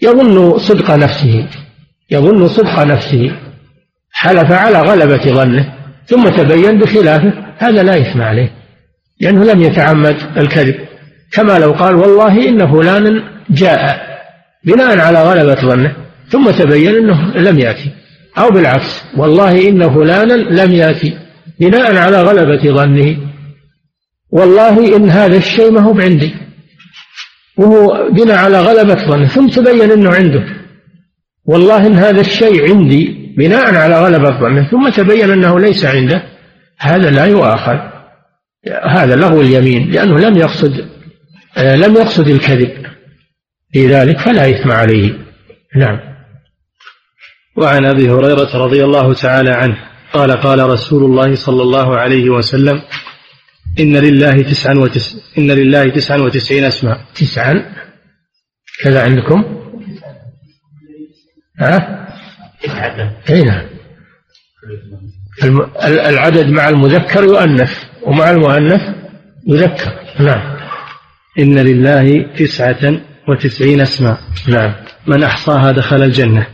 يظن 0.01 0.57
صدق 0.57 0.91
نفسه 0.91 1.47
يظن 2.11 2.47
صدق 2.47 2.79
نفسه. 2.79 3.31
حلف 4.11 4.51
على 4.51 4.81
غلبة 4.81 5.33
ظنه 5.33 5.73
ثم 6.05 6.29
تبين 6.29 6.79
بخلافه 6.79 7.33
هذا 7.57 7.83
لا 7.83 8.01
إثم 8.01 8.21
عليه 8.21 8.51
لأنه 9.21 9.43
لم 9.53 9.61
يتعمد 9.61 10.17
الكذب. 10.37 10.75
كما 11.31 11.59
لو 11.59 11.71
قال 11.71 11.95
والله 11.95 12.49
إن 12.49 12.71
فلانا 12.71 13.23
جاء 13.49 14.05
بناء 14.63 14.99
على 14.99 15.23
غلبة 15.23 15.55
ظنه 15.55 15.95
ثم 16.29 16.51
تبين 16.51 16.95
أنه 16.95 17.33
لم 17.35 17.59
يأتي 17.59 17.91
أو 18.37 18.49
بالعكس 18.49 19.03
والله 19.17 19.69
إن 19.69 19.93
فلانا 19.93 20.33
لم 20.33 20.71
يأتي 20.71 21.17
بناء 21.59 21.95
على 21.97 22.21
غلبة 22.21 22.71
ظنه 22.71 23.17
والله 24.31 24.95
إن 24.95 25.09
هذا 25.09 25.37
الشيء 25.37 25.71
ما 25.71 25.81
هو 25.81 25.93
بعندي 25.93 26.35
وهو 27.57 28.09
بناء 28.11 28.37
على 28.37 28.61
غلبة 28.61 29.07
ظنه 29.07 29.27
ثم 29.27 29.47
تبين 29.47 29.91
أنه 29.91 30.09
عنده 30.13 30.43
والله 31.45 31.87
إن 31.87 31.93
هذا 31.93 32.21
الشيء 32.21 32.69
عندي 32.69 33.33
بناء 33.37 33.75
على 33.75 33.99
غلبة 33.99 34.39
ظنه 34.39 34.69
ثم 34.71 34.89
تبين 34.89 35.31
أنه 35.31 35.59
ليس 35.59 35.85
عنده 35.85 36.23
هذا 36.79 37.11
لا 37.11 37.25
يؤاخذ 37.25 37.77
هذا 38.83 39.15
لغو 39.15 39.41
اليمين 39.41 39.91
لأنه 39.91 40.19
لم 40.19 40.37
يقصد 40.37 40.94
لم 41.57 41.95
يقصد 41.95 42.27
الكذب 42.27 42.85
في 43.73 43.87
ذلك 43.87 44.19
فلا 44.19 44.49
إثم 44.49 44.71
عليه. 44.71 45.13
نعم. 45.75 45.99
وعن 47.57 47.85
أبي 47.85 48.09
هريرة 48.09 48.57
رضي 48.65 48.83
الله 48.83 49.13
تعالى 49.13 49.51
عنه 49.51 49.77
قال 50.13 50.31
قال 50.31 50.69
رسول 50.69 51.03
الله 51.03 51.35
صلى 51.35 51.61
الله 51.61 51.97
عليه 51.97 52.29
وسلم 52.29 52.81
إن 53.79 53.97
لله 53.97 54.41
تسعا 54.41 54.73
وتس 54.73 55.33
إن 55.37 55.51
لله 55.51 55.89
تسعا 55.89 56.17
وتسعين 56.17 56.63
اسما 56.63 57.05
تسعا. 57.15 57.75
كذا 58.83 59.03
عندكم؟ 59.03 59.43
ها؟ 61.59 62.05
اي 63.29 63.43
نعم. 63.43 63.65
العدد 65.85 66.49
مع 66.49 66.69
المذكر 66.69 67.23
يؤنث 67.23 67.83
ومع 68.03 68.29
المؤنث 68.29 68.81
يذكر. 69.47 69.93
نعم. 70.19 70.54
إن 71.39 71.59
لله 71.59 72.25
تسعة 72.37 73.01
وتسعين 73.29 73.81
اسما. 73.81 74.17
نعم. 74.47 74.73
من 75.07 75.23
أحصاها 75.23 75.71
دخل 75.71 76.03
الجنة. 76.03 76.47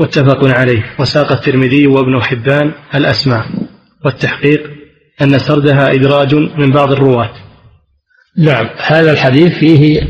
متفق 0.00 0.44
عليه. 0.44 0.94
وساق 0.98 1.32
الترمذي 1.32 1.86
وابن 1.86 2.22
حبان 2.22 2.72
الأسماء. 2.94 3.46
والتحقيق 4.04 4.70
أن 5.22 5.38
سردها 5.38 5.94
إدراج 5.94 6.34
من 6.34 6.72
بعض 6.72 6.92
الرواة. 6.92 7.30
نعم. 8.38 8.68
هذا 8.86 9.12
الحديث 9.12 9.58
فيه 9.58 10.02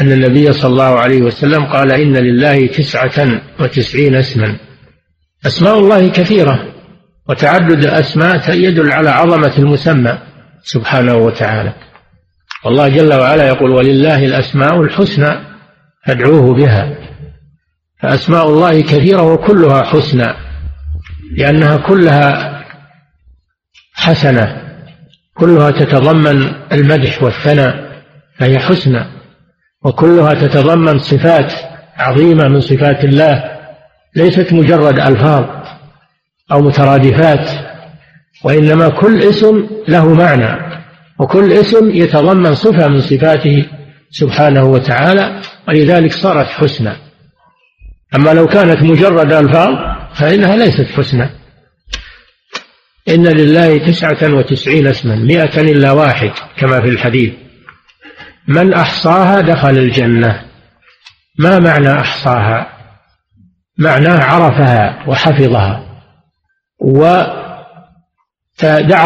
أن 0.00 0.12
النبي 0.12 0.52
صلى 0.52 0.70
الله 0.70 0.98
عليه 0.98 1.22
وسلم 1.22 1.64
قال 1.64 1.92
إن 1.92 2.16
لله 2.16 2.66
تسعة 2.66 3.42
وتسعين 3.60 4.14
اسما. 4.14 4.56
أسماء 5.46 5.78
الله 5.78 6.08
كثيرة. 6.08 6.74
وتعدد 7.28 7.84
الأسماء 7.84 8.54
يدل 8.54 8.92
على 8.92 9.10
عظمة 9.10 9.52
المسمى. 9.58 10.18
سبحانه 10.62 11.16
وتعالى. 11.16 11.72
والله 12.64 12.88
جل 12.88 13.14
وعلا 13.14 13.46
يقول 13.48 13.70
ولله 13.70 14.24
الأسماء 14.24 14.80
الحسنى 14.80 15.38
فادعوه 16.06 16.54
بها. 16.54 16.96
فأسماء 18.02 18.48
الله 18.48 18.80
كثيرة 18.80 19.22
وكلها 19.22 19.82
حسنى 19.82 20.34
لأنها 21.36 21.76
كلها 21.76 22.54
حسنة 23.94 24.62
كلها 25.34 25.70
تتضمن 25.70 26.52
المدح 26.72 27.22
والثناء 27.22 28.02
فهي 28.38 28.58
حسنى 28.58 29.04
وكلها 29.84 30.34
تتضمن 30.34 30.98
صفات 30.98 31.52
عظيمة 31.96 32.48
من 32.48 32.60
صفات 32.60 33.04
الله 33.04 33.44
ليست 34.16 34.52
مجرد 34.52 34.98
ألفاظ 34.98 35.44
أو 36.52 36.60
مترادفات 36.60 37.50
وإنما 38.44 38.88
كل 38.88 39.18
اسم 39.18 39.66
له 39.88 40.14
معنى. 40.14 40.63
وكل 41.18 41.52
اسم 41.52 41.90
يتضمن 41.90 42.54
صفة 42.54 42.88
من 42.88 43.00
صفاته 43.00 43.66
سبحانه 44.10 44.64
وتعالى 44.64 45.40
ولذلك 45.68 46.12
صارت 46.12 46.46
حسنى. 46.46 46.92
أما 48.14 48.30
لو 48.30 48.46
كانت 48.46 48.82
مجرد 48.82 49.32
ألفاظ 49.32 49.74
فإنها 50.14 50.56
ليست 50.56 50.86
حسنى. 50.96 51.30
إن 53.08 53.26
لله 53.26 53.78
تسعة 53.78 54.34
وتسعين 54.34 54.86
اسما 54.86 55.16
مئة 55.16 55.60
إلا 55.60 55.92
واحد 55.92 56.30
كما 56.56 56.80
في 56.80 56.88
الحديث. 56.88 57.32
من 58.48 58.72
أحصاها 58.72 59.40
دخل 59.40 59.78
الجنة. 59.78 60.44
ما 61.38 61.58
معنى 61.58 61.92
أحصاها؟ 61.92 62.68
معناه 63.78 64.24
عرفها 64.24 65.04
وحفظها 65.08 65.84
ودعا 66.78 67.68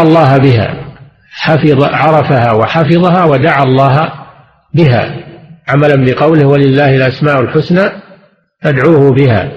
الله 0.03 0.39
بها. 0.39 0.88
حفظ 1.39 1.85
عرفها 1.85 2.53
وحفظها 2.53 3.25
ودعا 3.25 3.63
الله 3.63 4.13
بها. 4.75 5.15
عملا 5.69 6.05
بقوله 6.05 6.47
ولله 6.47 6.97
الأسماء 6.97 7.41
الحسنى 7.41 7.91
فادعوه 8.63 9.13
بها. 9.13 9.53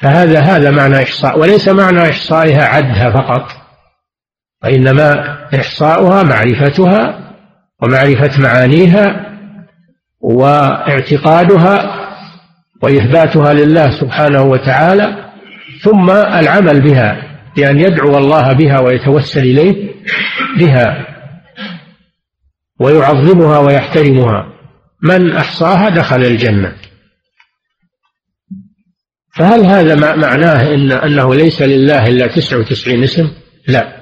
فهذا 0.00 0.40
هذا 0.40 0.70
معنى 0.70 1.02
إحصاء 1.02 1.38
وليس 1.38 1.68
معنى 1.68 2.10
إحصائها 2.10 2.64
عدها 2.64 3.10
فقط 3.10 3.50
وإنما 4.64 5.38
إحصاؤها 5.54 6.22
معرفتها 6.22 7.18
ومعرفة 7.82 8.42
معانيها 8.42 9.26
واعتقادها 10.20 11.98
وإثباتها 12.82 13.54
لله 13.54 13.90
سبحانه 13.90 14.42
وتعالى 14.42 15.30
ثم 15.82 16.10
العمل 16.10 16.80
بها 16.80 17.22
بأن 17.56 17.80
يدعو 17.80 18.18
الله 18.18 18.52
بها 18.52 18.80
ويتوسل 18.80 19.40
إليه 19.40 19.88
بها 20.58 21.06
ويعظمها 22.80 23.58
ويحترمها. 23.58 24.52
من 25.02 25.32
أحصاها 25.36 25.88
دخل 25.88 26.24
الجنة. 26.24 26.76
فهل 29.34 29.64
هذا 29.64 29.94
معناه 30.16 30.74
إن 30.74 30.92
أنه 30.92 31.34
ليس 31.34 31.62
لله 31.62 32.06
إلا 32.06 32.26
تسع 32.26 32.56
وتسعين 32.56 33.02
اسم؟ 33.02 33.30
لا. 33.68 33.96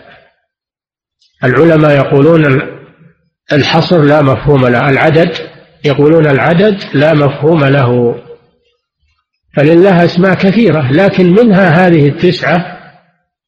العلماء 1.44 1.90
يقولون 1.96 2.62
الحصر 3.52 4.02
لا 4.02 4.22
مفهوم 4.22 4.66
له. 4.66 4.90
العدد 4.90 5.32
يقولون 5.84 6.26
العدد 6.26 6.78
لا 6.94 7.14
مفهوم 7.14 7.64
له. 7.64 8.22
فلله 9.56 10.04
أسماء 10.04 10.34
كثيرة 10.34 10.92
لكن 10.92 11.30
منها 11.30 11.86
هذه 11.86 12.08
التسعة 12.08 12.76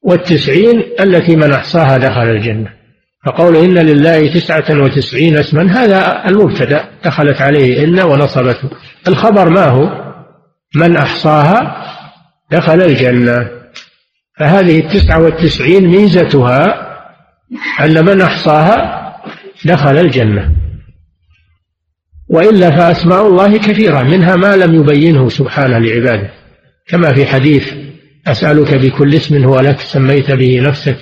والتسعين 0.01 0.83
التي 0.99 1.35
من 1.35 1.51
أحصاها 1.51 1.97
دخل 1.97 2.29
الجنة. 2.29 2.78
فقول 3.25 3.55
إن 3.55 3.77
لله 3.77 4.33
تسعة 4.33 4.83
وتسعين 4.83 5.37
اسما 5.37 5.71
هذا 5.71 6.23
المبتدأ 6.27 6.89
دخلت 7.05 7.41
عليه 7.41 7.83
إن 7.83 7.99
ونصبته. 7.99 8.69
الخبر 9.07 9.49
ما 9.49 9.65
هو؟ 9.65 9.89
من 10.75 10.97
أحصاها 10.97 11.85
دخل 12.51 12.81
الجنة. 12.81 13.49
فهذه 14.39 14.79
التسعة 14.79 15.21
والتسعين 15.21 15.87
ميزتها 15.87 16.89
أن 17.79 18.05
من 18.05 18.21
أحصاها 18.21 18.99
دخل 19.65 19.97
الجنة. 19.97 20.51
وإلا 22.29 22.71
فأسماء 22.71 23.27
الله 23.27 23.57
كثيرة 23.57 24.03
منها 24.03 24.35
ما 24.35 24.55
لم 24.55 24.75
يبينه 24.75 25.29
سبحانه 25.29 25.77
لعباده. 25.77 26.29
كما 26.87 27.13
في 27.13 27.25
حديث 27.25 27.73
أسألك 28.27 28.75
بكل 28.75 29.15
اسم 29.15 29.43
هو 29.43 29.59
لك 29.59 29.79
سميت 29.79 30.31
به 30.31 30.61
نفسك 30.61 30.97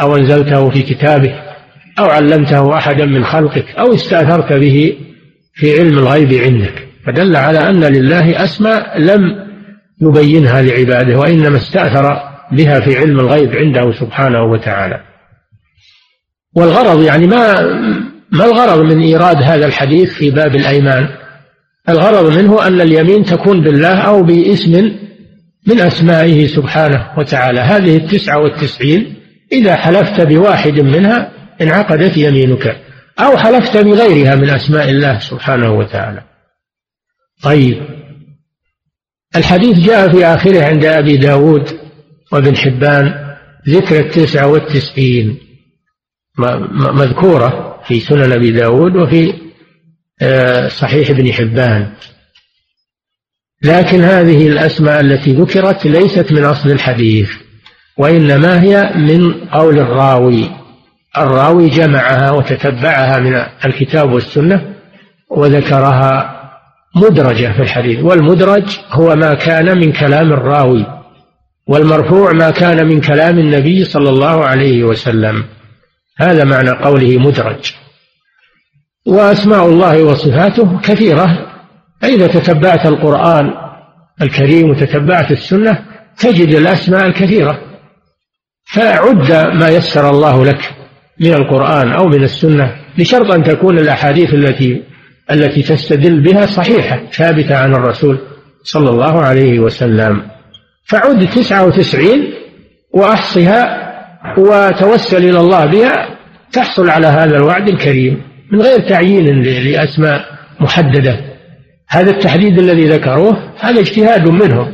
أو 0.00 0.16
أنزلته 0.16 0.70
في 0.70 0.82
كتابك 0.82 1.49
أو 1.98 2.04
علمته 2.04 2.76
أحدا 2.76 3.04
من 3.04 3.24
خلقك 3.24 3.66
أو 3.78 3.94
استأثرت 3.94 4.52
به 4.52 4.96
في 5.54 5.78
علم 5.78 5.98
الغيب 5.98 6.32
عندك. 6.32 6.88
فدل 7.06 7.36
على 7.36 7.58
أن 7.58 7.84
لله 7.84 8.44
أسماء 8.44 8.98
لم 8.98 9.46
يبينها 10.02 10.62
لعباده 10.62 11.18
وإنما 11.18 11.56
استأثر 11.56 12.20
بها 12.52 12.80
في 12.80 12.98
علم 12.98 13.20
الغيب 13.20 13.56
عنده 13.56 13.92
سبحانه 13.92 14.42
وتعالى. 14.42 15.00
والغرض 16.56 17.02
يعني 17.02 17.26
ما 17.26 17.60
ما 18.32 18.44
الغرض 18.44 18.80
من 18.80 19.00
إيراد 19.00 19.36
هذا 19.42 19.66
الحديث 19.66 20.12
في 20.12 20.30
باب 20.30 20.56
الأيمان؟ 20.56 21.08
الغرض 21.88 22.36
منه 22.36 22.66
أن 22.66 22.80
اليمين 22.80 23.24
تكون 23.24 23.60
بالله 23.60 23.94
أو 24.00 24.22
باسم 24.22 24.92
من 25.66 25.80
أسمائه 25.80 26.46
سبحانه 26.46 27.06
وتعالى. 27.18 27.60
هذه 27.60 27.96
التسعة 27.96 28.38
والتسعين 28.38 29.14
إذا 29.52 29.76
حلفت 29.76 30.20
بواحد 30.20 30.80
منها 30.80 31.39
انعقدت 31.60 32.16
يمينك 32.16 32.80
أو 33.18 33.36
حلفت 33.36 33.76
بغيرها 33.76 34.34
من 34.34 34.50
أسماء 34.50 34.90
الله 34.90 35.18
سبحانه 35.18 35.72
وتعالى. 35.72 36.22
طيب. 37.42 37.82
الحديث 39.36 39.78
جاء 39.78 40.12
في 40.12 40.26
آخره 40.26 40.64
عند 40.64 40.84
أبي 40.84 41.16
داود 41.16 41.78
وابن 42.32 42.56
حبان 42.56 43.36
ذكر 43.68 44.00
التسعة 44.00 44.46
والتسعين 44.46 45.38
مذكورة 46.92 47.80
في 47.84 48.00
سنن 48.00 48.32
أبي 48.32 48.50
داود 48.50 48.96
وفي 48.96 49.34
آه، 50.22 50.68
صحيح 50.68 51.10
ابن 51.10 51.32
حبان. 51.32 51.92
لكن 53.62 54.00
هذه 54.00 54.48
الأسماء 54.48 55.00
التي 55.00 55.32
ذكرت 55.32 55.86
ليست 55.86 56.32
من 56.32 56.44
أصل 56.44 56.70
الحديث 56.70 57.30
وإنما 57.98 58.62
هي 58.62 58.92
من 58.96 59.32
قول 59.32 59.78
الراوي. 59.78 60.59
الراوي 61.18 61.68
جمعها 61.68 62.30
وتتبعها 62.30 63.18
من 63.18 63.34
الكتاب 63.64 64.12
والسنة 64.12 64.74
وذكرها 65.30 66.40
مدرجة 66.96 67.52
في 67.52 67.62
الحديث 67.62 68.04
والمدرج 68.04 68.78
هو 68.90 69.16
ما 69.16 69.34
كان 69.34 69.78
من 69.78 69.92
كلام 69.92 70.32
الراوي 70.32 70.86
والمرفوع 71.66 72.32
ما 72.32 72.50
كان 72.50 72.86
من 72.86 73.00
كلام 73.00 73.38
النبي 73.38 73.84
صلى 73.84 74.08
الله 74.08 74.44
عليه 74.44 74.84
وسلم. 74.84 75.44
هذا 76.18 76.44
معنى 76.44 76.70
قوله 76.70 77.18
مدرج. 77.18 77.74
وأسماء 79.06 79.66
الله 79.66 80.02
وصفاته 80.02 80.80
كثيرة. 80.80 81.46
فإذا 82.00 82.26
تتبعت 82.26 82.86
القرآن 82.86 83.52
الكريم 84.22 84.70
وتتبعت 84.70 85.30
السنة 85.30 85.84
تجد 86.18 86.54
الأسماء 86.54 87.06
الكثيرة. 87.06 87.60
فعد 88.74 89.32
ما 89.32 89.68
يسر 89.68 90.10
الله 90.10 90.44
لك. 90.44 90.79
من 91.20 91.34
القرآن 91.34 91.92
أو 91.92 92.08
من 92.08 92.22
السنة 92.22 92.76
بشرط 92.98 93.30
أن 93.30 93.42
تكون 93.42 93.78
الأحاديث 93.78 94.34
التي 94.34 94.82
التي 95.30 95.62
تستدل 95.62 96.20
بها 96.20 96.46
صحيحة 96.46 97.02
ثابتة 97.12 97.56
عن 97.56 97.74
الرسول 97.74 98.18
صلى 98.62 98.90
الله 98.90 99.20
عليه 99.20 99.58
وسلم. 99.58 100.22
فعد 100.84 101.26
تسعة 101.26 101.66
وتسعين 101.66 102.32
وأحصها 102.92 103.90
وتوسل 104.38 105.16
إلى 105.16 105.40
الله 105.40 105.66
بها 105.66 106.18
تحصل 106.52 106.90
على 106.90 107.06
هذا 107.06 107.36
الوعد 107.36 107.68
الكريم 107.68 108.22
من 108.52 108.62
غير 108.62 108.88
تعيين 108.88 109.42
لأسماء 109.42 110.24
محددة. 110.60 111.20
هذا 111.88 112.10
التحديد 112.10 112.58
الذي 112.58 112.86
ذكروه 112.86 113.52
هذا 113.60 113.80
اجتهاد 113.80 114.28
منهم. 114.28 114.72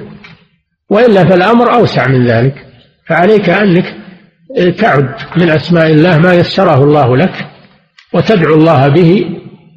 وإلا 0.91 1.25
فالأمر 1.25 1.75
أوسع 1.75 2.09
من 2.09 2.27
ذلك. 2.27 2.55
فعليك 3.09 3.49
أنك 3.51 3.95
تعد 4.57 5.15
من 5.37 5.51
أسماء 5.51 5.91
الله 5.91 6.19
ما 6.19 6.35
يسره 6.35 6.85
الله 6.85 7.17
لك 7.17 7.47
وتدعو 8.13 8.55
الله 8.55 8.89
به 8.89 9.27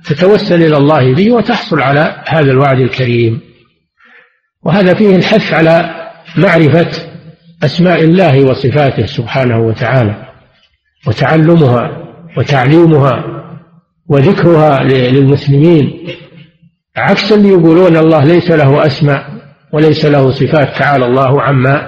تتوسل 0.05 0.63
إلى 0.63 0.77
الله 0.77 1.13
به 1.15 1.31
وتحصل 1.31 1.81
على 1.81 2.23
هذا 2.27 2.51
الوعد 2.51 2.79
الكريم. 2.79 3.41
وهذا 4.63 4.93
فيه 4.93 5.15
الحث 5.15 5.53
على 5.53 5.89
معرفة 6.37 6.91
أسماء 7.63 8.03
الله 8.03 8.43
وصفاته 8.43 9.05
سبحانه 9.05 9.59
وتعالى 9.59 10.15
وتعلمها 11.07 11.91
وتعليمها 12.37 13.23
وذكرها 14.09 14.83
للمسلمين. 14.83 16.07
عكس 16.97 17.31
اللي 17.31 17.49
يقولون 17.49 17.97
الله 17.97 18.25
ليس 18.25 18.51
له 18.51 18.85
أسماء 18.85 19.29
وليس 19.73 20.05
له 20.05 20.31
صفات 20.31 20.77
تعالى 20.77 21.05
الله 21.05 21.41
عما 21.41 21.87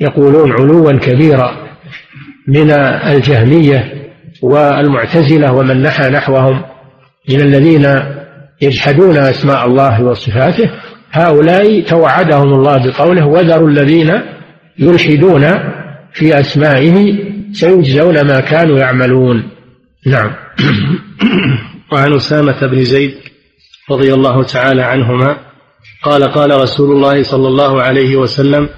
يقولون 0.00 0.52
علوا 0.52 0.92
كبيرا. 0.92 1.69
من 2.50 2.70
الجهمية 2.70 4.10
والمعتزلة 4.42 5.52
ومن 5.52 5.82
نحى 5.82 6.08
نحوهم 6.08 6.62
من 7.28 7.40
الذين 7.40 8.00
يجحدون 8.62 9.16
أسماء 9.16 9.66
الله 9.66 10.02
وصفاته 10.02 10.70
هؤلاء 11.10 11.80
توعدهم 11.80 12.54
الله 12.54 12.86
بقوله 12.86 13.26
وذروا 13.26 13.68
الذين 13.68 14.22
يلحدون 14.78 15.48
في 16.12 16.40
أسمائه 16.40 17.18
سيجزون 17.52 18.26
ما 18.26 18.40
كانوا 18.40 18.78
يعملون. 18.78 19.50
نعم. 20.06 20.30
وعن 21.92 22.14
أسامة 22.14 22.66
بن 22.66 22.84
زيد 22.84 23.14
رضي 23.90 24.14
الله 24.14 24.42
تعالى 24.42 24.82
عنهما 24.82 25.36
قال 26.02 26.24
قال 26.24 26.62
رسول 26.62 26.90
الله 26.96 27.22
صلى 27.22 27.48
الله 27.48 27.82
عليه 27.82 28.16
وسلم 28.16 28.68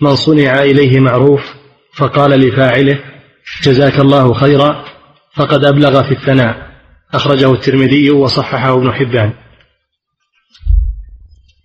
من 0.00 0.14
صنع 0.14 0.62
إليه 0.62 1.00
معروف 1.00 1.61
فقال 1.96 2.30
لفاعله 2.30 2.98
جزاك 3.62 3.98
الله 3.98 4.34
خيرا 4.34 4.84
فقد 5.34 5.64
أبلغ 5.64 6.02
في 6.02 6.12
الثناء. 6.12 6.72
أخرجه 7.14 7.52
الترمذي 7.52 8.10
وصححه 8.10 8.74
ابن 8.74 8.92
حبان. 8.92 9.32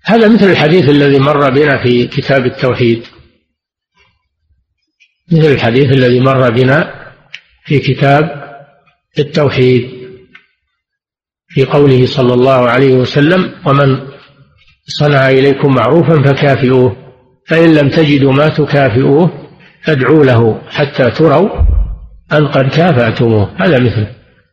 هذا 0.03 0.27
مثل 0.27 0.49
الحديث 0.49 0.89
الذي 0.89 1.19
مر 1.19 1.49
بنا 1.49 1.83
في 1.83 2.07
كتاب 2.07 2.45
التوحيد. 2.45 3.03
مثل 5.31 5.51
الحديث 5.51 5.91
الذي 5.91 6.19
مر 6.19 6.49
بنا 6.49 7.11
في 7.65 7.79
كتاب 7.79 8.47
التوحيد 9.19 9.97
في 11.47 11.65
قوله 11.65 12.05
صلى 12.05 12.33
الله 12.33 12.69
عليه 12.69 12.93
وسلم 12.93 13.55
ومن 13.65 14.07
صنع 14.87 15.29
إليكم 15.29 15.75
معروفا 15.75 16.21
فكافئوه 16.21 16.95
فإن 17.47 17.73
لم 17.75 17.89
تجدوا 17.89 18.33
ما 18.33 18.47
تكافئوه 18.47 19.46
فادعوا 19.87 20.25
له 20.25 20.61
حتى 20.69 21.11
تروا 21.11 21.49
أن 22.33 22.47
قد 22.47 22.69
كافأتموه 22.69 23.49
هذا 23.57 23.79
مثله 23.79 24.07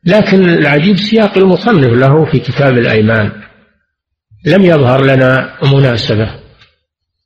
لكن 0.06 0.48
العجيب 0.48 0.96
سياق 0.96 1.38
المصنف 1.38 1.92
له 1.92 2.24
في 2.24 2.38
كتاب 2.38 2.78
الأيمان. 2.78 3.32
لم 4.46 4.62
يظهر 4.62 5.04
لنا 5.04 5.54
مناسبة 5.72 6.30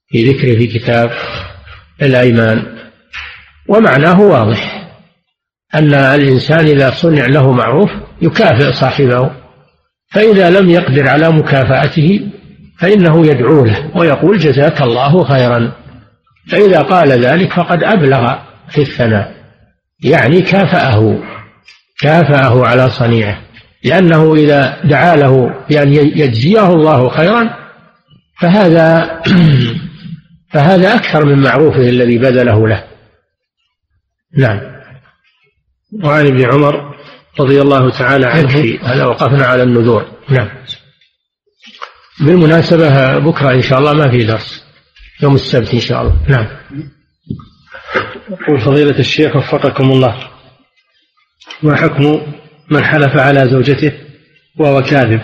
في 0.09 0.31
ذكره 0.31 0.59
في 0.59 0.67
كتاب 0.67 1.11
الأيمان. 2.03 2.79
ومعناه 3.69 4.21
واضح 4.21 4.91
أن 5.75 5.95
الإنسان 5.95 6.67
إذا 6.67 6.91
صنع 6.91 7.27
له 7.27 7.53
معروف 7.53 7.91
يكافئ 8.23 8.73
صاحبه 8.73 9.31
فإذا 10.11 10.51
لم 10.51 10.71
يقدر 10.71 11.09
على 11.09 11.31
مكافأته 11.31 12.21
فإنه 12.79 13.27
يدعو 13.27 13.65
له 13.65 13.91
ويقول 13.97 14.39
جزاك 14.39 14.83
الله 14.83 15.25
خيرا. 15.25 15.73
فإذا 16.51 16.82
قال 16.82 17.09
ذلك 17.09 17.53
فقد 17.53 17.84
أبلغ 17.84 18.38
في 18.70 18.80
الثناء 18.80 19.34
يعني 20.05 20.42
كافأه 20.42 21.22
كافأه 22.01 22.66
على 22.66 22.90
صنيعه 22.90 23.38
لأنه 23.84 24.34
إذا 24.34 24.80
دعا 24.84 25.16
له 25.16 25.64
بأن 25.70 25.92
يجزيه 25.94 26.68
الله 26.68 27.09
خيرا 27.09 27.59
فهذا 28.40 29.20
فهذا 30.53 30.94
أكثر 30.94 31.24
من 31.24 31.42
معروفه 31.42 31.88
الذي 31.88 32.18
بذله 32.18 32.68
له. 32.68 32.84
نعم. 34.38 34.61
وعن 36.05 36.26
ابن 36.26 36.53
عمر 36.53 36.94
رضي 37.40 37.61
الله 37.61 37.90
تعالى 37.90 38.26
عنه 38.26 38.78
هذا 38.82 39.05
وقفنا 39.05 39.46
على 39.46 39.62
النذور. 39.62 40.07
نعم. 40.28 40.49
بالمناسبة 42.20 43.18
بكرة 43.18 43.51
إن 43.51 43.62
شاء 43.62 43.78
الله 43.78 43.92
ما 43.92 44.11
في 44.11 44.24
درس. 44.24 44.68
يوم 45.23 45.35
السبت 45.35 45.75
إن 45.75 45.81
شاء 45.81 46.03
الله. 46.03 46.16
نعم. 46.29 46.47
يقول 48.31 48.61
فضيلة 48.61 48.99
الشيخ 48.99 49.37
وفقكم 49.37 49.91
الله. 49.91 50.16
ما 51.62 51.77
حكم 51.77 52.23
من 52.71 52.85
حلف 52.85 53.16
على 53.16 53.49
زوجته 53.49 53.93
وهو 54.59 54.83
كاذب 54.83 55.21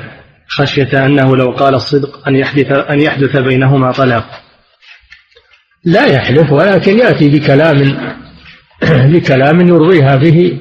خشية 0.49 1.07
أنه 1.07 1.37
لو 1.37 1.51
قال 1.51 1.75
الصدق 1.75 2.29
أن 2.29 2.37
يحدث 2.37 2.73
أن 2.73 3.01
يحدث 3.01 3.37
بينهما 3.37 3.93
طلاق؟ 3.93 4.27
لا 5.85 6.07
يحلف 6.07 6.53
ولكن 6.53 6.99
يأتي 6.99 7.29
بكلام 7.29 7.79
بكلام 9.13 9.69
يرضيها 9.69 10.17
به 10.17 10.61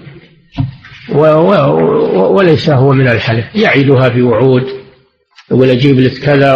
وليس 2.16 2.70
هو 2.70 2.94
من 2.94 3.08
الحلف. 3.08 3.46
يعدها 3.56 4.08
بوعود 4.08 4.84
يقول 5.52 5.70
أجيب 5.70 6.00
لك 6.00 6.14
كذا 6.14 6.56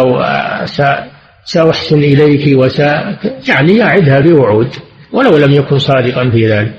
وسأحسن 1.48 1.98
إليك 1.98 2.58
وسا 2.58 3.18
يعني 3.48 3.76
يعدها 3.76 4.20
بوعود 4.20 4.74
ولو 5.12 5.36
لم 5.36 5.52
يكن 5.52 5.78
صادقا 5.78 6.30
في 6.30 6.46
ذلك. 6.46 6.74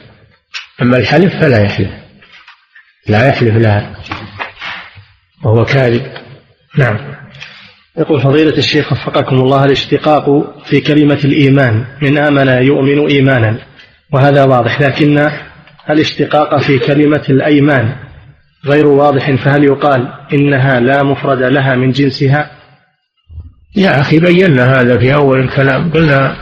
أما 0.82 0.98
الحلف 0.98 1.36
فلا 1.36 1.64
يحلف. 1.64 1.90
لا 3.08 3.28
يحلف 3.28 3.56
لها 3.56 3.96
وهو 5.44 5.66
كاذب. 5.66 6.02
نعم. 6.78 6.98
يقول 7.98 8.22
فضيلة 8.22 8.58
الشيخ 8.58 8.92
وفقكم 8.92 9.36
الله 9.36 9.66
الاشتقاق 9.66 10.26
في 10.66 10.82
كلمة 10.82 11.20
الإيمان 11.26 11.86
من 12.02 12.18
آمن 12.18 12.48
يؤمن 12.48 13.08
إيمانا 13.08 13.58
وهذا 14.14 14.44
واضح. 14.44 14.82
لكن 14.82 15.30
الاشتقاق 15.90 16.62
في 16.62 16.80
كلمة 16.80 17.24
الأيمان 17.30 17.96
غير 18.66 18.88
واضح 18.88 19.36
فهل 19.36 19.64
يقال 19.64 20.14
إنها 20.34 20.80
لا 20.80 21.04
مفرد 21.04 21.42
لها 21.42 21.76
من 21.76 21.92
جنسها؟ 21.92 22.59
يا 23.76 24.02
أخي 24.02 24.20
بينا 24.20 24.82
هذا 24.82 24.98
في 24.98 25.14
أول 25.14 25.40
الكلام. 25.40 25.92
قلنا 25.92 26.36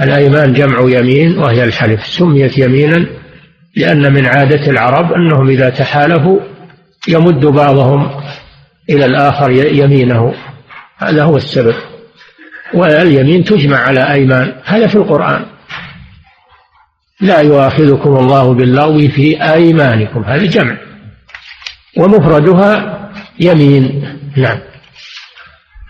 الأيمان 0.00 0.52
جمع 0.52 0.80
يمين 0.80 1.38
وهي 1.38 1.64
الحلف 1.64 2.06
سميت 2.06 2.58
يمينا 2.58 3.06
لأن 3.76 4.12
من 4.12 4.26
عادة 4.26 4.70
العرب 4.70 5.12
أنهم 5.12 5.48
إذا 5.48 5.70
تحالفوا 5.70 6.40
يمد 7.08 7.46
بعضهم 7.46 8.10
إلى 8.90 9.04
الآخر 9.04 9.50
يمينه. 9.50 10.34
هذا 10.98 11.24
هو 11.24 11.36
السبب. 11.36 11.74
واليمين 12.74 13.44
تجمع 13.44 13.78
على 13.78 14.12
أيمان. 14.12 14.54
هذا 14.64 14.86
في 14.86 14.94
القرآن. 14.94 15.44
لا 17.20 17.40
يؤاخذكم 17.40 18.16
الله 18.16 18.54
باللغو 18.54 19.08
في 19.08 19.52
أيمانكم. 19.52 20.24
هذا 20.24 20.46
جمع. 20.46 20.76
ومفردها 21.96 22.98
يمين. 23.40 24.04
نعم. 24.36 24.58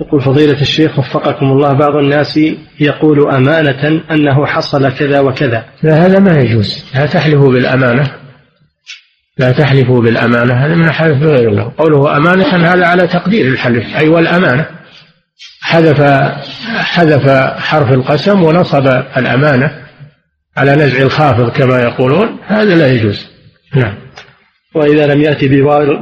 يقول 0.01 0.21
فضيلة 0.21 0.61
الشيخ 0.61 0.99
وفقكم 0.99 1.47
الله 1.47 1.73
بعض 1.73 1.97
الناس 1.97 2.41
يقول 2.81 3.35
أمانة 3.35 4.03
أنه 4.11 4.47
حصل 4.47 4.93
كذا 4.93 5.21
وكذا. 5.21 5.65
لا 5.83 6.07
هذا 6.07 6.19
ما 6.19 6.39
يجوز. 6.39 6.85
لا 6.95 7.07
تحلفوا 7.07 7.53
بالأمانة. 7.53 8.13
لا 9.39 9.53
تحلفوا 9.53 10.03
بالأمانة. 10.03 10.55
هذا 10.55 10.75
من 10.75 10.91
حلف 10.91 11.19
بغير 11.19 11.49
الله. 11.49 11.73
قوله 11.79 12.17
أمانة 12.17 12.45
هذا 12.45 12.87
على 12.87 13.07
تقدير 13.07 13.47
الحلف. 13.47 13.97
أي 13.97 14.09
والأمانة. 14.09 14.67
حذف 15.61 16.03
حذف 16.67 17.31
حرف 17.59 17.93
القسم 17.93 18.43
ونصب 18.43 18.87
الأمانة 19.17 19.71
على 20.57 20.73
نزع 20.75 21.03
الخافض 21.03 21.51
كما 21.51 21.83
يقولون. 21.83 22.39
هذا 22.47 22.75
لا 22.75 22.93
يجوز. 22.93 23.27
نعم. 23.75 24.04
وإذا 24.75 25.07
لم 25.07 25.23
يأتي 25.23 25.49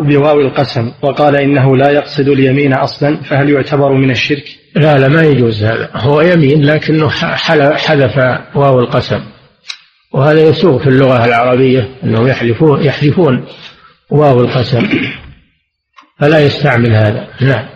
بواو 0.00 0.40
القسم 0.40 0.92
وقال 1.02 1.36
إنه 1.36 1.76
لا 1.76 1.90
يقصد 1.90 2.28
اليمين 2.28 2.72
أصلا 2.72 3.22
فهل 3.22 3.50
يعتبر 3.50 3.92
من 3.92 4.10
الشرك؟ 4.10 4.44
لا 4.76 4.98
لا 4.98 5.08
ما 5.08 5.22
يجوز 5.22 5.64
هذا. 5.64 5.90
هو 5.94 6.20
يمين 6.20 6.64
لكنه 6.64 7.08
حذف 7.76 8.18
واو 8.54 8.80
القسم. 8.80 9.20
وهذا 10.12 10.48
يسوغ 10.48 10.78
في 10.78 10.86
اللغة 10.86 11.24
العربية 11.24 11.88
أنهم 12.04 12.28
يحلفون 12.28 12.82
يحذفون 12.84 13.44
واو 14.10 14.40
القسم. 14.40 14.88
فلا 16.20 16.40
يستعمل 16.40 16.94
هذا. 16.94 17.28
نعم. 17.40 17.66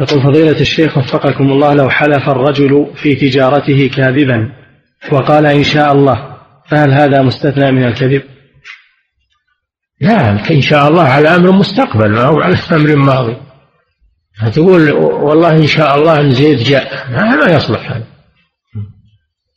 يقول 0.00 0.22
فضيلة 0.22 0.60
الشيخ 0.60 0.98
وفقكم 0.98 1.52
الله 1.52 1.74
لو 1.74 1.90
حلف 1.90 2.28
الرجل 2.28 2.86
في 2.94 3.14
تجارته 3.14 3.90
كاذبا 3.96 4.52
وقال 5.12 5.46
إن 5.46 5.62
شاء 5.62 5.92
الله 5.92 6.36
فهل 6.70 6.92
هذا 6.92 7.22
مستثنى 7.22 7.72
من 7.72 7.84
الكذب؟ 7.84 8.22
لا 10.00 10.50
إن 10.50 10.60
شاء 10.60 10.88
الله 10.88 11.02
على 11.02 11.28
أمر 11.28 11.52
مستقبل 11.52 12.10
ما 12.10 12.22
هو 12.22 12.40
على 12.40 12.56
أمر 12.72 12.96
ماضي. 12.96 13.36
تقول 14.52 14.90
والله 14.92 15.50
إن 15.50 15.66
شاء 15.66 15.98
الله 15.98 16.20
إن 16.20 16.30
زيد 16.30 16.58
جاء. 16.58 17.10
ما 17.10 17.52
يصلح 17.52 17.92
هذا. 17.92 18.04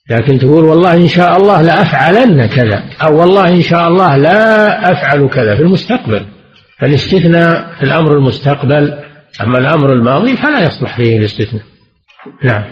لكن 0.10 0.40
تقول 0.40 0.64
والله 0.64 0.94
إن 0.94 1.08
شاء 1.08 1.38
الله 1.38 1.62
لأفعلن 1.62 2.46
كذا 2.46 2.84
أو 3.02 3.20
والله 3.20 3.48
إن 3.48 3.62
شاء 3.62 3.88
الله 3.88 4.18
لا 4.18 4.92
أفعل 4.92 5.28
كذا 5.28 5.56
في 5.56 5.62
المستقبل. 5.62 6.26
فالاستثناء 6.80 7.76
في 7.80 7.84
الأمر 7.84 8.18
المستقبل 8.18 9.04
أما 9.42 9.58
الأمر 9.58 9.94
الماضي 9.94 10.38
فلا 10.38 10.64
يصلح 10.64 10.98
فيه 10.98 11.18
الاستثناء. 11.18 11.64
نعم. 12.44 12.64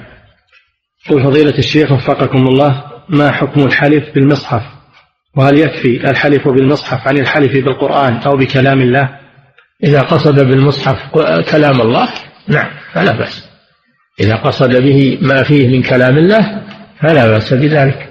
قل 1.10 1.24
فضيلة 1.24 1.58
الشيخ 1.58 1.92
وفقكم 1.92 2.48
الله 2.48 2.84
ما 3.10 3.32
حكم 3.32 3.62
الحلف 3.62 4.04
بالمصحف؟ 4.16 4.77
وهل 5.38 5.60
يكفي 5.60 6.10
الحلف 6.10 6.48
بالمصحف 6.48 7.08
عن 7.08 7.18
الحلف 7.18 7.54
بالقرآن 7.54 8.18
أو 8.18 8.38
بكلام 8.38 8.82
الله؟ 8.82 9.10
إذا 9.84 10.02
قصد 10.02 10.40
بالمصحف 10.40 10.98
كلام 11.52 11.82
الله 11.82 12.10
نعم 12.48 12.70
فلا 12.94 13.12
بأس. 13.12 13.50
إذا 14.20 14.36
قصد 14.36 14.76
به 14.76 15.18
ما 15.22 15.44
فيه 15.44 15.68
من 15.68 15.84
كلام 15.84 16.18
الله 16.18 16.62
فلا 17.02 17.28
بأس 17.28 17.54
بذلك. 17.54 18.10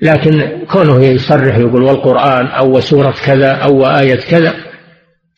لكن 0.00 0.64
كونه 0.70 1.04
يصرح 1.04 1.56
يقول 1.56 1.82
والقرآن 1.82 2.46
أو 2.46 2.80
سورة 2.80 3.14
كذا 3.24 3.52
أو 3.52 3.86
آية 3.86 4.20
كذا 4.20 4.54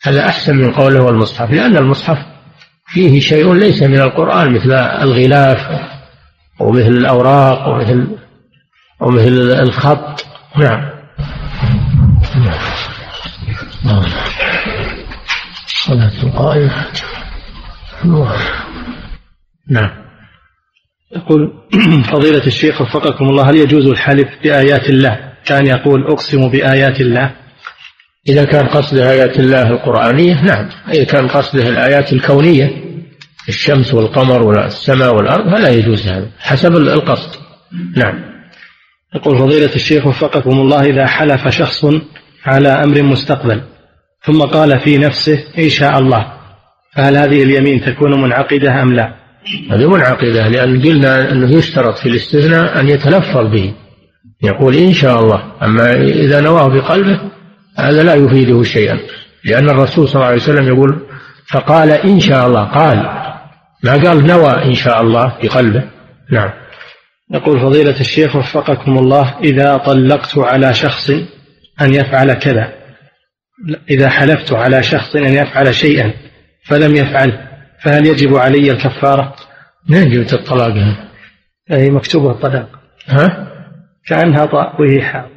هذا 0.03 0.27
أحسن 0.27 0.57
من 0.57 0.73
قوله 0.73 1.03
والمصحف 1.03 1.51
لأن 1.51 1.77
المصحف 1.77 2.19
فيه 2.87 3.21
شيء 3.21 3.55
ليس 3.55 3.83
من 3.83 4.01
القرآن 4.01 4.53
مثل 4.53 4.73
الغلاف 4.73 5.81
ومثل 6.61 6.89
الأوراق 6.89 7.69
ومثل 7.69 8.07
ومثل 9.01 9.61
الخط. 9.61 10.27
نعم. 10.57 10.96
صلاة 15.87 16.23
القائمة 16.23 16.87
نعم. 19.69 19.91
يقول 21.17 21.53
فضيلة 22.13 22.47
الشيخ 22.47 22.81
وفقكم 22.81 23.25
الله 23.25 23.51
هل 23.51 23.57
يجوز 23.57 23.87
الحلف 23.87 24.29
بآيات 24.43 24.91
الله؟ 24.91 25.33
كان 25.45 25.67
يقول 25.67 26.07
أقسم 26.07 26.49
بآيات 26.49 27.01
الله. 27.01 27.31
إذا 28.29 28.45
كان 28.45 28.67
قصده 28.67 29.11
آيات 29.11 29.39
الله 29.39 29.71
القرآنية 29.71 30.43
نعم. 30.43 30.69
إذا 30.89 31.05
كان 31.05 31.29
قصده 31.29 31.69
الآيات 31.69 32.13
الكونية 32.13 32.71
الشمس 33.49 33.95
والقمر 33.95 34.43
والسماء 34.43 35.15
والأرض 35.15 35.57
فلا 35.57 35.69
يجوز 35.69 36.07
هذا 36.07 36.31
حسب 36.39 36.77
القصد. 36.77 37.37
نعم. 37.97 38.37
يقول 39.15 39.39
فضيلة 39.39 39.75
الشيخ 39.75 40.07
وفقكم 40.07 40.51
الله 40.51 40.83
إذا 40.83 41.07
حلف 41.07 41.49
شخص 41.49 41.85
على 42.47 42.69
أمر 42.69 43.03
مستقبل 43.03 43.63
ثم 44.27 44.43
قال 44.43 44.81
في 44.81 44.99
نفسه 44.99 45.45
إن 45.59 45.69
شاء 45.69 45.99
الله 45.99 46.27
فهل 46.97 47.17
هذه 47.17 47.43
اليمين 47.43 47.81
تكون 47.81 48.23
منعقدة 48.23 48.83
أم 48.83 48.93
لا؟ 48.93 49.15
هذه 49.71 49.91
منعقدة 49.91 50.49
لأن 50.49 50.83
قلنا 50.83 51.33
أنه 51.33 51.57
يشترط 51.57 51.99
في 51.99 52.09
الاستثناء 52.09 52.81
أن 52.81 52.89
يتلفظ 52.89 53.47
به. 53.53 53.75
يقول 54.43 54.75
إن 54.75 54.93
شاء 54.93 55.21
الله 55.21 55.43
أما 55.63 55.93
إذا 56.03 56.41
نواه 56.41 56.69
بقلبه 56.69 57.21
هذا 57.79 58.03
لا 58.03 58.15
يفيده 58.15 58.63
شيئا. 58.63 58.99
لأن 59.45 59.71
الرسول 59.71 60.09
صلى 60.09 60.15
الله 60.15 60.27
عليه 60.27 60.37
وسلم 60.37 60.69
يقول 60.69 61.01
فقال 61.51 61.91
إن 61.91 62.21
شاء 62.21 62.47
الله 62.47 62.65
قال 62.65 62.97
ما 63.85 63.93
قال 63.93 64.27
نوى 64.27 64.65
إن 64.65 64.75
شاء 64.75 65.03
الله 65.03 65.33
بقلبه 65.43 65.85
نعم. 66.33 66.51
يقول 67.31 67.61
فضيلة 67.61 68.01
الشيخ 68.01 68.37
وفقكم 68.37 68.99
الله 68.99 69.35
إذا 69.45 69.77
طلقت 69.77 70.39
على 70.39 70.75
شخص 70.75 71.11
أن 71.81 71.95
يفعل 71.95 72.33
كذا 72.33 72.76
إذا 73.91 74.09
حلفت 74.09 74.53
على 74.53 74.83
شخص 74.83 75.17
أن 75.17 75.35
يفعل 75.35 75.75
شيئا 75.75 76.13
فلم 76.65 76.97
يفعل 76.97 77.49
فهل 77.83 78.07
يجب 78.07 78.37
علي 78.37 78.71
الكفارة؟ 78.71 79.35
ما 79.89 80.05
جبت 80.05 80.33
الطلاق 80.33 80.71
هذا؟ 80.71 81.09
أي 81.73 81.91
مكتوبة 81.91 82.31
الطلاق 82.31 82.69
ها؟ 83.09 83.53
كأنها 84.07 84.47
طاء 84.47 84.83
وهي 84.83 85.03
حاء 85.03 85.31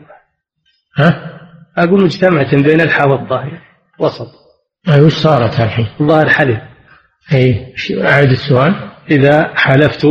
ها؟ 0.97 1.39
أقول 1.77 2.03
مجتمعة 2.03 2.61
بين 2.61 2.81
الحاء 2.81 3.09
والظاهر 3.09 3.61
وسط 3.99 4.27
أي 4.89 5.01
وش 5.01 5.13
صارت 5.13 5.59
الحين؟ 5.59 5.87
الظاهر 6.01 6.29
حلف 6.29 6.59
أي 7.33 7.73
أعد 7.91 8.31
السؤال 8.31 8.75
إذا 9.11 9.51
حلفت 9.55 10.07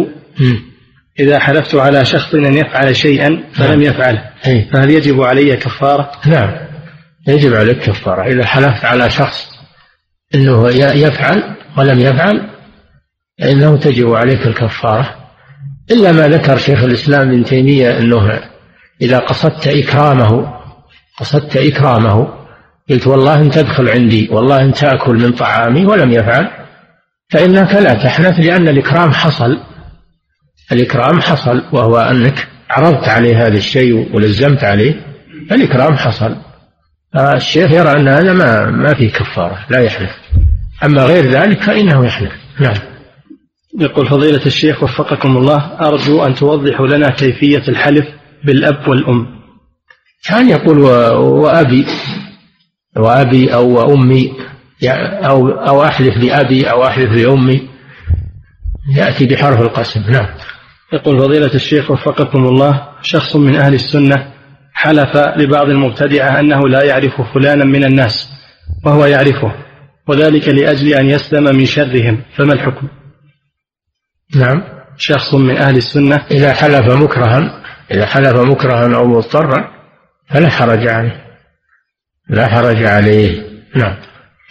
إذا 1.21 1.39
حلفت 1.39 1.75
على 1.75 2.05
شخص 2.05 2.35
أن 2.35 2.55
يفعل 2.55 2.97
شيئا 2.97 3.45
فلم 3.53 3.83
نعم. 3.83 3.83
يفعله 3.83 4.31
أي. 4.47 4.69
فهل 4.73 4.91
يجب 4.91 5.23
علي 5.23 5.57
كفارة؟ 5.57 6.11
نعم 6.27 6.68
يجب 7.29 7.55
عليك 7.55 7.79
كفارة. 7.79 8.22
إذا 8.33 8.47
حلفت 8.47 8.85
على 8.85 9.11
شخص 9.11 9.51
أنه 10.35 10.68
يفعل 10.79 11.57
ولم 11.79 11.99
يفعل 11.99 12.51
فإنه 13.41 13.76
تجب 13.76 14.14
عليك 14.14 14.47
الكفارة. 14.47 15.14
إلا 15.91 16.12
ما 16.12 16.29
ذكر 16.29 16.57
شيخ 16.57 16.83
الإسلام 16.83 17.29
ابن 17.29 17.45
تيمية 17.45 17.99
أنه 17.99 18.41
إذا 19.03 19.18
قصدت 19.18 19.68
إكرامه 19.68 20.59
قصدت 21.18 21.57
إكرامه 21.57 22.29
قلت 22.91 23.07
والله 23.07 23.35
أن 23.35 23.51
تدخل 23.51 23.89
عندي 23.89 24.29
والله 24.33 24.62
أن 24.62 24.72
تأكل 24.72 25.14
من 25.14 25.33
طعامي 25.33 25.87
ولم 25.87 26.12
يفعل 26.12 26.49
فإنك 27.31 27.74
لا 27.74 27.95
تحنث 27.95 28.41
لأن 28.41 28.68
الإكرام 28.68 29.12
حصل. 29.12 29.61
الإكرام 30.72 31.20
حصل 31.20 31.62
وهو 31.72 31.99
أنك 31.99 32.49
عرضت 32.70 33.09
عليه 33.09 33.47
هذا 33.47 33.57
الشيء 33.57 34.16
ولزمت 34.16 34.64
عليه 34.64 34.95
الإكرام 35.53 35.97
حصل. 35.97 36.37
الشيخ 37.17 37.71
يرى 37.71 37.93
أن 37.93 38.09
هذا 38.09 38.33
ما 38.33 38.71
ما 38.71 38.95
فيه 38.95 39.11
كفارة 39.11 39.59
لا 39.71 39.81
يحلف. 39.81 40.11
أما 40.85 41.05
غير 41.05 41.25
ذلك 41.25 41.63
فإنه 41.63 42.07
يحلف. 42.07 42.33
نعم. 42.61 42.75
يقول 43.81 44.09
فضيلة 44.09 44.47
الشيخ 44.47 44.83
وفقكم 44.83 45.37
الله 45.37 45.77
أرجو 45.81 46.25
أن 46.25 46.35
توضحوا 46.35 46.87
لنا 46.87 47.11
كيفية 47.11 47.69
الحلف 47.69 48.07
بالأب 48.45 48.89
والأم. 48.89 49.27
كان 50.29 50.49
يقول 50.49 50.79
وأبي 51.19 51.87
وأبي 52.97 53.55
أو 53.55 53.95
أمي 53.95 54.33
أو 55.25 55.49
أو 55.49 55.85
أحلف 55.85 56.19
بأبي 56.19 56.71
أو 56.71 56.87
أحلف 56.87 57.13
بأمي 57.13 57.69
يأتي 58.97 59.27
بحرف 59.27 59.61
القسم. 59.61 60.01
نعم. 60.11 60.27
يقول 60.93 61.19
فضيلة 61.19 61.55
الشيخ 61.55 61.91
وفقكم 61.91 62.45
الله 62.45 62.89
شخص 63.03 63.37
من 63.37 63.57
أهل 63.57 63.75
السنة 63.75 64.38
حلف 64.79 65.16
لبعض 65.16 65.68
المبتدعة 65.68 66.41
أنه 66.41 66.68
لا 66.68 66.85
يعرف 66.85 67.20
فلانا 67.35 67.64
من 67.64 67.85
الناس 67.85 68.29
وهو 68.85 69.05
يعرفه 69.05 69.55
وذلك 70.09 70.49
لأجل 70.49 70.95
أن 70.95 71.07
يسلم 71.07 71.57
من 71.57 71.66
شرهم 71.66 72.22
فما 72.37 72.53
الحكم؟ 72.53 72.89
نعم. 74.37 74.62
شخص 74.97 75.35
من 75.35 75.57
أهل 75.57 75.76
السنة. 75.76 76.16
إذا 76.31 76.55
حلف 76.55 76.93
مكرها 76.93 77.62
إذا 77.91 78.07
حلف 78.07 78.37
مكرها 78.37 78.97
أو 78.97 79.07
مضطرا 79.07 79.70
فلا 80.29 80.49
حرج 80.49 80.87
عليه. 80.87 81.24
لا 82.29 82.49
حرج 82.49 82.85
عليه. 82.85 83.43
نعم. 83.76 83.97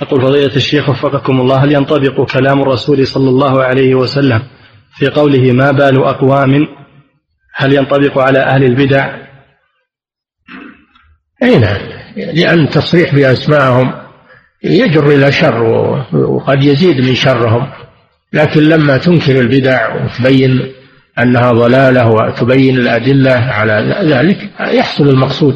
يقول 0.01 0.21
فضيلة 0.21 0.55
الشيخ 0.55 0.89
وفقكم 0.89 1.41
الله 1.41 1.63
هل 1.63 1.71
ينطبق 1.71 2.31
كلام 2.31 2.61
الرسول 2.61 3.07
صلى 3.07 3.29
الله 3.29 3.63
عليه 3.63 3.95
وسلم 3.95 4.41
في 4.97 5.07
قوله 5.07 5.51
ما 5.51 5.71
بال 5.71 6.03
أقوام؟ 6.03 6.67
هل 7.53 7.73
ينطبق 7.73 8.19
على 8.19 8.39
أهل 8.39 8.63
البدع؟ 8.63 9.26
أي 11.43 11.57
نعم. 11.57 11.77
لأن 12.15 12.59
التصريح 12.59 13.15
بأسمائهم 13.15 13.93
يجر 14.63 15.07
إلى 15.07 15.31
شر 15.31 15.63
وقد 16.13 16.63
يزيد 16.63 17.01
من 17.01 17.15
شرهم. 17.15 17.67
لكن 18.33 18.61
لما 18.61 18.97
تنكر 18.97 19.39
البدع 19.39 19.95
وتبين 19.95 20.71
أنها 21.19 21.51
ضلالة 21.51 22.07
وتبين 22.07 22.77
الأدلة 22.77 23.31
على 23.31 23.95
ذلك 24.01 24.49
يحصل 24.59 25.09
المقصود. 25.09 25.55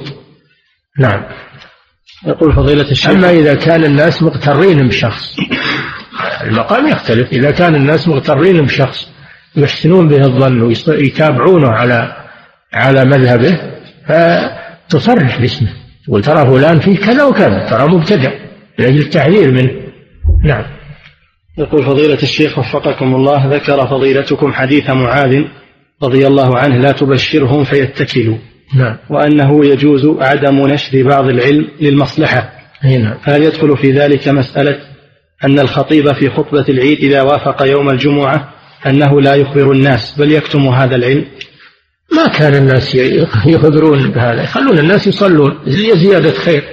نعم. 0.99 1.23
يقول 2.27 2.53
فضيلة 2.53 2.91
الشيخ 2.91 3.09
أما 3.09 3.29
إذا 3.29 3.55
كان 3.55 3.83
الناس 3.83 4.23
مغترين 4.23 4.87
بشخص 4.87 5.35
المقام 6.43 6.87
يختلف. 6.87 7.33
إذا 7.33 7.51
كان 7.51 7.75
الناس 7.75 8.07
مغترين 8.07 8.61
بشخص 8.61 9.07
يحسنون 9.55 10.07
به 10.07 10.25
الظن 10.25 10.61
ويتابعونه 10.61 11.69
على 11.69 12.15
على 12.73 13.05
مذهبه 13.05 13.59
فتصرح 14.91 15.41
باسمه. 15.41 15.69
تقول 16.07 16.21
ترى 16.21 16.45
فلان 16.45 16.79
فيه 16.79 16.97
كذا 16.97 17.23
وكذا 17.23 17.67
ترى 17.69 17.87
مبتدع 17.87 18.31
لأجل 18.79 18.99
التحذير 18.99 19.51
منه. 19.51 19.71
نعم. 20.45 20.65
يقول 21.57 21.83
فضيلة 21.83 22.23
الشيخ 22.23 22.59
وفقكم 22.59 23.15
الله 23.15 23.55
ذكر 23.55 23.87
فضيلتكم 23.87 24.53
حديث 24.53 24.89
معاذ 24.89 25.43
رضي 26.03 26.27
الله 26.27 26.57
عنه 26.57 26.77
لا 26.77 26.91
تبشرهم 26.91 27.63
فيتكلوا. 27.63 28.37
نعم. 28.75 28.97
وأنه 29.09 29.65
يجوز 29.65 30.05
عدم 30.19 30.67
نشر 30.67 31.03
بعض 31.03 31.29
العلم 31.29 31.67
للمصلحة. 31.81 32.51
نعم. 32.83 33.17
فهل 33.25 33.43
يدخل 33.43 33.77
في 33.77 33.91
ذلك 33.91 34.27
مسألة 34.27 34.77
أن 35.43 35.59
الخطيب 35.59 36.13
في 36.13 36.29
خطبة 36.29 36.65
العيد 36.69 36.97
إذا 36.97 37.21
وافق 37.21 37.63
يوم 37.63 37.89
الجمعة 37.89 38.53
أنه 38.87 39.21
لا 39.21 39.35
يخبر 39.35 39.71
الناس 39.71 40.15
بل 40.19 40.31
يكتم 40.31 40.67
هذا 40.67 40.95
العلم؟ 40.95 41.25
ما 42.17 42.27
كان 42.27 42.55
الناس 42.55 42.95
يخبرون 43.45 44.11
بهذا. 44.11 44.43
يخلون 44.43 44.79
الناس 44.79 45.07
يصلون. 45.07 45.59
زيادة 45.95 46.31
خير. 46.31 46.63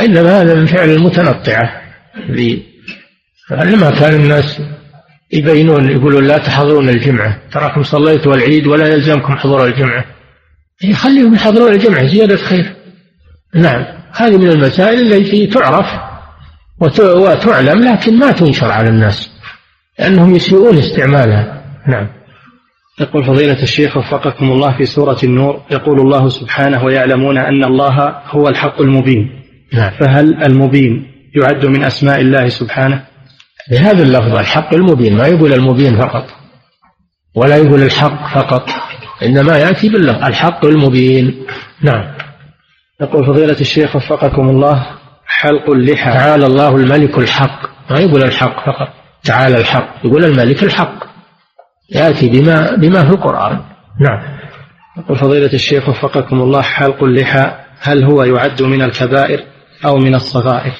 إنما 0.00 0.42
هذا 0.42 0.54
من 0.54 0.66
فعل 0.66 0.90
المتنطعة. 0.90 1.82
لما 3.50 3.90
كان 3.90 4.14
الناس 4.14 4.60
يبينون. 5.32 5.90
يقولون 5.90 6.24
لا 6.24 6.38
تحضرون 6.38 6.88
الجمعة. 6.88 7.38
تراكم 7.52 7.82
صليتوا 7.82 8.34
العيد 8.34 8.66
ولا 8.66 8.88
يلزمكم 8.88 9.36
حضور 9.36 9.66
الجمعة. 9.66 10.04
يخليهم 10.82 11.34
يحضرون 11.34 11.72
الجمعة. 11.72 12.06
زيادة 12.06 12.36
خير. 12.36 12.72
نعم. 13.54 13.84
هذه 14.12 14.36
من 14.36 14.48
المسائل 14.48 15.12
التي 15.12 15.46
تعرف 15.46 15.86
وتعلم 16.80 17.84
لكن 17.84 18.18
ما 18.18 18.32
تنشر 18.32 18.70
على 18.70 18.88
الناس. 18.88 19.30
لأنهم 19.98 20.34
يسيئون 20.34 20.78
استعمالها. 20.78 21.64
نعم. 21.88 22.21
يقول 23.02 23.24
فضيلة 23.24 23.62
الشيخ 23.62 23.96
وفقكم 23.96 24.52
الله 24.52 24.76
في 24.76 24.84
سورة 24.84 25.18
النور 25.24 25.60
يقول 25.70 26.00
الله 26.00 26.28
سبحانه 26.28 26.84
ويعلمون 26.84 27.38
أن 27.38 27.64
الله 27.64 28.22
هو 28.26 28.48
الحق 28.48 28.80
المبين. 28.80 29.42
نعم. 29.72 29.90
فهل 30.00 30.42
المبين 30.44 31.06
يعد 31.36 31.66
من 31.66 31.84
أسماء 31.84 32.20
الله 32.20 32.48
سبحانه؟ 32.48 33.02
بهذا 33.70 34.02
اللفظ 34.02 34.36
الحق 34.36 34.74
المبين. 34.74 35.16
ما 35.16 35.26
يقول 35.26 35.52
المبين 35.52 35.98
فقط 35.98 36.26
ولا 37.34 37.56
يقول 37.56 37.82
الحق 37.82 38.34
فقط 38.34 38.68
إنما 39.22 39.58
يأتي 39.58 39.88
باللفظ 39.88 40.24
الحق 40.24 40.64
المبين. 40.64 41.46
نعم. 41.82 42.04
يقول 43.00 43.26
فضيلة 43.26 43.60
الشيخ 43.60 43.96
وفقكم 43.96 44.48
الله 44.48 44.86
حلق 45.26 45.70
اللحى. 45.70 46.12
تعالى 46.12 46.46
الله 46.46 46.76
الملك 46.76 47.18
الحق. 47.18 47.60
ما 47.90 48.00
يقول 48.00 48.22
الحق 48.22 48.66
فقط 48.66 48.88
تعالى 49.24 49.56
الحق 49.56 49.88
يقول 50.04 50.24
الملك 50.24 50.62
الحق. 50.62 51.11
يأتي 51.94 52.28
بما 52.28 52.76
بما 52.76 53.04
في 53.04 53.10
القرآن. 53.10 53.60
نعم. 54.00 54.22
يقول 54.98 55.18
فضيلة 55.18 55.52
الشيخ 55.52 55.88
وفقكم 55.88 56.40
الله 56.40 56.62
حلق 56.62 57.04
اللحى 57.04 57.52
هل 57.80 58.04
هو 58.04 58.22
يعد 58.22 58.62
من 58.62 58.82
الكبائر 58.82 59.44
أو 59.84 59.96
من 59.96 60.14
الصغائر؟ 60.14 60.72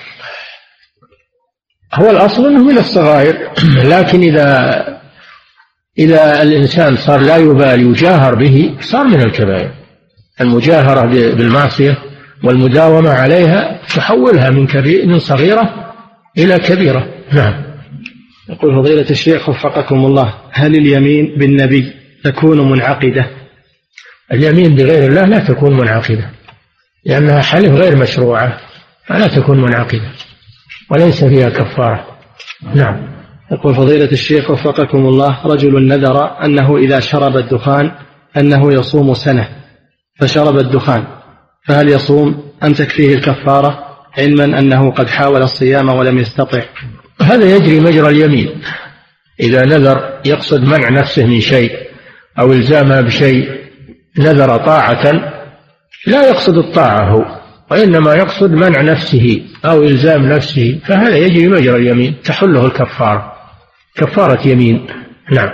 هو 1.94 2.10
الأصل 2.10 2.46
أنه 2.46 2.64
من 2.64 2.78
الصغائر 2.78 3.50
لكن 3.84 4.20
إذا 4.20 4.82
إذا 5.98 6.42
الإنسان 6.42 6.96
صار 6.96 7.20
لا 7.20 7.36
يبالي 7.36 7.82
يجاهر 7.82 8.34
به 8.34 8.74
صار 8.80 9.04
من 9.04 9.22
الكبائر. 9.22 9.70
المجاهرة 10.40 11.06
بالمعصية 11.34 11.98
والمداومة 12.44 13.10
عليها 13.10 13.80
تحولها 13.94 14.50
من 14.50 14.66
كبير 14.66 15.06
من 15.06 15.18
صغيرة 15.18 15.92
إلى 16.38 16.58
كبيرة. 16.58 17.06
نعم. 17.32 17.71
يقول 18.48 18.74
فضيلة 18.74 19.10
الشيخ 19.10 19.48
وفقكم 19.48 20.04
الله 20.04 20.34
هل 20.52 20.74
اليمين 20.74 21.34
بالنبي 21.38 21.92
تكون 22.24 22.70
منعقدة؟ 22.70 23.30
اليمين 24.32 24.74
بغير 24.74 25.08
الله 25.08 25.24
لا 25.24 25.38
تكون 25.38 25.76
منعقدة 25.76 26.30
لأنها 27.04 27.42
حلف 27.42 27.72
غير 27.72 27.96
مشروعة 27.96 28.60
فلا 29.06 29.26
تكون 29.26 29.60
منعقدة 29.60 30.12
وليس 30.90 31.24
فيها 31.24 31.48
كفارة. 31.48 32.06
نعم. 32.74 33.12
يقول 33.52 33.74
فضيلة 33.74 34.12
الشيخ 34.12 34.50
وفقكم 34.50 34.98
الله 34.98 35.46
رجل 35.46 35.88
نذر 35.88 36.44
أنه 36.44 36.76
إذا 36.76 37.00
شرب 37.00 37.36
الدخان 37.36 37.92
أنه 38.36 38.72
يصوم 38.72 39.14
سنة 39.14 39.48
فشرب 40.20 40.58
الدخان 40.58 41.04
فهل 41.66 41.88
يصوم؟ 41.88 42.52
أم 42.62 42.72
تكفيه 42.72 43.14
الكفارة؟ 43.14 43.84
علما 44.18 44.44
أنه 44.44 44.90
قد 44.90 45.08
حاول 45.08 45.42
الصيام 45.42 45.88
ولم 45.88 46.18
يستطع. 46.18 46.62
هذا 47.22 47.56
يجري 47.56 47.80
مجرى 47.80 48.08
اليمين. 48.08 48.62
إذا 49.40 49.64
نذر 49.64 50.20
يقصد 50.24 50.60
منع 50.60 50.88
نفسه 50.88 51.26
من 51.26 51.40
شيء 51.40 51.72
أو 52.38 52.52
إلزامها 52.52 53.00
بشيء 53.00 53.62
نذر 54.18 54.56
طاعة 54.56 55.12
لا 56.06 56.28
يقصد 56.28 56.58
الطاعة 56.58 57.10
هو 57.10 57.42
وإنما 57.70 58.14
يقصد 58.14 58.50
منع 58.50 58.80
نفسه 58.82 59.42
أو 59.64 59.82
إلزام 59.82 60.22
نفسه 60.22 60.80
فهذا 60.86 61.16
يجري 61.16 61.48
مجرى 61.48 61.76
اليمين 61.76 62.22
تحله 62.24 62.66
الكفارة. 62.66 63.32
كفارة 63.94 64.48
يمين. 64.48 64.86
نعم. 65.32 65.50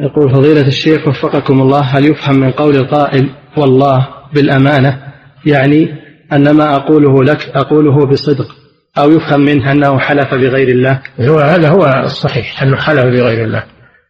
يقول 0.00 0.34
فضيلة 0.34 0.66
الشيخ 0.66 1.08
وفقكم 1.08 1.60
الله 1.60 1.80
هل 1.80 2.04
يفهم 2.04 2.40
من 2.40 2.50
قول 2.50 2.76
القائل 2.76 3.30
والله 3.56 4.08
بالأمانة؟ 4.34 5.02
يعني 5.46 5.88
أن 6.32 6.50
ما 6.50 6.76
أقوله 6.76 7.24
لك 7.24 7.48
أقوله 7.54 8.06
بصدق. 8.06 8.65
أو 8.98 9.10
يفهم 9.10 9.40
منه 9.40 9.72
أنه 9.72 9.98
حلف 9.98 10.34
بغير 10.34 10.68
الله؟ 10.68 11.02
هو 11.20 11.38
هذا 11.38 11.68
هو 11.68 12.02
الصحيح 12.04 12.62
أنه 12.62 12.76
حلف 12.76 13.04
بغير 13.04 13.44
الله. 13.44 13.64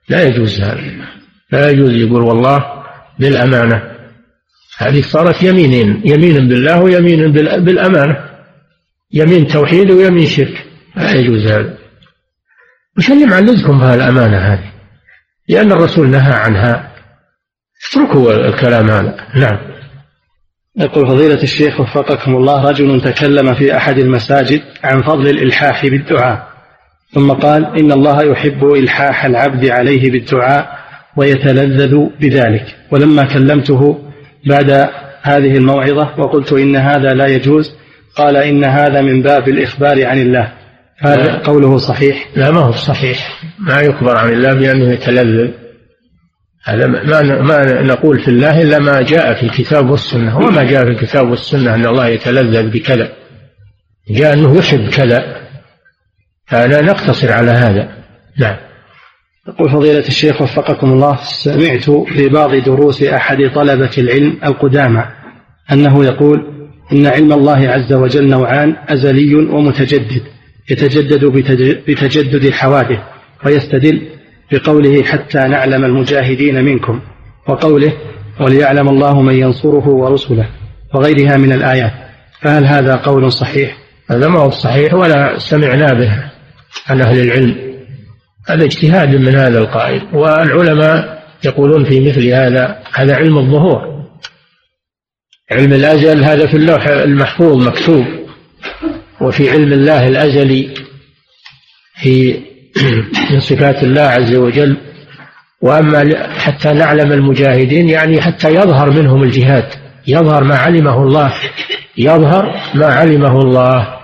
لا 0.09 0.22
يجوز 0.22 0.61
هذا. 0.61 0.80
لا 1.53 1.70
يجوز 1.70 1.93
يقول 1.93 2.22
والله 2.22 2.64
بالأمانة. 3.18 3.82
هذه 4.78 5.03
صارت 5.03 5.43
يمينين 5.43 6.03
يمين 6.05 6.49
بالله 6.49 6.82
ويمين 6.82 7.32
بالأمانة. 7.32 8.16
يمين 9.12 9.47
توحيد 9.47 9.91
ويمين 9.91 10.26
شرك. 10.26 10.66
لا 10.97 11.12
يجوز 11.12 11.47
هذا. 11.47 11.78
وش 12.99 13.11
اللي 13.11 13.26
معلزكم 13.26 13.78
بها 13.78 13.95
الأمانة 13.95 14.39
هذه. 14.39 14.72
لأن 15.49 15.72
الرسول 15.72 16.09
نهى 16.09 16.32
عنها. 16.32 16.93
اتركوا 17.91 18.49
الكلام 18.49 18.91
هذا. 18.91 19.16
نعم. 19.34 19.76
يقول 20.79 21.07
فضيلة 21.07 21.43
الشيخ 21.43 21.81
وفقكم 21.81 22.37
الله 22.37 22.64
رجل 22.64 23.01
تكلم 23.01 23.55
في 23.55 23.77
أحد 23.77 23.99
المساجد 23.99 24.62
عن 24.85 25.03
فضل 25.03 25.29
الإلحاح 25.29 25.87
بالدعاء 25.87 26.57
ثم 27.14 27.33
قال 27.33 27.64
إن 27.81 27.93
الله 27.93 28.22
يحب 28.22 28.64
إلحاح 28.64 29.24
العبد 29.24 29.70
عليه 29.70 30.11
بالدعاء 30.11 30.68
ويتلذذ 31.16 32.07
بذلك. 32.20 32.77
ولما 32.91 33.24
كلمته 33.24 33.99
بعد 34.47 34.70
هذه 35.22 35.57
الموعظة 35.57 36.11
وقلت 36.18 36.53
إن 36.53 36.77
هذا 36.77 37.14
لا 37.14 37.27
يجوز 37.27 37.74
قال 38.16 38.37
إن 38.37 38.64
هذا 38.64 39.01
من 39.01 39.22
باب 39.22 39.49
الإخبار 39.49 40.07
عن 40.07 40.18
الله. 40.18 40.53
هذا 40.99 41.43
قوله 41.45 41.79
صحيح؟ 41.79 42.29
لا 42.37 42.51
ما 42.51 42.61
هو 42.61 42.72
صحيح. 42.72 43.41
ما 43.59 43.81
يخبر 43.81 44.16
عن 44.16 44.33
الله 44.33 44.55
بأنه 44.55 44.93
يتلذذ. 44.93 45.51
هذا 46.69 46.87
ما 46.87 47.23
ما 47.23 47.83
نقول 47.83 48.21
في 48.21 48.29
الله 48.29 48.62
إلا 48.62 48.79
ما 48.79 49.03
جاء 49.03 49.35
في 49.35 49.43
الكتاب 49.43 49.91
والسنة. 49.91 50.39
وما 50.39 50.62
جاء 50.62 50.85
في 50.85 50.91
الكتاب 50.91 51.31
والسنة 51.31 51.75
أن 51.75 51.87
الله 51.87 52.07
يتلذذ 52.07 52.71
بكذا. 52.71 53.12
جاء 54.11 54.33
أنه 54.33 54.59
يحب 54.59 54.89
كذا. 54.91 55.37
فلا 56.47 56.83
نقتصر 56.83 57.33
على 57.33 57.51
هذا. 57.51 57.89
نعم. 58.39 58.57
يقول 59.49 59.71
فضيلة 59.71 60.09
الشيخ 60.09 60.43
وفقكم 60.43 60.93
الله 60.93 61.19
سمعت 61.45 61.91
في 61.91 62.29
بعض 62.29 62.55
دروس 62.55 63.03
أحد 63.03 63.51
طلبة 63.55 63.91
العلم 63.99 64.39
القدامى 64.45 65.05
أنه 65.73 66.05
يقول 66.05 66.47
إن 66.93 67.07
علم 67.07 67.33
الله 67.33 67.69
عز 67.69 67.93
وجل 67.93 68.29
نوعان 68.29 68.77
أزلي 68.89 69.35
ومتجدد 69.35 70.23
يتجدد 70.71 71.25
بتجدد 71.89 72.45
الحوادث 72.45 72.99
ويستدل 73.45 74.16
بقوله 74.53 75.03
حتى 75.03 75.38
نعلم 75.38 75.84
المجاهدين 75.84 76.64
منكم 76.64 77.01
وقوله 77.49 77.92
وليعلم 78.40 78.88
الله 78.88 79.22
من 79.22 79.34
ينصره 79.34 79.88
ورسله 79.88 80.49
وغيرها 80.94 81.36
من 81.36 81.53
الآيات. 81.53 81.92
فهل 82.40 82.64
هذا 82.64 82.97
قول 82.97 83.32
صحيح؟ 83.32 83.76
هذا 84.11 84.28
ما 84.28 84.38
هو 84.38 84.51
صحيح 84.51 84.94
ولا 84.94 85.38
سمعنا 85.38 85.92
به 85.92 86.12
عن 86.86 87.01
أهل 87.01 87.20
العلم. 87.20 87.57
هذا 88.49 88.64
اجتهاد 88.64 89.16
من 89.16 89.34
هذا 89.34 89.59
القائل 89.59 90.03
والعلماء 90.12 91.22
يقولون 91.44 91.84
في 91.84 92.01
مثل 92.01 92.28
هذا 92.28 92.82
هذا 92.94 93.16
علم 93.16 93.38
الظهور. 93.38 94.07
علم 95.51 95.72
الأجل 95.72 96.24
هذا 96.24 96.47
في 96.47 96.57
اللوح 96.57 96.86
المحفوظ 96.86 97.68
مكتوب. 97.68 98.05
وفي 99.20 99.51
علم 99.51 99.72
الله 99.72 100.09
الأزلي 100.09 100.74
في 102.03 102.40
من 103.31 103.41
صفات 103.41 103.83
الله 103.83 104.03
عز 104.03 104.35
وجل. 104.35 104.77
وأما 105.61 106.29
حتى 106.39 106.72
نعلم 106.72 107.12
المجاهدين 107.12 107.89
يعني 107.89 108.20
حتى 108.20 108.49
يظهر 108.49 108.91
منهم 108.91 109.22
الجهاد 109.22 109.68
يظهر 110.07 110.45
ما 110.45 110.57
علمه 110.57 111.03
الله 111.03 111.33
يظهر 111.99 112.55
ما 112.74 112.87
علمه 112.87 113.41
الله. 113.41 113.97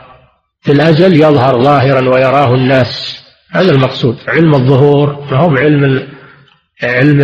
في 0.60 0.72
الأزل 0.72 1.14
يظهر 1.16 1.62
ظاهرا 1.62 2.08
ويراه 2.08 2.54
الناس. 2.54 3.22
هذا 3.50 3.72
المقصود 3.72 4.16
علم 4.28 4.54
الظهور. 4.54 5.26
ما 5.30 5.36
هو 5.36 5.56
علم 5.56 6.02
علم 6.82 7.20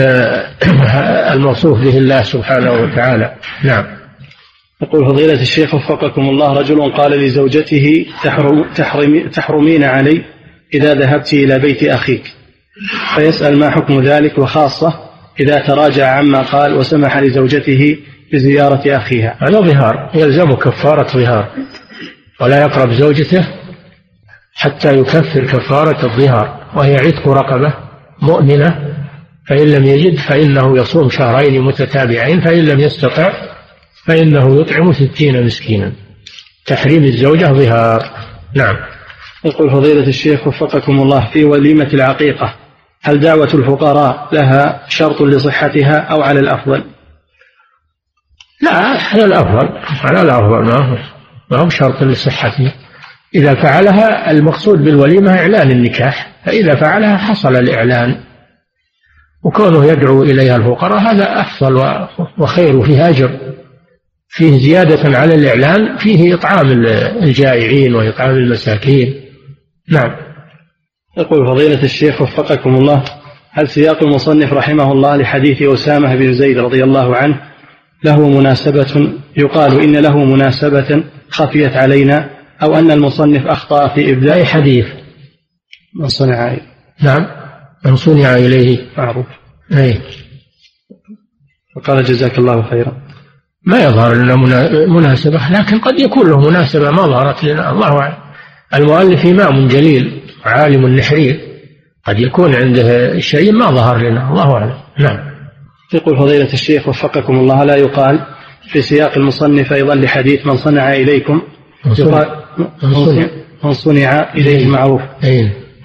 الموصوف 1.35 1.79
به 1.79 1.99
الله 1.99 2.23
سبحانه 2.23 2.73
وتعالى. 2.73 3.35
نعم. 3.65 3.99
يقول 4.83 5.07
فضيلة 5.07 5.41
الشيخ 5.41 5.75
وفقكم 5.75 6.23
الله 6.23 6.53
رجل 6.53 6.93
قال 6.93 7.13
لزوجته 7.13 8.07
تحرم 8.25 8.65
تحرم 8.75 9.29
تحرمين 9.29 9.85
علي. 9.85 10.25
إذا 10.75 10.95
ذهبت 10.95 11.33
إلى 11.33 11.59
بيت 11.59 11.85
أخيك. 11.85 12.23
فيسأل 13.15 13.59
ما 13.59 13.71
حكم 13.71 14.01
ذلك 14.01 14.39
وخاصة 14.39 14.93
إذا 15.41 15.61
تراجع 15.67 16.07
عما 16.07 16.43
قال 16.43 16.75
وسمح 16.75 17.17
لزوجته 17.19 17.99
بزيارة 18.33 18.97
أخيها. 18.97 19.37
هذا 19.41 19.61
ظهار 19.61 20.11
يلزم 20.15 20.53
كفارة 20.53 21.09
ظهار 21.09 21.49
ولا 22.41 22.63
يقرب 22.63 22.93
زوجته 22.93 23.47
حتى 24.55 24.99
يكفر 24.99 25.45
كفارة 25.45 26.07
الظهار 26.07 26.67
وهي 26.75 26.97
عتق 26.97 27.29
رقبة 27.29 27.75
مؤمنة 28.23 28.95
فإن 29.49 29.67
لم 29.69 29.85
يجد 29.85 30.19
فإنه 30.19 30.79
يصوم 30.79 31.11
شهرين 31.11 31.63
متتابعين 31.63 32.41
فإن 32.41 32.67
لم 32.67 32.81
يستطع 32.81 33.33
فإنه 34.07 34.61
يطعم 34.61 34.93
ستين 34.93 35.47
مسكينا. 35.47 35.93
تحريم 36.67 37.05
الزوجة 37.05 37.53
ظهار. 37.53 38.11
نعم. 38.55 38.77
يقول 39.45 39.71
فضيلة 39.71 40.09
الشيخ 40.09 40.47
وفقكم 40.47 41.03
الله 41.03 41.31
في 41.33 41.45
وليمة 41.45 41.89
العقيقة 41.95 42.55
هل 43.03 43.21
دعوة 43.21 43.49
الفقراء 43.55 44.29
لها 44.33 44.85
شرط 44.89 45.23
لصحتها 45.23 45.99
أو 45.99 46.23
على 46.23 46.41
الأفضل؟ 46.41 46.85
لا 48.63 48.73
على 49.13 49.25
الأفضل 49.25 49.69
على 50.05 50.23
الأفضل 50.23 50.65
ما 50.65 50.75
هو 50.75 50.99
ما 51.51 51.59
هو 51.59 51.69
شرط 51.69 52.03
لصحتها 52.03 52.75
إذا 53.35 53.55
فعلها 53.55 54.31
المقصود 54.31 54.85
بالوليمة 54.85 55.39
إعلان 55.39 55.71
النكاح 55.71 56.33
فإذا 56.45 56.75
فعلها 56.75 57.17
حصل 57.17 57.57
الإعلان. 57.57 58.21
وكونه 59.45 59.85
يدعو 59.85 60.23
إليها 60.23 60.57
الفقراء 60.57 60.99
هذا 60.99 61.41
أفضل 61.41 62.07
وخير 62.39 62.77
وفيه 62.77 63.09
أجر. 63.09 63.39
فيه 64.29 64.59
زيادة 64.59 65.19
على 65.19 65.35
الإعلان 65.35 65.97
فيه 65.97 66.35
إطعام 66.35 66.71
الجائعين 67.23 67.95
وإطعام 67.95 68.31
المساكين. 68.31 69.28
نعم. 69.91 70.17
يقول 71.19 71.47
فضيلة 71.47 71.83
الشيخ 71.83 72.23
وفقكم 72.23 72.75
الله 72.75 73.05
هل 73.51 73.69
سياق 73.69 74.03
المصنف 74.03 74.53
رحمه 74.53 74.93
الله 74.93 75.17
لحديث 75.17 75.63
أسامة 75.63 76.15
بن 76.15 76.33
زيد 76.33 76.59
رضي 76.59 76.85
الله 76.85 77.17
عنه 77.17 77.41
له 78.05 78.29
مناسبة 78.29 79.13
يقال 79.37 79.81
إن 79.81 79.97
له 79.97 80.25
مناسبة 80.25 81.05
خفيت 81.31 81.73
علينا 81.73 82.31
أو 82.63 82.75
أن 82.79 82.91
المصنف 82.91 83.47
أخطأ 83.47 83.89
في 83.89 84.13
إبداء 84.13 84.37
أي 84.37 84.45
حديث؟ 84.45 84.87
من 86.01 86.09
صنع؟ 86.09 86.57
نعم. 87.03 87.27
من 87.85 87.97
صنع 87.97 88.37
إليه. 88.37 88.79
معروف. 88.99 89.27
أي 89.73 90.01
وقال 91.77 92.05
جزاك 92.05 92.39
الله 92.39 92.71
خيرا. 92.71 92.93
ما 93.67 93.85
يظهر 93.85 94.15
لنا 94.15 94.37
مناسبة 94.87 95.49
لكن 95.51 95.79
قد 95.79 96.01
يكون 96.01 96.31
له 96.31 96.51
مناسبة 96.51 96.91
ما 96.91 97.03
ظهرت 97.03 97.45
لنا. 97.45 97.71
الله 97.71 97.99
أعلم. 98.01 98.28
المؤلف 98.75 99.27
إمام 99.27 99.69
جليل 99.69 100.21
عالم 100.45 100.87
نحرير 100.87 101.41
قد 102.05 102.19
يكون 102.19 102.55
عنده 102.55 103.19
شيء 103.19 103.53
ما 103.53 103.67
ظهر 103.67 103.99
لنا 103.99 104.31
الله 104.31 104.53
أعلم. 104.55 104.75
نعم. 104.99 105.19
يقول 105.95 106.19
فضيلة 106.19 106.53
الشيخ 106.53 106.89
وفقكم 106.89 107.39
الله 107.39 107.65
لا 107.65 107.77
يقال 107.77 108.21
في 108.73 108.83
سياق 108.83 109.19
المصنف 109.19 109.73
أيضا 109.73 109.95
لحديث 109.95 110.47
من 110.47 110.57
صنع 110.57 110.93
إليكم؟ 110.93 111.43
من 111.87 111.95
صنع. 113.73 114.35
إليه 114.35 114.67
معروف. 114.67 115.01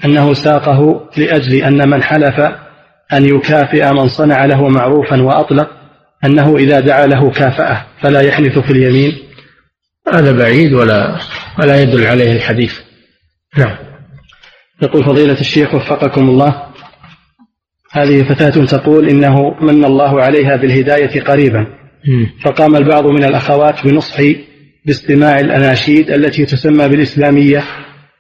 أنه 0.06 0.34
ساقه 0.34 1.10
لأجل 1.18 1.56
أن 1.56 1.90
من 1.90 2.04
حلف 2.04 2.40
أن 3.14 3.26
يكافئ 3.26 3.94
من 3.94 4.08
صنع 4.08 4.46
له 4.46 4.70
معروفا 4.70 5.22
وأطلق 5.22 5.70
أنه 6.26 6.56
إذا 6.58 6.80
دعا 6.80 7.06
له 7.06 7.30
كافأه 7.32 7.86
فلا 8.02 8.22
يحنث 8.22 8.60
في 8.60 8.72
اليمين. 8.72 9.23
هذا 10.08 10.32
بعيد 10.32 10.74
ولا 10.74 11.18
ولا 11.60 11.82
يدل 11.82 12.08
عليه 12.08 12.32
الحديث. 12.32 12.80
نعم. 13.58 13.76
يقول 14.82 15.04
فضيلة 15.04 15.40
الشيخ 15.40 15.74
وفقكم 15.74 16.30
الله. 16.30 16.64
هذه 17.92 18.24
فتاة 18.24 18.66
تقول 18.66 19.10
إنه 19.10 19.36
من 19.62 19.86
الله 19.86 20.22
عليها 20.22 20.56
بالهداية 20.56 21.22
قريبا. 21.22 21.68
فقام 22.42 22.76
البعض 22.76 23.06
من 23.06 23.24
الأخوات 23.24 23.88
بنصحي 23.88 24.38
باستماع 24.86 25.40
الأناشيد 25.40 26.12
التي 26.12 26.46
تسمى 26.46 26.88
بالإسلامية 26.88 27.64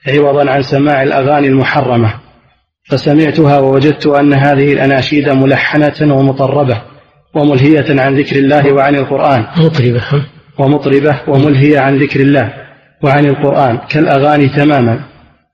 عوضا 0.08 0.52
عن 0.52 0.62
سماع 0.62 1.04
الأغاني 1.04 1.48
المحرمة. 1.48 2.14
فسمعتها 2.90 3.60
ووجدت 3.60 4.08
أن 4.08 4.34
هذه 4.34 4.74
الأناشيد 4.74 5.30
ملحنة 5.30 6.16
ومطربة 6.16 6.82
وملهية 7.36 8.02
عن 8.02 8.16
ذكر 8.16 8.36
الله 8.36 8.74
وعن 8.74 8.96
القرآن. 8.96 9.46
مطربة 9.58 10.26
ومطربة 10.58 11.22
وملهية 11.28 11.80
عن 11.80 11.98
ذكر 11.98 12.20
الله 12.20 12.54
وعن 13.04 13.26
القرآن 13.26 13.78
كالأغاني 13.90 14.50
تماما. 14.50 15.00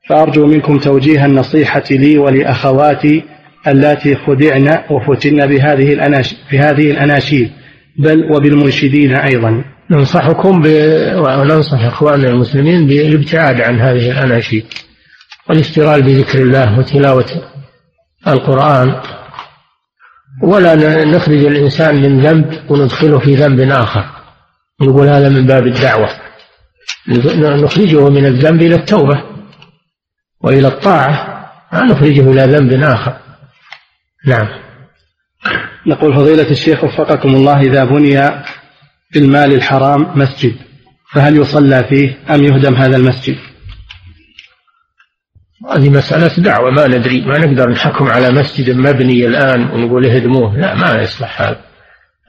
فأرجو 0.09 0.47
منكم 0.47 0.77
توجيه 0.77 1.25
النصيحة 1.25 1.83
لي 1.91 2.17
ولأخواتي 2.17 3.23
اللاتي 3.67 4.15
خدعن 4.15 4.79
وفتن 4.89 5.47
بهذه 5.47 5.93
الأناشيد, 5.93 6.37
بهذه 6.51 6.91
الأناشيد 6.91 7.51
بل 7.99 8.31
وبالمنشدين 8.31 9.15
أيضا. 9.15 9.63
ننصحكم 9.91 10.61
ب... 10.61 10.67
وننصح 11.15 11.83
إخواننا 11.83 12.29
المسلمين 12.29 12.87
بالابتعاد 12.87 13.61
عن 13.61 13.79
هذه 13.79 14.11
الأناشيد 14.11 14.65
والاشتغال 15.49 16.01
بذكر 16.01 16.39
الله 16.41 16.79
وتلاوة 16.79 17.25
القرآن. 18.27 18.95
ولا 20.43 21.05
نخرج 21.05 21.45
الإنسان 21.45 21.95
من 21.95 22.21
ذنب 22.21 22.59
وندخله 22.69 23.19
في 23.19 23.35
ذنب 23.35 23.59
آخر. 23.59 24.18
نقول 24.81 25.07
هذا 25.07 25.29
من 25.29 25.45
باب 25.45 25.67
الدعوة. 25.67 26.09
نخرجه 27.63 28.09
من 28.09 28.25
الذنب 28.25 28.61
إلى 28.61 28.75
التوبة 28.75 29.23
وإلى 30.41 30.67
الطاعة 30.67 31.39
ما 31.73 31.83
نخرجه 31.83 32.31
إلى 32.31 32.41
ذنب 32.41 32.83
آخر. 32.83 33.17
نعم. 34.25 34.47
نقول 35.87 36.13
فضيلة 36.13 36.51
الشيخ 36.51 36.83
وفقكم 36.83 37.29
الله 37.29 37.61
إذا 37.61 37.83
بني 37.83 38.21
في 39.11 39.19
المال 39.19 39.53
الحرام 39.53 40.19
مسجد 40.19 40.55
فهل 41.13 41.37
يصلى 41.37 41.83
فيه 41.83 42.17
أم 42.35 42.43
يهدم 42.43 42.75
هذا 42.75 42.97
المسجد؟ 42.97 43.37
هذه 45.71 45.89
مسألة 45.89 46.43
دعوة 46.43 46.71
ما 46.71 46.87
ندري 46.87 47.21
ما 47.21 47.37
نقدر 47.37 47.69
نحكم 47.69 48.07
على 48.07 48.31
مسجد 48.31 48.75
مبني 48.75 49.27
الآن 49.27 49.61
ونقول 49.61 50.05
اهدموه. 50.05 50.57
لا 50.57 50.75
ما 50.75 51.01
يصلح 51.01 51.41
هذا. 51.41 51.61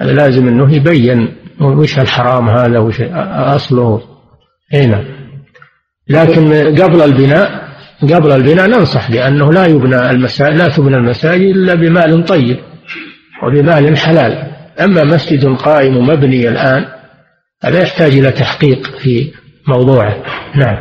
هذا 0.00 0.12
لازم 0.12 0.48
أنه 0.48 0.74
يبين 0.74 1.36
وش 1.60 1.98
الحرام 1.98 2.48
هذا 2.48 2.78
وش 2.78 3.00
أصله؟ 3.00 4.02
هنا 4.74 5.04
لكن 6.08 6.52
قبل 6.82 7.02
البناء 7.02 7.70
قبل 8.02 8.32
البناء 8.32 8.66
ننصح 8.66 9.10
بأنه 9.10 9.52
لا 9.52 9.66
يبنى 9.66 10.10
المساجد 10.10 10.56
لا 10.56 10.68
تبنى 10.68 10.96
المساجد 10.96 11.56
إلا 11.56 11.74
بمال 11.74 12.24
طيب 12.24 12.58
وبمال 13.42 13.96
حلال. 13.96 14.50
أما 14.80 15.04
مسجد 15.04 15.44
قائم 15.56 15.96
ومبني 15.96 16.48
الآن 16.48 16.84
هذا 17.64 17.82
يحتاج 17.82 18.18
إلى 18.18 18.30
تحقيق 18.32 18.86
في 18.98 19.32
موضوعه. 19.68 20.16
نعم. 20.56 20.76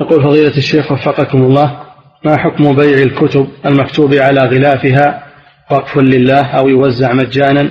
يقول 0.00 0.22
فضيلة 0.22 0.56
الشيخ 0.56 0.92
وفقكم 0.92 1.38
الله 1.38 1.80
ما 2.24 2.36
حكم 2.36 2.76
بيع 2.76 2.98
الكتب 2.98 3.48
المكتوب 3.66 4.14
على 4.14 4.40
غلافها؟ 4.40 5.22
وقف 5.70 5.98
لله 5.98 6.42
أو 6.42 6.68
يوزع 6.68 7.12
مجانا؟ 7.12 7.70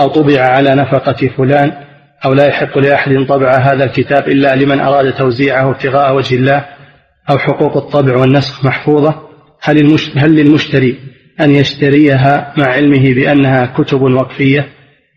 أو 0.00 0.08
طبع 0.08 0.40
على 0.40 0.74
نفقة 0.74 1.28
فلان 1.36 1.72
أو 2.24 2.32
لا 2.32 2.46
يحق 2.46 2.78
لأحد 2.78 3.26
طبع 3.28 3.56
هذا 3.56 3.84
الكتاب 3.84 4.28
إلا 4.28 4.56
لمن 4.56 4.80
أراد 4.80 5.12
توزيعه 5.12 5.70
ابتغاء 5.70 6.16
وجه 6.16 6.34
الله 6.34 6.64
أو 7.30 7.38
حقوق 7.38 7.76
الطبع 7.76 8.16
والنسخ 8.16 8.64
محفوظة 8.64 9.14
هل, 9.62 9.98
هل 10.16 10.36
للمشتري 10.36 10.98
أن 11.40 11.50
يشتريها 11.50 12.54
مع 12.56 12.66
علمه 12.66 13.14
بأنها 13.14 13.66
كتب 13.66 14.02
وقفية؟ 14.02 14.68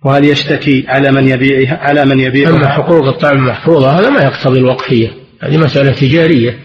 وهل 0.05 0.25
يشتكي 0.25 0.85
على 0.87 1.11
من 1.11 1.27
يبيعها 1.27 1.77
على 1.77 2.05
من 2.05 2.19
يبيعها؟ 2.19 2.55
أما 2.55 2.67
حقوق 2.67 3.07
الطبع 3.07 3.31
المحفوظة 3.31 3.99
هذا 3.99 4.09
ما 4.09 4.21
يقتضي 4.21 4.59
الوقفية 4.59 5.11
هذه 5.41 5.57
مسألة 5.57 5.91
تجارية 5.91 6.59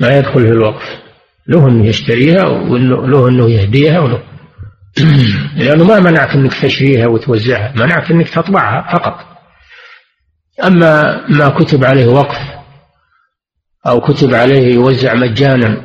ما 0.00 0.18
يدخل 0.18 0.46
في 0.46 0.52
الوقف 0.52 0.98
له 1.48 1.68
أنه 1.68 1.86
يشتريها 1.86 2.46
وله 2.46 3.28
أنه 3.28 3.50
يهديها 3.50 4.00
وله 4.00 4.22
لأنه 5.56 5.84
ما 5.84 6.00
منعك 6.00 6.34
أنك 6.34 6.54
تشريها 6.54 7.06
وتوزعها 7.06 7.72
منعك 7.76 8.10
أنك 8.10 8.28
تطبعها 8.28 8.92
فقط. 8.92 9.30
أما 10.64 11.24
ما 11.28 11.48
كتب 11.48 11.84
عليه 11.84 12.06
وقف 12.06 12.38
أو 13.86 14.00
كتب 14.00 14.34
عليه 14.34 14.74
يوزع 14.74 15.14
مجانا 15.14 15.82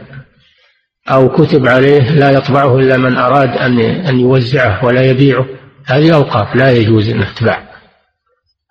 أو 1.12 1.30
كتب 1.30 1.68
عليه 1.68 2.12
لا 2.12 2.32
يطبعه 2.32 2.78
إلا 2.78 2.98
من 2.98 3.18
أراد 3.18 3.50
أن 3.50 3.80
أن 3.80 4.20
يوزعه 4.20 4.86
ولا 4.86 5.02
يبيعه 5.02 5.46
هذه 5.86 6.16
أوقاف 6.16 6.56
لا 6.56 6.72
يجوز 6.72 7.10
أن 7.10 7.26
تباع 7.36 7.76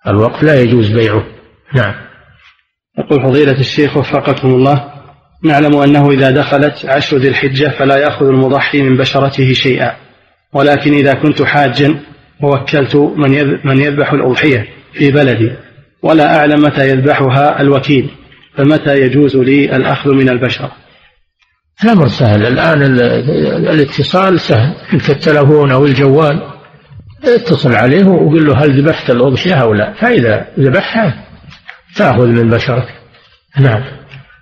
الوقف 0.07 0.43
لا 0.43 0.61
يجوز 0.61 0.91
بيعه. 0.91 1.23
نعم. 1.75 1.95
يقول 2.99 3.23
فضيلة 3.23 3.59
الشيخ 3.59 3.97
وفقكم 3.97 4.47
الله 4.47 4.91
نعلم 5.43 5.75
أنه 5.75 6.11
إذا 6.11 6.31
دخلت 6.31 6.85
عشر 6.85 7.17
ذي 7.17 7.27
الحجة 7.27 7.69
فلا 7.79 7.97
يأخذ 7.97 8.25
المضحي 8.25 8.81
من 8.81 8.97
بشرته 8.97 9.53
شيئا. 9.53 10.04
ولكن 10.55 10.93
إذا 10.93 11.13
كنت 11.13 11.41
حاجا 11.41 11.99
ووكلت 12.43 12.95
من 12.95 13.59
من 13.67 13.81
يذبح 13.81 14.13
الأضحية 14.13 14.67
في 14.93 15.11
بلدي 15.11 15.51
ولا 16.03 16.39
أعلم 16.39 16.61
متى 16.61 16.89
يذبحها 16.89 17.61
الوكيل 17.61 18.09
فمتى 18.57 19.01
يجوز 19.01 19.35
لي 19.35 19.75
الأخذ 19.75 20.13
من 20.13 20.29
البشرة 20.29 20.71
الأمر 21.83 22.07
سهل. 22.07 22.45
الآن 22.45 22.81
الاتصال 23.73 24.39
سهل. 24.39 24.99
في 24.99 25.09
التلفون 25.09 25.71
أو 25.71 25.85
الجوال 25.85 26.41
اتصل 27.23 27.75
عليه 27.75 28.05
وقل 28.05 28.47
له 28.47 28.63
هل 28.63 28.81
ذبحت 28.81 29.09
الأضحية 29.09 29.53
أو 29.53 29.73
لا. 29.73 29.93
فإذا 29.93 30.47
ذبحها 30.59 31.25
تأخذ 31.95 32.27
من 32.27 32.49
بشرك. 32.49 32.87
نعم. 33.59 33.83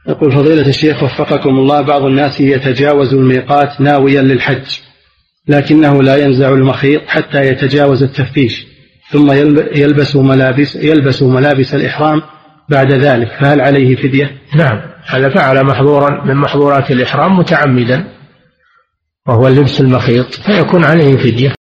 يقول 0.07 0.31
فضيلة 0.31 0.67
الشيخ 0.67 1.03
وفقكم 1.03 1.49
الله 1.49 1.81
بعض 1.81 2.05
الناس 2.05 2.41
يتجاوز 2.41 3.13
الميقات 3.13 3.81
ناويا 3.81 4.21
للحج. 4.21 4.65
لكنه 5.47 6.03
لا 6.03 6.15
ينزع 6.15 6.49
المخيط 6.49 7.01
حتى 7.07 7.41
يتجاوز 7.41 8.03
التفتيش 8.03 8.65
ثم 9.11 9.31
يلبس 9.75 10.15
ملابس 10.15 10.75
يلبس 10.75 11.23
ملابس 11.23 11.73
الإحرام 11.75 12.21
بعد 12.69 12.91
ذلك. 12.91 13.27
فهل 13.39 13.61
عليه 13.61 13.95
فدية؟ 13.95 14.31
نعم. 14.55 14.81
هذا 15.07 15.29
فعل 15.29 15.63
محظورا 15.63 16.25
من 16.25 16.35
محظورات 16.35 16.91
الإحرام 16.91 17.39
متعمدا 17.39 18.07
وهو 19.27 19.47
لبس 19.47 19.81
المخيط 19.81 20.33
فيكون 20.33 20.83
عليه 20.83 21.17
فدية. 21.17 21.51